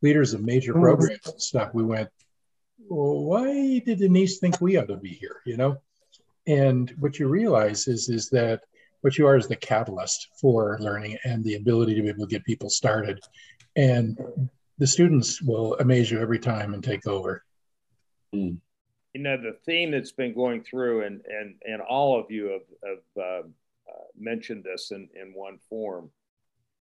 [0.02, 0.82] leaders of major mm-hmm.
[0.82, 1.74] programs and stuff.
[1.74, 2.08] We went,
[2.88, 5.36] well, why did Denise think we ought to be here?
[5.44, 5.78] You know,
[6.48, 8.62] and what you realize is is that
[9.02, 12.30] what you are is the catalyst for learning and the ability to be able to
[12.30, 13.20] get people started,
[13.76, 14.18] and
[14.78, 17.44] the students will amaze you every time and take over.
[18.34, 18.58] Mm.
[19.14, 22.90] You know, the theme that's been going through, and and and all of you have,
[22.90, 23.46] have uh,
[23.88, 26.10] uh, mentioned this in in one form.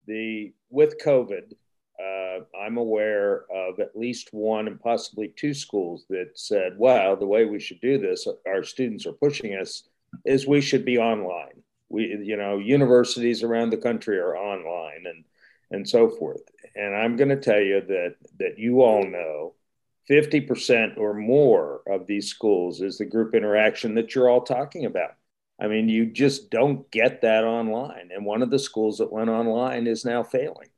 [0.06, 1.52] The with COVID,
[2.01, 7.27] uh, I'm aware of at least one and possibly two schools that said, "Well, the
[7.27, 9.85] way we should do this, our students are pushing us,
[10.24, 11.62] is we should be online.
[11.89, 15.24] We, you know, universities around the country are online, and
[15.70, 16.43] and so forth.
[16.74, 19.55] And I'm going to tell you that that you all know
[20.10, 25.14] 50% or more of these schools is the group interaction that you're all talking about.
[25.60, 28.10] I mean, you just don't get that online.
[28.14, 30.68] And one of the schools that went online is now failing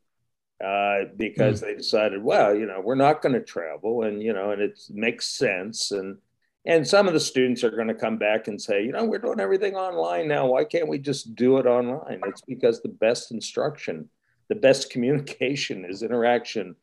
[0.64, 1.66] uh, because mm.
[1.66, 4.80] they decided, well, you know, we're not going to travel, and you know, and it
[4.90, 5.90] makes sense.
[5.90, 6.18] And
[6.66, 9.18] and some of the students are going to come back and say, you know, we're
[9.18, 10.47] doing everything online now.
[10.47, 12.20] Why can't we just do it online?
[12.26, 14.09] It's because the best instruction
[14.48, 16.74] the best communication is interaction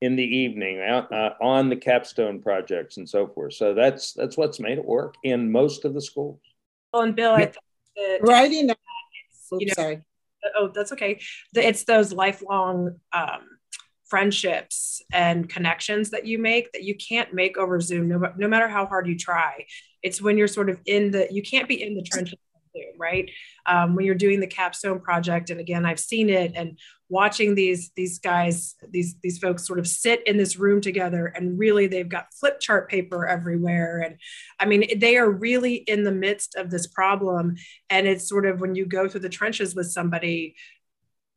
[0.00, 3.54] in the evening uh, on the capstone projects and so forth.
[3.54, 6.40] So that's that's what's made it work in most of the schools.
[6.92, 7.56] Well, and Bill, I think
[8.22, 8.70] writing.
[9.50, 10.02] You know, sorry.
[10.56, 11.20] Oh, that's okay.
[11.54, 13.40] It's those lifelong um,
[14.06, 18.68] friendships and connections that you make that you can't make over Zoom, no, no matter
[18.68, 19.66] how hard you try.
[20.02, 22.38] It's when you're sort of in the, you can't be in the trenches
[22.98, 23.30] right?
[23.66, 26.78] Um, when you're doing the capstone project, and again, I've seen it and
[27.10, 31.58] watching these these guys, these these folks sort of sit in this room together, and
[31.58, 34.16] really they've got flip chart paper everywhere, and
[34.60, 37.56] I mean they are really in the midst of this problem,
[37.90, 40.54] and it's sort of when you go through the trenches with somebody,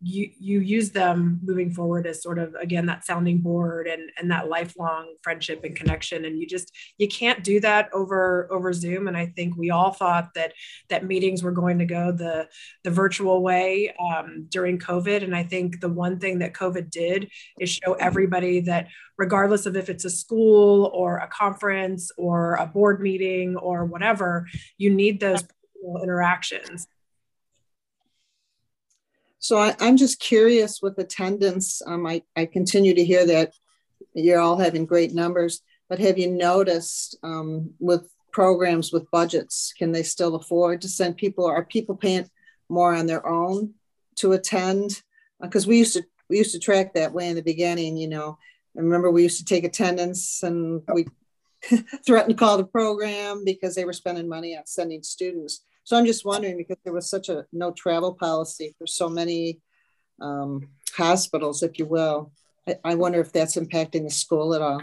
[0.03, 4.31] you you use them moving forward as sort of again that sounding board and and
[4.31, 6.25] that lifelong friendship and connection.
[6.25, 9.07] And you just you can't do that over over zoom.
[9.07, 10.53] And i think we all thought that
[10.89, 12.47] that meetings were going to go the
[12.83, 15.23] the virtual way um, during covid.
[15.23, 17.29] And i think the one thing that covid did
[17.59, 18.87] is show everybody that
[19.17, 24.47] regardless of if it's a school or a conference or a board meeting or whatever
[24.79, 25.43] you need those
[26.01, 26.87] interactions
[29.41, 31.81] so I, am just curious with attendance.
[31.85, 33.53] Um, I, I continue to hear that
[34.13, 39.91] you're all having great numbers, but have you noticed um, with programs with budgets, can
[39.91, 41.47] they still afford to send people?
[41.47, 42.29] Are people paying
[42.69, 43.73] more on their own
[44.17, 45.01] to attend?
[45.41, 47.97] Because uh, we used to we used to track that way in the beginning.
[47.97, 48.37] You know,
[48.77, 51.07] I remember we used to take attendance and we
[52.05, 55.65] threatened to call the program because they were spending money on sending students.
[55.83, 59.59] So I'm just wondering because there was such a no travel policy for so many
[60.21, 62.31] um, hospitals, if you will.
[62.67, 64.81] I, I, wonder if that's impacting the school at all.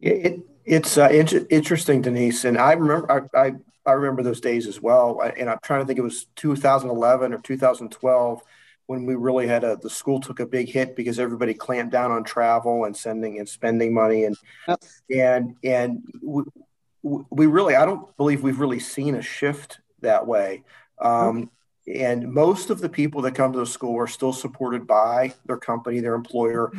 [0.00, 3.52] It, it's uh, in- interesting, Denise, and I remember I, I,
[3.86, 5.20] I remember those days as well.
[5.20, 8.42] And I'm trying to think it was 2011 or 2012
[8.86, 12.10] when we really had a the school took a big hit because everybody clamped down
[12.10, 14.36] on travel and sending and spending money and
[15.14, 16.42] and and we,
[17.30, 20.64] we really I don't believe we've really seen a shift that way.
[21.00, 21.50] Um,
[21.86, 25.56] and most of the people that come to the school are still supported by their
[25.56, 26.72] company, their employer.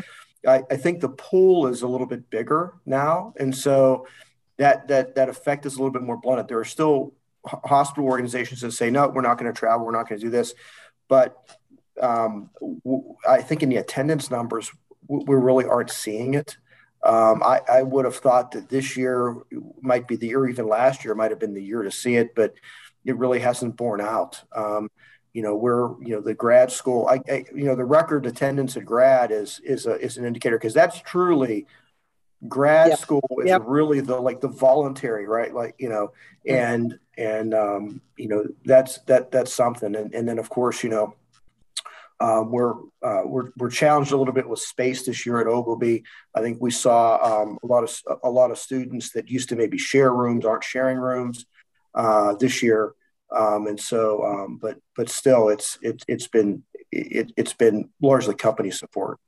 [0.48, 4.07] I, I think the pool is a little bit bigger now, and so
[4.57, 6.48] that that that effect is a little bit more blunted.
[6.48, 7.14] There are still
[7.45, 10.31] hospital organizations that say, no, we're not going to travel, we're not going to do
[10.31, 10.53] this,
[11.07, 11.57] but
[12.02, 12.49] um,
[13.27, 14.72] I think in the attendance numbers,
[15.07, 16.57] we really aren't seeing it.
[17.03, 19.35] Um, I, I, would have thought that this year
[19.81, 22.35] might be the year, even last year might have been the year to see it,
[22.35, 22.53] but
[23.06, 24.41] it really hasn't borne out.
[24.56, 24.90] Um,
[25.34, 27.07] you know, we're you know the grad school.
[27.07, 30.57] I, I, you know the record attendance at grad is is a, is an indicator
[30.57, 31.68] because that's truly
[32.48, 32.99] grad yep.
[32.99, 33.61] school is yep.
[33.65, 36.11] really the like the voluntary right like you know
[36.48, 40.90] and and um, you know that's that that's something and, and then of course you
[40.90, 41.14] know
[42.19, 46.03] um, we're, uh, we're we're challenged a little bit with space this year at Oglebay.
[46.36, 49.56] I think we saw um, a lot of a lot of students that used to
[49.56, 51.48] maybe share rooms aren't sharing rooms
[51.93, 52.93] uh, this year.
[53.35, 58.35] Um, and so, um, but but still, it's it, it's been it, it's been largely
[58.35, 59.19] company support.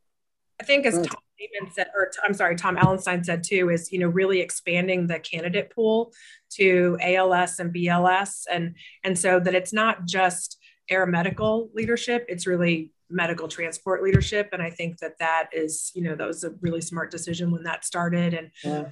[0.59, 3.99] I think as Tom Liebman said, or I'm sorry, Tom Allenstein said too, is you
[3.99, 6.11] know really expanding the candidate pool
[6.55, 8.75] to ALS and BLS, and
[9.05, 10.57] and so that it's not just
[10.89, 14.49] air medical leadership; it's really medical transport leadership.
[14.51, 17.63] And I think that that is you know that was a really smart decision when
[17.63, 18.89] that started, and yeah.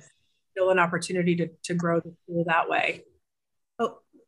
[0.51, 3.03] still an opportunity to to grow the pool that way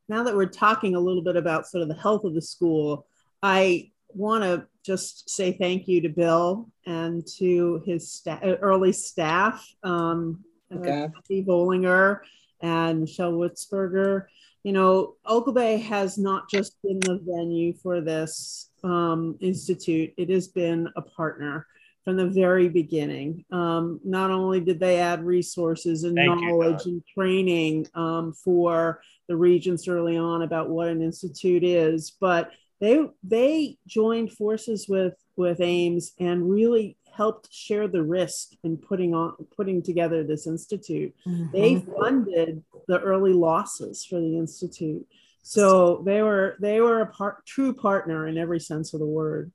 [0.09, 3.07] now that we're talking a little bit about sort of the health of the school,
[3.41, 9.65] I want to just say thank you to Bill and to his sta- early staff,
[9.83, 10.43] um,
[10.73, 11.03] okay.
[11.03, 12.19] uh, Steve Olinger
[12.61, 14.25] and Michelle Witzberger.
[14.63, 20.47] You know, Oglebay has not just been the venue for this um, institute, it has
[20.47, 21.67] been a partner
[22.03, 23.45] from the very beginning.
[23.51, 29.01] Um, not only did they add resources and Thank knowledge you, and training um, for
[29.27, 32.51] the regents early on about what an institute is, but
[32.81, 39.13] they they joined forces with with AAMS and really helped share the risk in putting
[39.13, 41.13] on putting together this institute.
[41.25, 41.51] Mm-hmm.
[41.51, 45.05] They funded the early losses for the institute.
[45.43, 49.51] So they were they were a part, true partner in every sense of the word.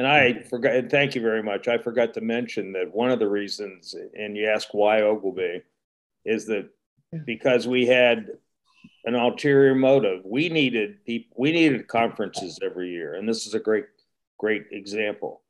[0.00, 1.68] And I forgot, and thank you very much.
[1.68, 5.02] I forgot to mention that one of the reasons, and you ask why
[5.36, 5.60] Bay,
[6.24, 6.70] is that
[7.26, 8.30] because we had
[9.04, 10.22] an ulterior motive.
[10.24, 13.84] We needed people, we needed conferences every year, and this is a great,
[14.38, 15.42] great example.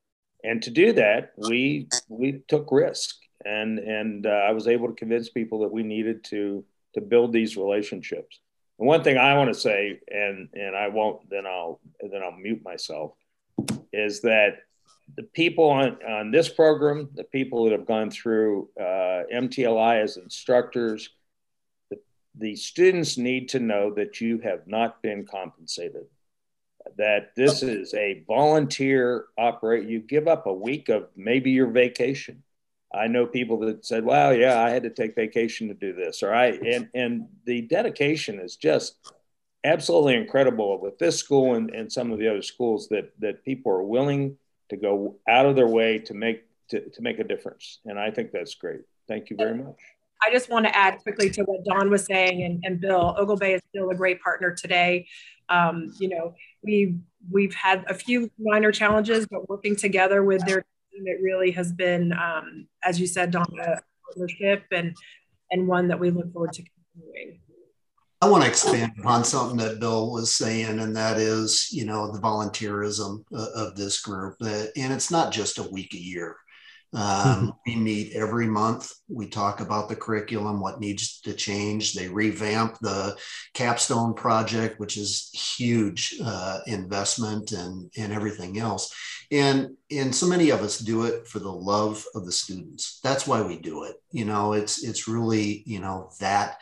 [0.42, 3.14] And to do that, we we took risk,
[3.44, 6.64] and and uh, I was able to convince people that we needed to
[6.94, 8.40] to build these relationships.
[8.80, 12.32] And one thing I want to say, and and I won't, then I'll then I'll
[12.32, 13.12] mute myself,
[13.92, 14.58] is that
[15.16, 20.16] the people on, on this program, the people that have gone through uh, MTLI as
[20.16, 21.10] instructors,
[22.36, 26.04] the students need to know that you have not been compensated
[26.96, 32.42] that this is a volunteer operate you give up a week of maybe your vacation.
[32.92, 36.24] I know people that said well yeah i had to take vacation to do this
[36.24, 38.96] or i and and the dedication is just
[39.64, 43.70] absolutely incredible with this school and, and some of the other schools that that people
[43.72, 44.36] are willing
[44.68, 48.10] to go out of their way to make to, to make a difference and i
[48.10, 49.76] think that's great thank you very much
[50.22, 53.16] I just want to add quickly to what Dawn was saying and, and Bill.
[53.18, 55.06] Oglebay is still a great partner today.
[55.48, 56.98] Um, you know, we've
[57.30, 60.60] we've had a few minor challenges, but working together with their
[60.92, 64.94] team, it really has been, um, as you said, Dawn, a partnership and
[65.50, 67.40] and one that we look forward to continuing.
[68.22, 72.12] I want to expand upon something that Bill was saying, and that is, you know,
[72.12, 74.36] the volunteerism of this group.
[74.40, 76.36] And it's not just a week a year.
[76.92, 77.48] Um, mm-hmm.
[77.66, 78.92] we meet every month.
[79.08, 81.94] We talk about the curriculum, what needs to change.
[81.94, 83.16] They revamp the
[83.54, 88.92] capstone project, which is huge uh, investment and, and everything else.
[89.30, 92.98] And, and so many of us do it for the love of the students.
[93.04, 93.94] That's why we do it.
[94.10, 96.58] You know, it's, it's really, you know, that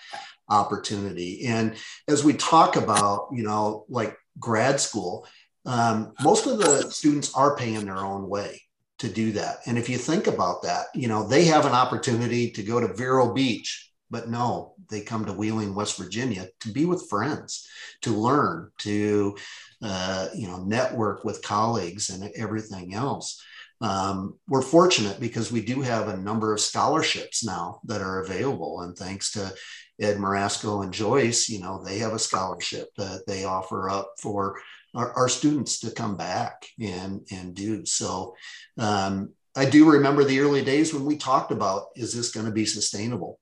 [0.49, 1.47] opportunity.
[1.47, 1.77] And
[2.07, 5.27] as we talk about, you know, like grad school,
[5.67, 8.63] um, most of the students are paying their own way
[9.01, 9.59] to do that.
[9.67, 12.95] And if you think about that, you know, they have an opportunity to go to
[12.95, 17.69] Vero Beach, but no, they come to Wheeling, West Virginia to be with friends,
[18.03, 19.37] to learn, to,
[19.83, 23.41] uh, you know, network with colleagues and everything else.
[23.81, 28.81] Um, we're fortunate because we do have a number of scholarships now that are available.
[28.81, 29.53] And thanks to
[30.01, 34.61] Ed Marasco and Joyce, you know, they have a scholarship that they offer up for
[34.95, 38.35] our, our students to come back and and do so.
[38.79, 42.53] Um, I do remember the early days when we talked about is this going to
[42.53, 43.41] be sustainable?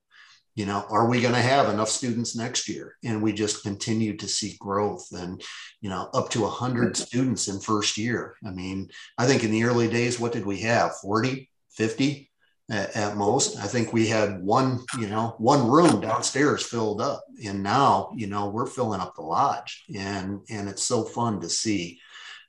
[0.55, 2.95] You know, are we going to have enough students next year?
[3.03, 5.39] And we just continue to see growth and,
[5.81, 8.35] you know, up to 100 students in first year.
[8.43, 8.89] I mean,
[9.19, 10.95] I think in the early days, what did we have?
[11.03, 12.31] 40, 50?
[12.69, 13.57] At, at, most.
[13.57, 18.27] I think we had one, you know, one room downstairs filled up, and now, you
[18.27, 21.99] know, we're filling up the lodge, and and it's so fun to see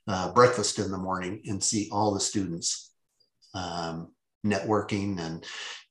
[0.07, 2.91] uh, breakfast in the morning and see all the students
[3.53, 4.11] um,
[4.45, 5.45] networking and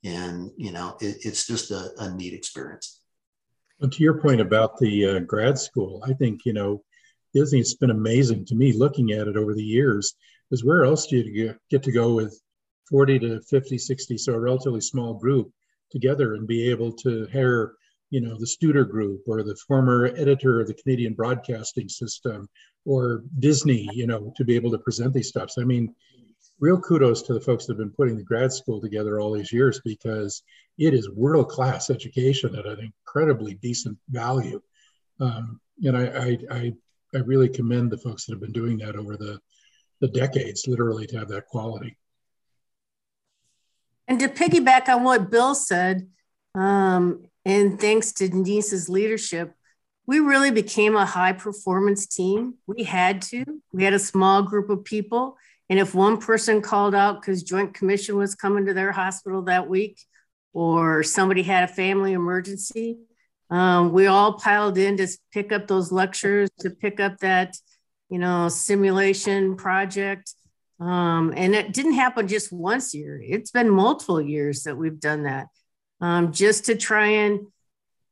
[0.05, 3.01] and you know, it, it's just a, a, neat experience.
[3.81, 6.83] Well, to your point about the uh, grad school, I think you know,
[7.35, 7.61] Disney.
[7.61, 10.15] It's been amazing to me looking at it over the years.
[10.49, 12.41] Because where else do you get to go with
[12.89, 15.53] 40 to 50, 60, so a relatively small group
[15.91, 17.75] together and be able to hire,
[18.11, 22.49] you know, the Studer Group or the former editor of the Canadian Broadcasting System
[22.85, 25.57] or Disney, you know, to be able to present these stuffs.
[25.59, 25.95] I mean,
[26.61, 29.53] real kudos to the folks that have been putting the grad school together all these
[29.53, 30.43] years because
[30.79, 34.61] it is world class education at an incredibly decent value.
[35.21, 36.73] Um, and I, I, I,
[37.15, 39.41] I really commend the folks that have been doing that over the,
[40.01, 41.97] the decades, literally, to have that quality.
[44.09, 46.09] And to piggyback on what Bill said,
[46.55, 49.55] um, and thanks to Denise's leadership,
[50.07, 52.55] we really became a high performance team.
[52.67, 53.45] We had to.
[53.73, 55.37] We had a small group of people.
[55.69, 59.69] And if one person called out because Joint Commission was coming to their hospital that
[59.69, 60.01] week,
[60.55, 62.97] or somebody had a family emergency,
[63.51, 67.55] um, we all piled in to pick up those lectures, to pick up that
[68.09, 70.35] you know, simulation project.
[70.81, 73.21] Um, and it didn't happen just once year.
[73.23, 75.49] It's been multiple years that we've done that
[76.01, 77.47] um, just to try and,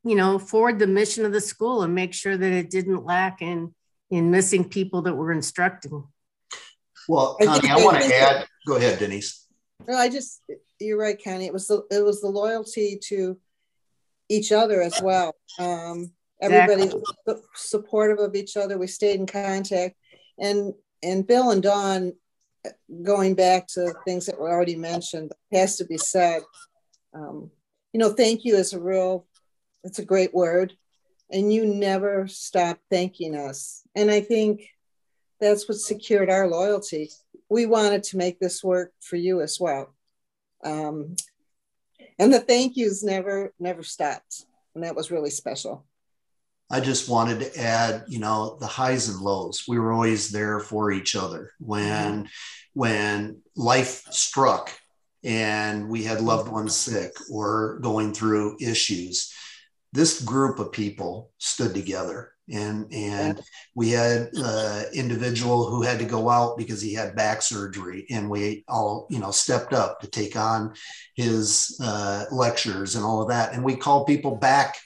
[0.03, 3.41] you know, forward the mission of the school and make sure that it didn't lack
[3.41, 3.75] in,
[4.11, 6.05] in missing people that we're instructing.
[7.09, 9.47] Well, Connie, I, I want to add, go ahead, Denise.
[9.87, 10.43] No, I just,
[10.81, 11.47] you're right, Connie.
[11.47, 13.39] It was the, it was the loyalty to
[14.29, 15.37] each other as well.
[15.61, 16.11] Um,
[16.43, 17.35] everybody exactly.
[17.55, 18.77] supportive of each other.
[18.77, 19.97] We stayed in contact,
[20.39, 22.13] and and Bill and Dawn,
[23.03, 26.43] going back to things that were already mentioned, has to be said.
[27.15, 27.51] Um,
[27.93, 29.27] you know, thank you is a real,
[29.85, 30.75] it's a great word,
[31.31, 33.83] and you never stop thanking us.
[33.95, 34.69] And I think
[35.41, 37.11] that's what secured our loyalty.
[37.49, 39.95] We wanted to make this work for you as well.
[40.65, 41.17] Um,
[42.19, 45.85] and the thank yous never never stopped and that was really special
[46.71, 49.65] i just wanted to add you know the highs and lows.
[49.69, 51.53] We were always there for each other.
[51.59, 52.27] When mm-hmm.
[52.75, 54.73] when life struck
[55.25, 59.33] and we had loved ones sick or going through issues
[59.97, 62.33] this group of people stood together.
[62.49, 63.43] And and
[63.75, 68.07] we had an uh, individual who had to go out because he had back surgery
[68.09, 70.75] and we all you know stepped up to take on
[71.17, 73.53] his uh, lectures and all of that.
[73.53, 74.77] And we called people back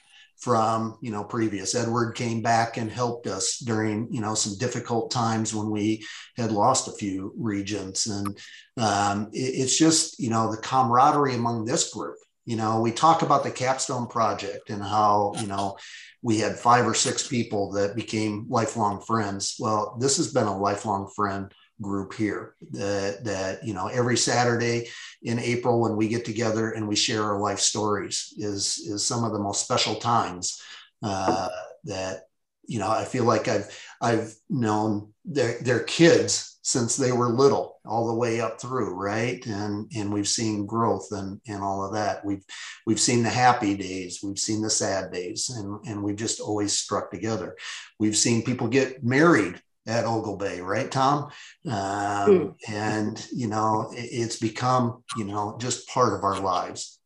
[0.40, 1.74] from you know previous.
[1.74, 6.04] Edward came back and helped us during you know some difficult times when we
[6.36, 8.06] had lost a few regents.
[8.06, 8.38] And
[8.78, 12.16] um, it, it's just you know the camaraderie among this group.
[12.46, 15.76] You know we talk about the capstone project and how you know
[16.22, 19.56] we had five or six people that became lifelong friends.
[19.58, 24.88] Well, this has been a lifelong friend group here that, that you know every saturday
[25.22, 29.24] in april when we get together and we share our life stories is is some
[29.24, 30.60] of the most special times
[31.02, 31.48] uh,
[31.84, 32.24] that
[32.66, 37.78] you know i feel like i've i've known their, their kids since they were little
[37.86, 39.44] all the way up through right?
[39.46, 42.24] And and we've seen growth and and all of that.
[42.24, 42.44] We've
[42.86, 46.72] we've seen the happy days we've seen the sad days and and we've just always
[46.72, 47.56] struck together.
[47.98, 51.30] We've seen people get married at Oglebay, right, Tom?
[51.66, 52.54] Um, mm.
[52.68, 56.98] And you know, it, it's become you know just part of our lives.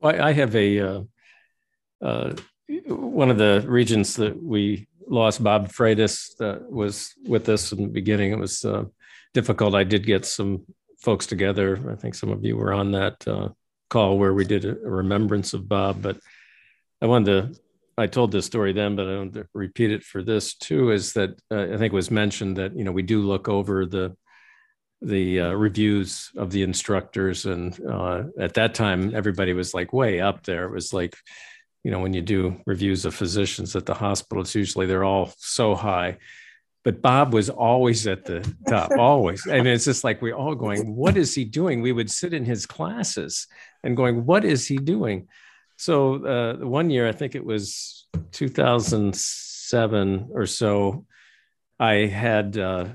[0.00, 1.02] Well, I have a uh,
[2.02, 2.34] uh,
[2.86, 7.88] one of the regents that we lost, Bob Freitas, that was with us in the
[7.88, 8.32] beginning.
[8.32, 8.84] It was uh,
[9.34, 9.74] difficult.
[9.74, 10.64] I did get some
[11.00, 11.78] folks together.
[11.90, 13.48] I think some of you were on that uh,
[13.88, 16.00] call where we did a, remembrance of Bob.
[16.00, 16.18] But
[17.02, 17.60] I wanted to,
[18.00, 20.90] I told this story then, but I to repeat it for this too.
[20.90, 23.86] Is that uh, I think it was mentioned that you know we do look over
[23.86, 24.16] the
[25.02, 30.20] the uh, reviews of the instructors, and uh, at that time everybody was like way
[30.20, 30.64] up there.
[30.64, 31.16] It was like
[31.84, 35.32] you know when you do reviews of physicians at the hospital it's usually they're all
[35.38, 36.16] so high
[36.84, 40.94] but bob was always at the top always and it's just like we're all going
[40.94, 43.46] what is he doing we would sit in his classes
[43.82, 45.26] and going what is he doing
[45.80, 51.06] so uh, one year i think it was 2007 or so
[51.78, 52.86] i had uh,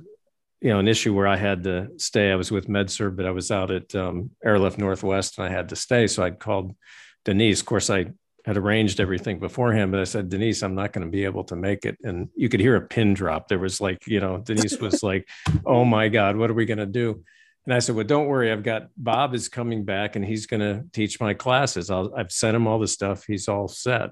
[0.62, 3.32] you know an issue where i had to stay i was with medserv but i
[3.32, 6.76] was out at um, airlift northwest and i had to stay so i called
[7.24, 8.06] denise of course i
[8.46, 11.56] had arranged everything beforehand, but I said, Denise, I'm not going to be able to
[11.56, 11.98] make it.
[12.04, 13.48] And you could hear a pin drop.
[13.48, 15.28] There was like, you know, Denise was like,
[15.66, 17.24] oh my God, what are we going to do?
[17.66, 18.52] And I said, well, don't worry.
[18.52, 21.90] I've got Bob is coming back and he's going to teach my classes.
[21.90, 23.26] i have sent him all the stuff.
[23.26, 24.12] He's all set.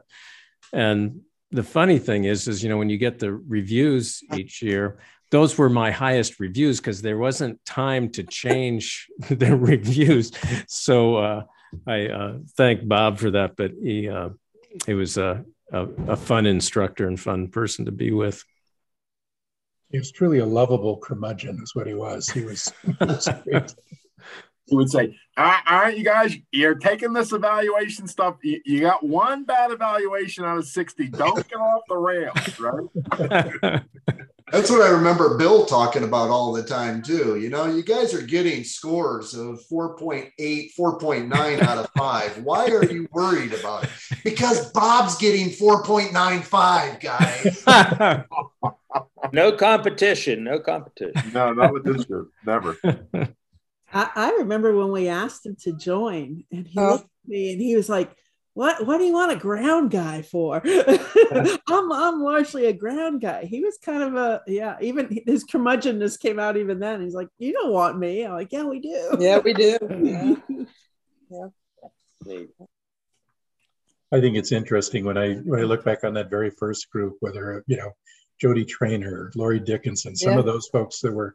[0.71, 1.21] And
[1.51, 4.97] the funny thing is, is, you know, when you get the reviews each year,
[5.29, 10.31] those were my highest reviews because there wasn't time to change the reviews.
[10.67, 11.43] So, uh,
[11.87, 14.29] I uh, thank Bob for that, but he uh,
[14.85, 18.43] he was a, a, a fun instructor and fun person to be with.
[19.93, 22.27] He was truly a lovable curmudgeon, is what he was.
[22.27, 22.73] He was.
[22.83, 23.75] He, was
[24.65, 28.37] he would say, all right, all right, you guys, you're taking this evaluation stuff.
[28.41, 31.09] You, you, got one bad evaluation out of 60.
[31.09, 33.83] Don't get off the rails, right?
[34.51, 37.39] That's what I remember Bill talking about all the time too.
[37.39, 42.43] You know, you guys are getting scores of 4.8, 4.9 out of 5.
[42.43, 43.89] Why are you worried about it?
[44.23, 47.63] Because Bob's getting 4.95, guys.
[49.31, 51.31] no competition, no competition.
[51.33, 52.31] No, not with this group.
[52.45, 52.77] Never.
[53.93, 56.91] I, I remember when we asked him to join and he oh.
[56.91, 58.11] looked at me and he was like,
[58.55, 60.61] what what do you want a ground guy for?
[61.67, 63.45] I'm I'm largely a ground guy.
[63.45, 67.01] He was kind of a yeah, even his curmudgeonness came out even then.
[67.01, 68.23] He's like, You don't want me.
[68.23, 69.17] I'm like, Yeah, we do.
[69.19, 69.77] Yeah, we do.
[69.91, 70.35] yeah.
[72.25, 72.43] yeah.
[74.11, 77.15] I think it's interesting when I when I look back on that very first group,
[77.21, 77.91] whether you know
[78.43, 80.39] Jody Trainer, Laurie Dickinson, some yeah.
[80.39, 81.33] of those folks that were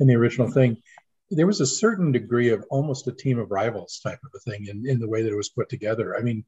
[0.00, 0.82] in the original thing,
[1.30, 4.66] there was a certain degree of almost a team of rivals type of a thing
[4.66, 6.16] in, in the way that it was put together.
[6.16, 6.44] I mean,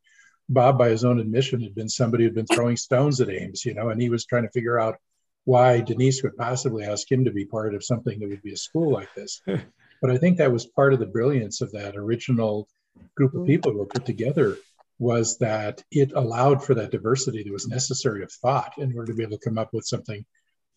[0.48, 3.72] Bob, by his own admission, had been somebody who'd been throwing stones at AAMS, you
[3.72, 4.96] know, and he was trying to figure out
[5.44, 8.56] why Denise would possibly ask him to be part of something that would be a
[8.56, 9.40] school like this.
[9.46, 12.66] but I think that was part of the brilliance of that original
[13.14, 13.46] group of mm-hmm.
[13.46, 14.58] people who were put together
[15.00, 19.16] was that it allowed for that diversity that was necessary of thought in order to
[19.16, 20.24] be able to come up with something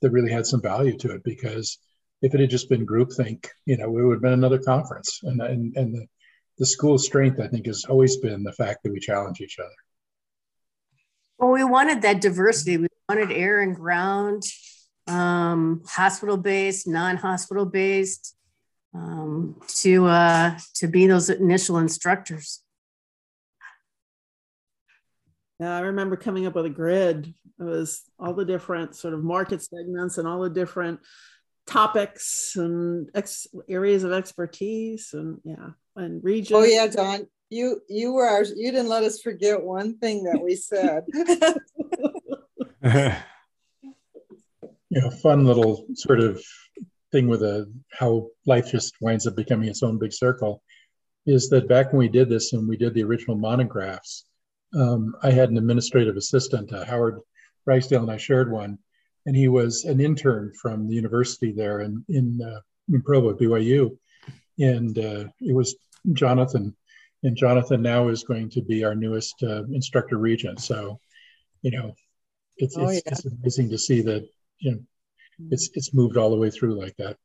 [0.02, 1.22] that really had some value to it.
[1.26, 1.78] Because
[2.22, 5.20] if it had just been groupthink, you know, it would have been another conference.
[5.24, 6.08] And, and, and the,
[6.58, 9.70] the school's strength, I think, has always been the fact that we challenge each other.
[11.38, 12.78] Well, we wanted that diversity.
[12.78, 14.44] We wanted air and ground,
[15.08, 18.38] um, hospital based, non hospital based,
[18.94, 22.63] um, to uh, to be those initial instructors.
[25.64, 27.34] Yeah, I remember coming up with a grid.
[27.58, 31.00] It was all the different sort of market segments and all the different
[31.66, 36.58] topics and ex- areas of expertise and yeah and region.
[36.58, 40.42] Oh yeah, Dawn, you you were our, you didn't let us forget one thing that
[40.44, 41.06] we said.
[44.90, 46.44] you know, fun little sort of
[47.14, 50.62] thing with a how life just winds up becoming its own big circle
[51.26, 54.26] is that back when we did this and we did the original monographs,
[54.76, 57.20] um, I had an administrative assistant, uh, Howard
[57.66, 58.78] Ricedale, and I shared one,
[59.26, 62.60] and he was an intern from the university there in in, uh,
[62.90, 63.98] in Provo, BYU,
[64.60, 65.76] and uh, it was
[66.14, 66.76] Jonathan,
[67.24, 70.60] and Jonathan now is going to be our newest uh, instructor regent.
[70.60, 71.00] So,
[71.62, 71.96] you know,
[72.58, 73.12] it's, oh, it's, yeah.
[73.12, 74.28] it's amazing to see that
[74.60, 74.80] you know
[75.50, 77.18] it's it's moved all the way through like that.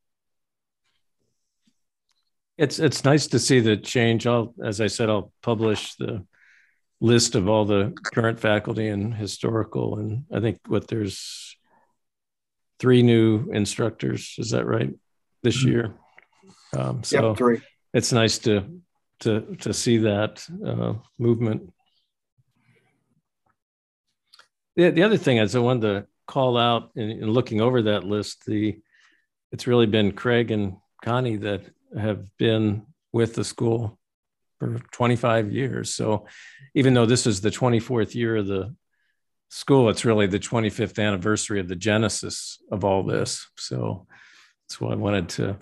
[2.56, 4.26] It's it's nice to see the change.
[4.26, 6.24] I'll, as I said, I'll publish the
[7.00, 11.56] list of all the current faculty and historical, and I think what there's
[12.78, 14.34] three new instructors.
[14.38, 14.92] Is that right?
[15.42, 15.68] This mm-hmm.
[15.68, 15.94] year.
[16.76, 17.60] Um, so yep, three.
[17.94, 18.80] it's nice to
[19.20, 21.72] to to see that uh, movement.
[24.76, 28.04] The, the other thing is I wanted to call out in, in looking over that
[28.04, 28.78] list, the
[29.50, 31.62] it's really been Craig and Connie that
[31.98, 33.97] have been with the school
[34.59, 35.94] for 25 years.
[35.94, 36.26] So
[36.74, 38.74] even though this is the 24th year of the
[39.48, 43.48] school, it's really the 25th anniversary of the genesis of all this.
[43.56, 44.06] So
[44.64, 45.56] that's why I wanted to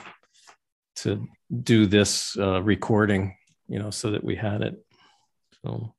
[0.97, 1.29] to
[1.63, 3.37] do this uh, recording,
[3.69, 4.83] you know, so that we had it.
[5.63, 5.95] So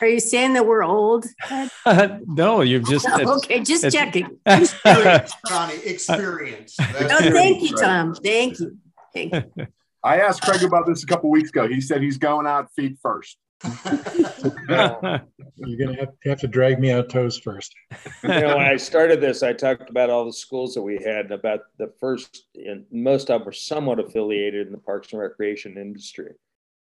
[0.00, 1.26] are you saying that we're old?
[2.26, 3.60] no, you've just okay.
[3.60, 4.38] Just checking.
[4.46, 6.76] experience, Connie, experience.
[6.78, 8.14] no, thank you, Tom.
[8.14, 8.78] Thank you.
[9.14, 9.66] Thank you.
[10.02, 11.68] I asked Craig about this a couple weeks ago.
[11.68, 13.38] He said he's going out feet first.
[13.92, 17.74] You're gonna have, have, to drag me out toes first.
[18.22, 21.26] you know, when I started this, I talked about all the schools that we had,
[21.26, 25.20] and about the first, and most of them were somewhat affiliated in the parks and
[25.20, 26.32] recreation industry.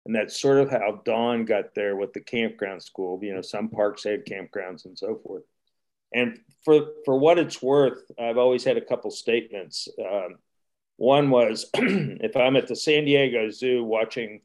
[0.04, 3.18] And that's sort of how Dawn got there with the campground school.
[3.22, 5.42] You know, some parks had campgrounds and so forth.
[6.12, 9.88] And for for what it's worth, I've always had a couple statements.
[9.98, 10.36] Um,
[10.96, 14.40] one was if I'm at the San Diego Zoo watching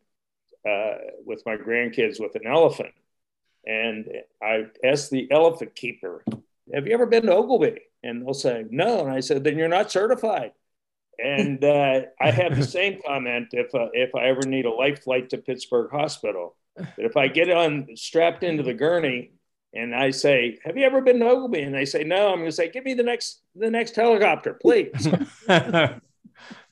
[0.67, 0.95] uh,
[1.25, 2.93] with my grandkids with an elephant,
[3.65, 4.07] and
[4.41, 6.23] I asked the elephant keeper,
[6.73, 9.67] "Have you ever been to Oglebay?" And they'll say, "No." And I said, "Then you're
[9.67, 10.51] not certified."
[11.23, 15.03] And uh, I have the same comment if uh, if I ever need a life
[15.03, 16.55] flight to Pittsburgh Hospital.
[16.75, 19.31] But if I get on strapped into the gurney
[19.73, 22.45] and I say, "Have you ever been to Oglebay?" and they say, "No," I'm going
[22.45, 25.07] to say, "Give me the next the next helicopter, please."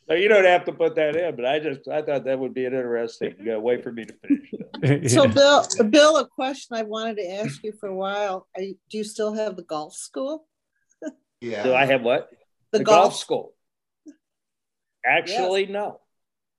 [0.10, 2.54] so you don't have to put that in, but I just I thought that would
[2.54, 4.14] be an interesting uh, way for me to
[4.82, 5.12] finish.
[5.14, 8.98] so, Bill, Bill, a question I wanted to ask you for a while: you, Do
[8.98, 10.48] you still have the golf school?
[11.42, 11.62] yeah.
[11.64, 12.30] Do I have what?
[12.72, 13.54] The, the golf, golf school.
[15.06, 15.72] Actually, yes.
[15.72, 16.00] no.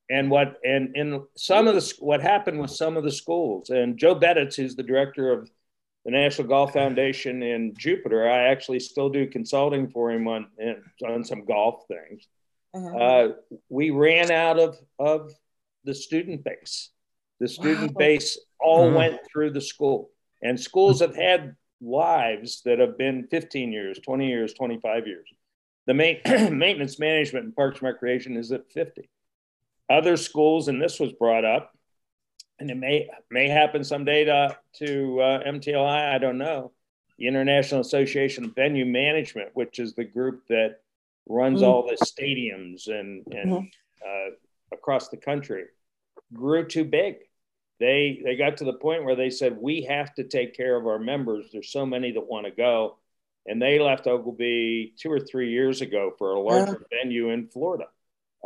[0.08, 3.98] And what and in some of the what happened with some of the schools, and
[3.98, 5.50] Joe Beditz, who's the director of
[6.04, 10.46] the National Golf Foundation in Jupiter, I actually still do consulting for him on
[11.04, 12.28] on some golf things.
[12.72, 12.96] Uh-huh.
[12.96, 13.28] Uh,
[13.68, 15.32] we ran out of of
[15.84, 16.90] the student base.
[17.40, 17.98] The student wow.
[17.98, 18.96] base all uh-huh.
[18.96, 20.10] went through the school,
[20.42, 25.28] and schools have had lives that have been 15 years, 20 years, 25 years.
[25.86, 29.08] The main, maintenance management and parks and recreation is at 50.
[29.88, 31.72] Other schools, and this was brought up,
[32.58, 36.72] and it may may happen someday to, to uh, MTLI, I don't know.
[37.18, 40.76] The International Association of Venue Management, which is the group that
[41.30, 41.66] runs mm.
[41.66, 43.64] all the stadiums and, and mm-hmm.
[44.04, 45.64] uh, across the country,
[46.34, 47.16] grew too big.
[47.78, 50.86] they they got to the point where they said we have to take care of
[50.86, 51.46] our members.
[51.52, 52.98] There's so many that want to go,
[53.46, 56.98] and they left Oglebay two or three years ago for a larger yeah.
[56.98, 57.86] venue in Florida.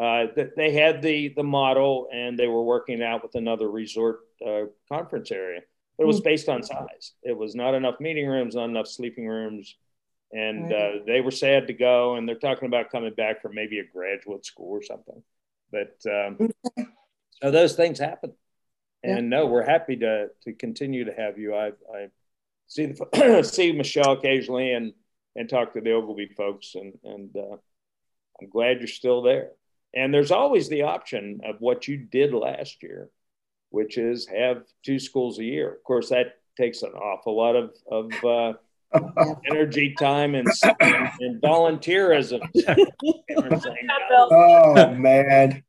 [0.01, 4.63] Uh, they had the the model, and they were working out with another resort uh,
[4.89, 5.61] conference area.
[5.97, 6.25] But it was hmm.
[6.25, 7.13] based on size.
[7.23, 9.77] It was not enough meeting rooms, not enough sleeping rooms,
[10.35, 12.17] and uh, they were sad to go.
[12.17, 15.23] And they're talking about coming back for maybe a graduate school or something.
[15.71, 16.51] But um,
[17.43, 18.33] so those things happen.
[19.05, 19.39] And yeah.
[19.39, 21.55] no, we're happy to to continue to have you.
[21.55, 22.09] I, I
[22.67, 24.93] see the, see Michelle occasionally and
[25.37, 27.57] and talk to the Oglebay folks, and and uh,
[28.41, 29.51] I'm glad you're still there.
[29.95, 33.11] And there's always the option of what you did last year,
[33.69, 35.73] which is have two schools a year.
[35.73, 38.53] Of course, that takes an awful lot of of uh,
[39.51, 40.49] energy, time, and,
[41.21, 42.41] and volunteerism.
[44.31, 45.63] oh man,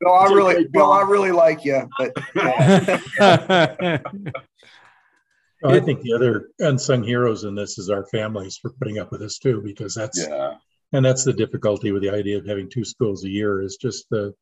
[0.00, 2.12] Bill, I really, Bill, I really like you, but.
[5.66, 9.22] I think the other unsung heroes in this is our families for putting up with
[9.22, 10.56] us too, because that's yeah.
[10.92, 14.04] and that's the difficulty with the idea of having two schools a year is just
[14.10, 14.34] the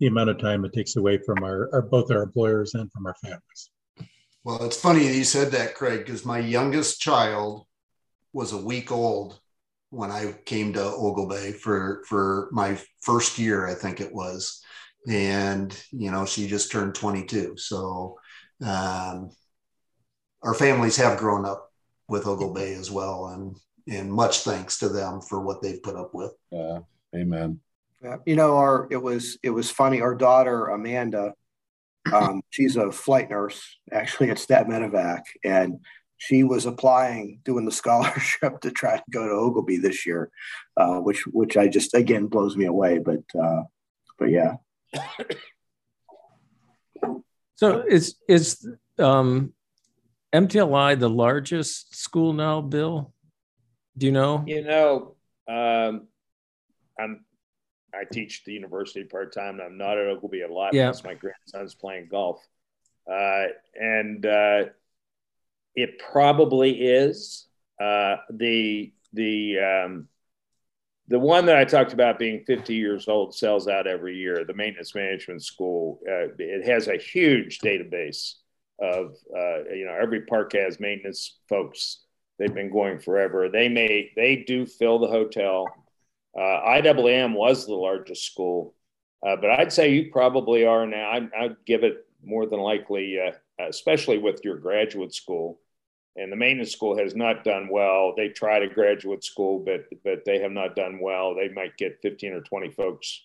[0.00, 3.06] the amount of time it takes away from our, our both our employers and from
[3.06, 3.70] our families.
[4.48, 7.66] Well, it's funny you said that, Craig, because my youngest child
[8.32, 9.38] was a week old
[9.90, 14.62] when I came to Oglebay for for my first year, I think it was,
[15.06, 17.58] and you know she just turned 22.
[17.58, 18.18] So
[18.64, 19.32] um,
[20.42, 21.70] our families have grown up
[22.08, 23.54] with Oglebay as well, and
[23.86, 26.32] and much thanks to them for what they've put up with.
[26.50, 26.78] Yeah,
[27.14, 27.60] amen.
[28.02, 30.00] Yeah, you know, our it was it was funny.
[30.00, 31.34] Our daughter Amanda
[32.12, 35.80] um, she's a flight nurse actually at Stat Medevac, and
[36.16, 40.30] she was applying, doing the scholarship to try to go to Oglebay this year,
[40.76, 42.98] uh, which which I just again blows me away.
[42.98, 43.62] But uh,
[44.18, 44.54] but yeah.
[47.54, 48.68] So is is
[48.98, 49.52] um,
[50.32, 53.12] MTLI the largest school now, Bill?
[53.96, 54.44] Do you know?
[54.46, 55.16] You know,
[55.48, 56.06] um,
[56.98, 57.24] I'm
[57.94, 59.60] I teach the university part time.
[59.60, 60.88] I'm not at Oglebay a lot yeah.
[60.88, 62.46] because my grandson's playing golf.
[63.10, 64.64] Uh, and uh,
[65.74, 67.46] it probably is
[67.80, 70.08] uh, the the um,
[71.08, 74.44] the one that I talked about being 50 years old sells out every year.
[74.44, 78.34] The maintenance management school uh, it has a huge database
[78.80, 82.00] of uh, you know every park has maintenance folks.
[82.38, 83.48] They've been going forever.
[83.48, 85.66] They may they do fill the hotel
[86.36, 88.74] uh, IAAM was the largest school,
[89.26, 91.10] uh, but I'd say you probably are now.
[91.10, 93.32] I'd, I'd give it more than likely, uh,
[93.68, 95.60] especially with your graduate school.
[96.16, 98.12] And the maintenance school has not done well.
[98.16, 101.34] They tried a graduate school, but but they have not done well.
[101.34, 103.24] They might get 15 or 20 folks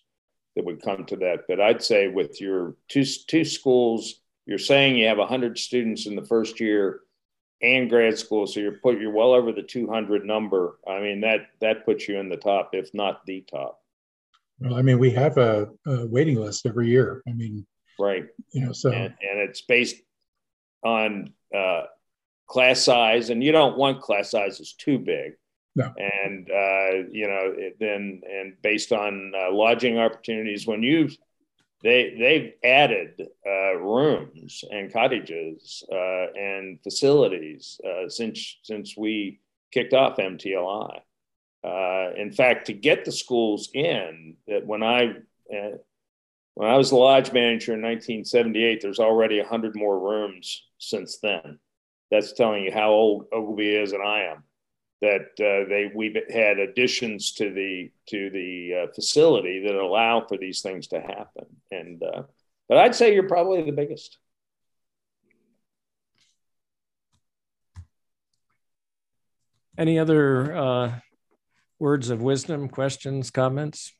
[0.54, 1.40] that would come to that.
[1.48, 6.14] But I'd say with your two two schools, you're saying you have 100 students in
[6.14, 7.00] the first year
[7.64, 8.46] and grad school.
[8.46, 10.78] So you're put you're well over the 200 number.
[10.86, 13.80] I mean that that puts you in the top, if not the top.
[14.60, 17.22] Well, I mean we have a, a waiting list every year.
[17.26, 17.66] I mean,
[17.98, 18.26] right?
[18.52, 19.96] You know, so and, and it's based
[20.84, 21.84] on uh,
[22.46, 25.32] class size, and you don't want class sizes too big.
[25.76, 25.92] No.
[25.96, 31.08] And uh, you know, then and based on uh, lodging opportunities, when you
[31.84, 39.40] they they've added uh, rooms and cottages uh, and facilities uh, since since we
[39.70, 41.00] kicked off MTLI.
[41.62, 45.10] Uh, in fact, to get the schools in, that when I
[45.54, 45.76] uh,
[46.54, 51.58] when I was the lodge manager in 1978, there's already 100 more rooms since then.
[52.10, 54.44] That's telling you how old Oglebay is, and I am
[55.00, 60.38] that uh, they we've had additions to the to the uh, facility that allow for
[60.38, 61.46] these things to happen.
[61.70, 62.22] And uh,
[62.68, 64.18] but I'd say you're probably the biggest.
[69.76, 70.92] Any other uh,
[71.78, 73.92] words of wisdom, questions, comments?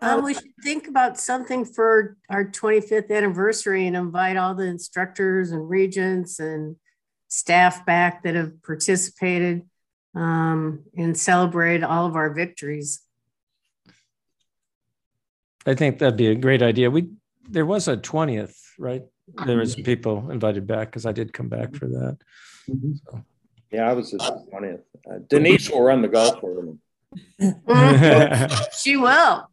[0.00, 5.52] Um, we should think about something for our 25th anniversary and invite all the instructors
[5.52, 6.76] and regents and
[7.28, 9.62] staff back that have participated
[10.14, 13.02] um, and celebrate all of our victories.
[15.66, 16.90] I think that'd be a great idea.
[16.90, 17.10] We
[17.48, 19.02] there was a twentieth, right?
[19.44, 22.18] There was people invited back because I did come back for that.
[22.68, 22.92] Mm-hmm.
[23.04, 23.24] So.
[23.72, 24.82] Yeah, I was the twentieth.
[25.08, 26.80] Uh, Denise will run the golf tournament.
[28.78, 29.50] she will.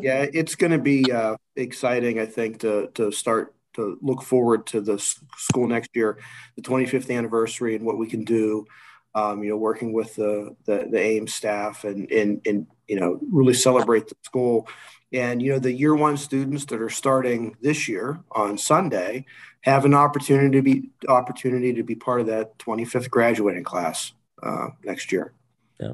[0.00, 2.18] Yeah, it's going to be uh, exciting.
[2.18, 6.18] I think to to start to look forward to the school next year,
[6.56, 8.66] the 25th anniversary, and what we can do
[9.14, 13.18] um, you know, working with the, the, the AIM staff and, and, and you know,
[13.30, 14.68] really celebrate the school.
[15.12, 19.26] And, you know, the year one students that are starting this year on Sunday
[19.60, 24.68] have an opportunity to be opportunity to be part of that 25th graduating class uh,
[24.82, 25.32] next year.
[25.78, 25.92] Yeah.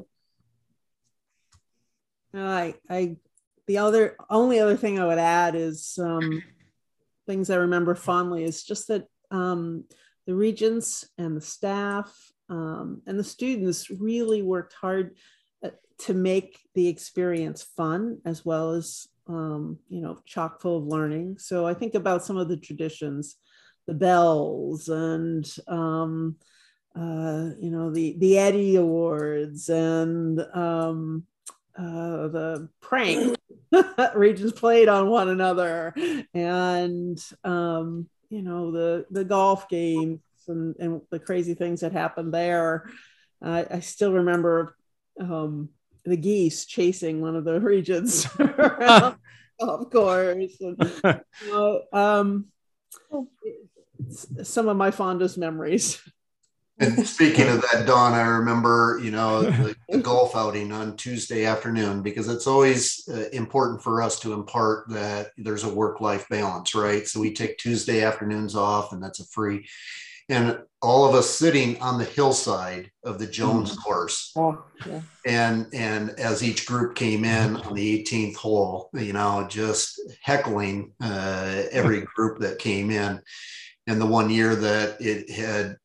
[2.33, 3.17] I, I,
[3.67, 6.41] the other, only other thing I would add is um,
[7.31, 9.85] things I remember fondly is just that um,
[10.27, 12.13] the regents and the staff
[12.49, 15.15] um, and the students really worked hard
[15.63, 20.87] uh, to make the experience fun as well as um, you know chock full of
[20.87, 21.37] learning.
[21.37, 23.37] So i think about some of the traditions
[23.87, 26.35] the bells and um,
[26.95, 31.23] uh, you know the the eddie awards and um,
[31.77, 33.37] uh, the prank
[34.15, 35.93] regents played on one another
[36.33, 42.33] and um, you know the the golf games and, and the crazy things that happened
[42.33, 42.89] there.
[43.43, 44.75] Uh, I still remember
[45.19, 45.69] um,
[46.05, 49.17] the geese chasing one of the regents around
[49.59, 50.57] golf course.
[50.61, 50.77] And,
[51.43, 52.45] you know, um,
[54.43, 56.01] some of my fondest memories.
[56.81, 61.45] And speaking of that, Dawn, I remember, you know, the, the golf outing on Tuesday
[61.45, 66.27] afternoon because it's always uh, important for us to impart that there's a work life
[66.29, 67.07] balance, right?
[67.07, 69.67] So we take Tuesday afternoons off, and that's a free.
[70.27, 73.83] And all of us sitting on the hillside of the Jones mm.
[73.83, 75.01] course, oh, yeah.
[75.25, 80.93] and and as each group came in on the 18th hole, you know, just heckling
[81.01, 83.21] uh, every group that came in.
[83.87, 85.75] And the one year that it had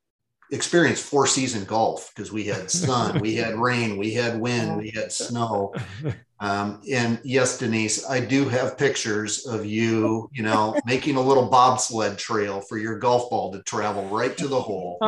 [0.51, 4.91] experienced four season golf because we had sun, we had rain, we had wind, we
[4.91, 5.75] had snow.
[6.39, 11.47] Um, and yes, Denise, I do have pictures of you, you know, making a little
[11.49, 14.99] bobsled trail for your golf ball to travel right to the hole.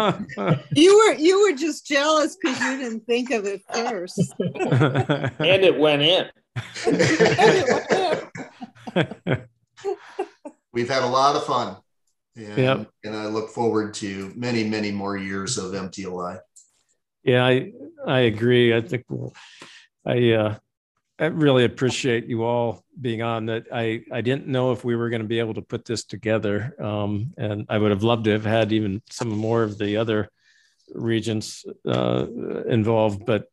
[0.73, 4.33] you were you were just jealous because you didn't think of it first.
[4.41, 6.31] and it went in.
[10.73, 11.77] We've had a lot of fun.
[12.39, 12.91] And, yep.
[13.03, 16.39] and I look forward to many, many more years of MTLI.
[17.25, 17.73] Yeah, I
[18.07, 18.75] I agree.
[18.75, 19.05] I think
[20.07, 20.55] I uh,
[21.19, 23.47] I really appreciate you all being on.
[23.47, 26.05] That I I didn't know if we were going to be able to put this
[26.05, 29.97] together, um, and I would have loved to have had even some more of the
[29.97, 30.31] other
[30.95, 32.27] regents uh,
[32.69, 33.49] involved, but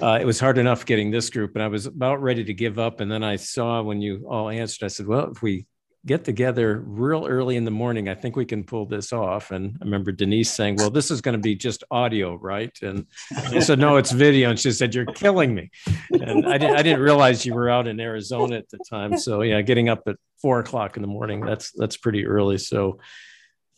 [0.00, 2.78] uh, it was hard enough getting this group, and I was about ready to give
[2.78, 3.00] up.
[3.00, 5.66] And then I saw when you all answered, I said, "Well, if we
[6.06, 8.08] get together real early in the morning.
[8.08, 9.50] I think we can pull this off.
[9.50, 12.76] And I remember Denise saying, Well, this is going to be just audio, right?
[12.82, 14.50] And I said, No, it's video.
[14.50, 15.70] And she said, You're killing me.
[16.10, 19.18] And I didn't I didn't realize you were out in Arizona at the time.
[19.18, 22.56] So yeah, getting up at four o'clock in the morning, that's that's pretty early.
[22.58, 23.00] So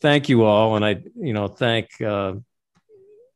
[0.01, 0.75] thank you all.
[0.77, 2.35] And I, you know, thank uh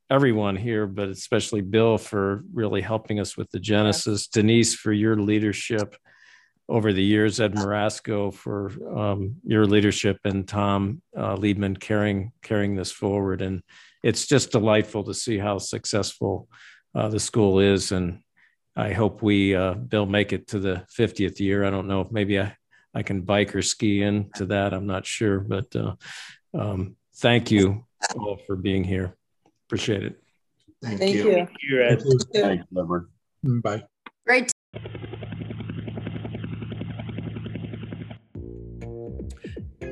[0.09, 5.17] everyone here, but especially Bill for really helping us with the Genesis, Denise for your
[5.17, 5.97] leadership
[6.69, 12.75] over the years, Ed Marasco for um, your leadership and Tom uh, Liebman carrying carrying
[12.75, 13.41] this forward.
[13.41, 13.61] And
[14.03, 16.47] it's just delightful to see how successful
[16.93, 17.91] uh, the school is.
[17.91, 18.19] And
[18.75, 21.63] I hope we, uh, Bill, make it to the 50th year.
[21.63, 22.55] I don't know if maybe I,
[22.93, 24.73] I can bike or ski into that.
[24.73, 25.95] I'm not sure, but uh,
[26.53, 27.85] um, thank you
[28.15, 29.15] all for being here.
[29.67, 30.21] Appreciate it.
[30.83, 31.29] Thank, Thank you.
[31.29, 31.33] you.
[31.33, 32.01] Thank you, Ed.
[32.33, 32.65] Thanks,
[33.41, 33.83] Bye.
[34.25, 34.51] Great.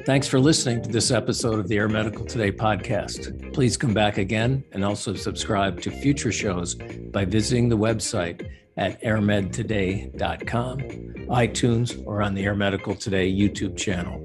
[0.06, 3.52] Thanks for listening to this episode of the Air Medical Today podcast.
[3.54, 9.02] Please come back again and also subscribe to future shows by visiting the website at
[9.02, 14.22] airmedtoday.com, iTunes, or on the Air Medical Today YouTube channel.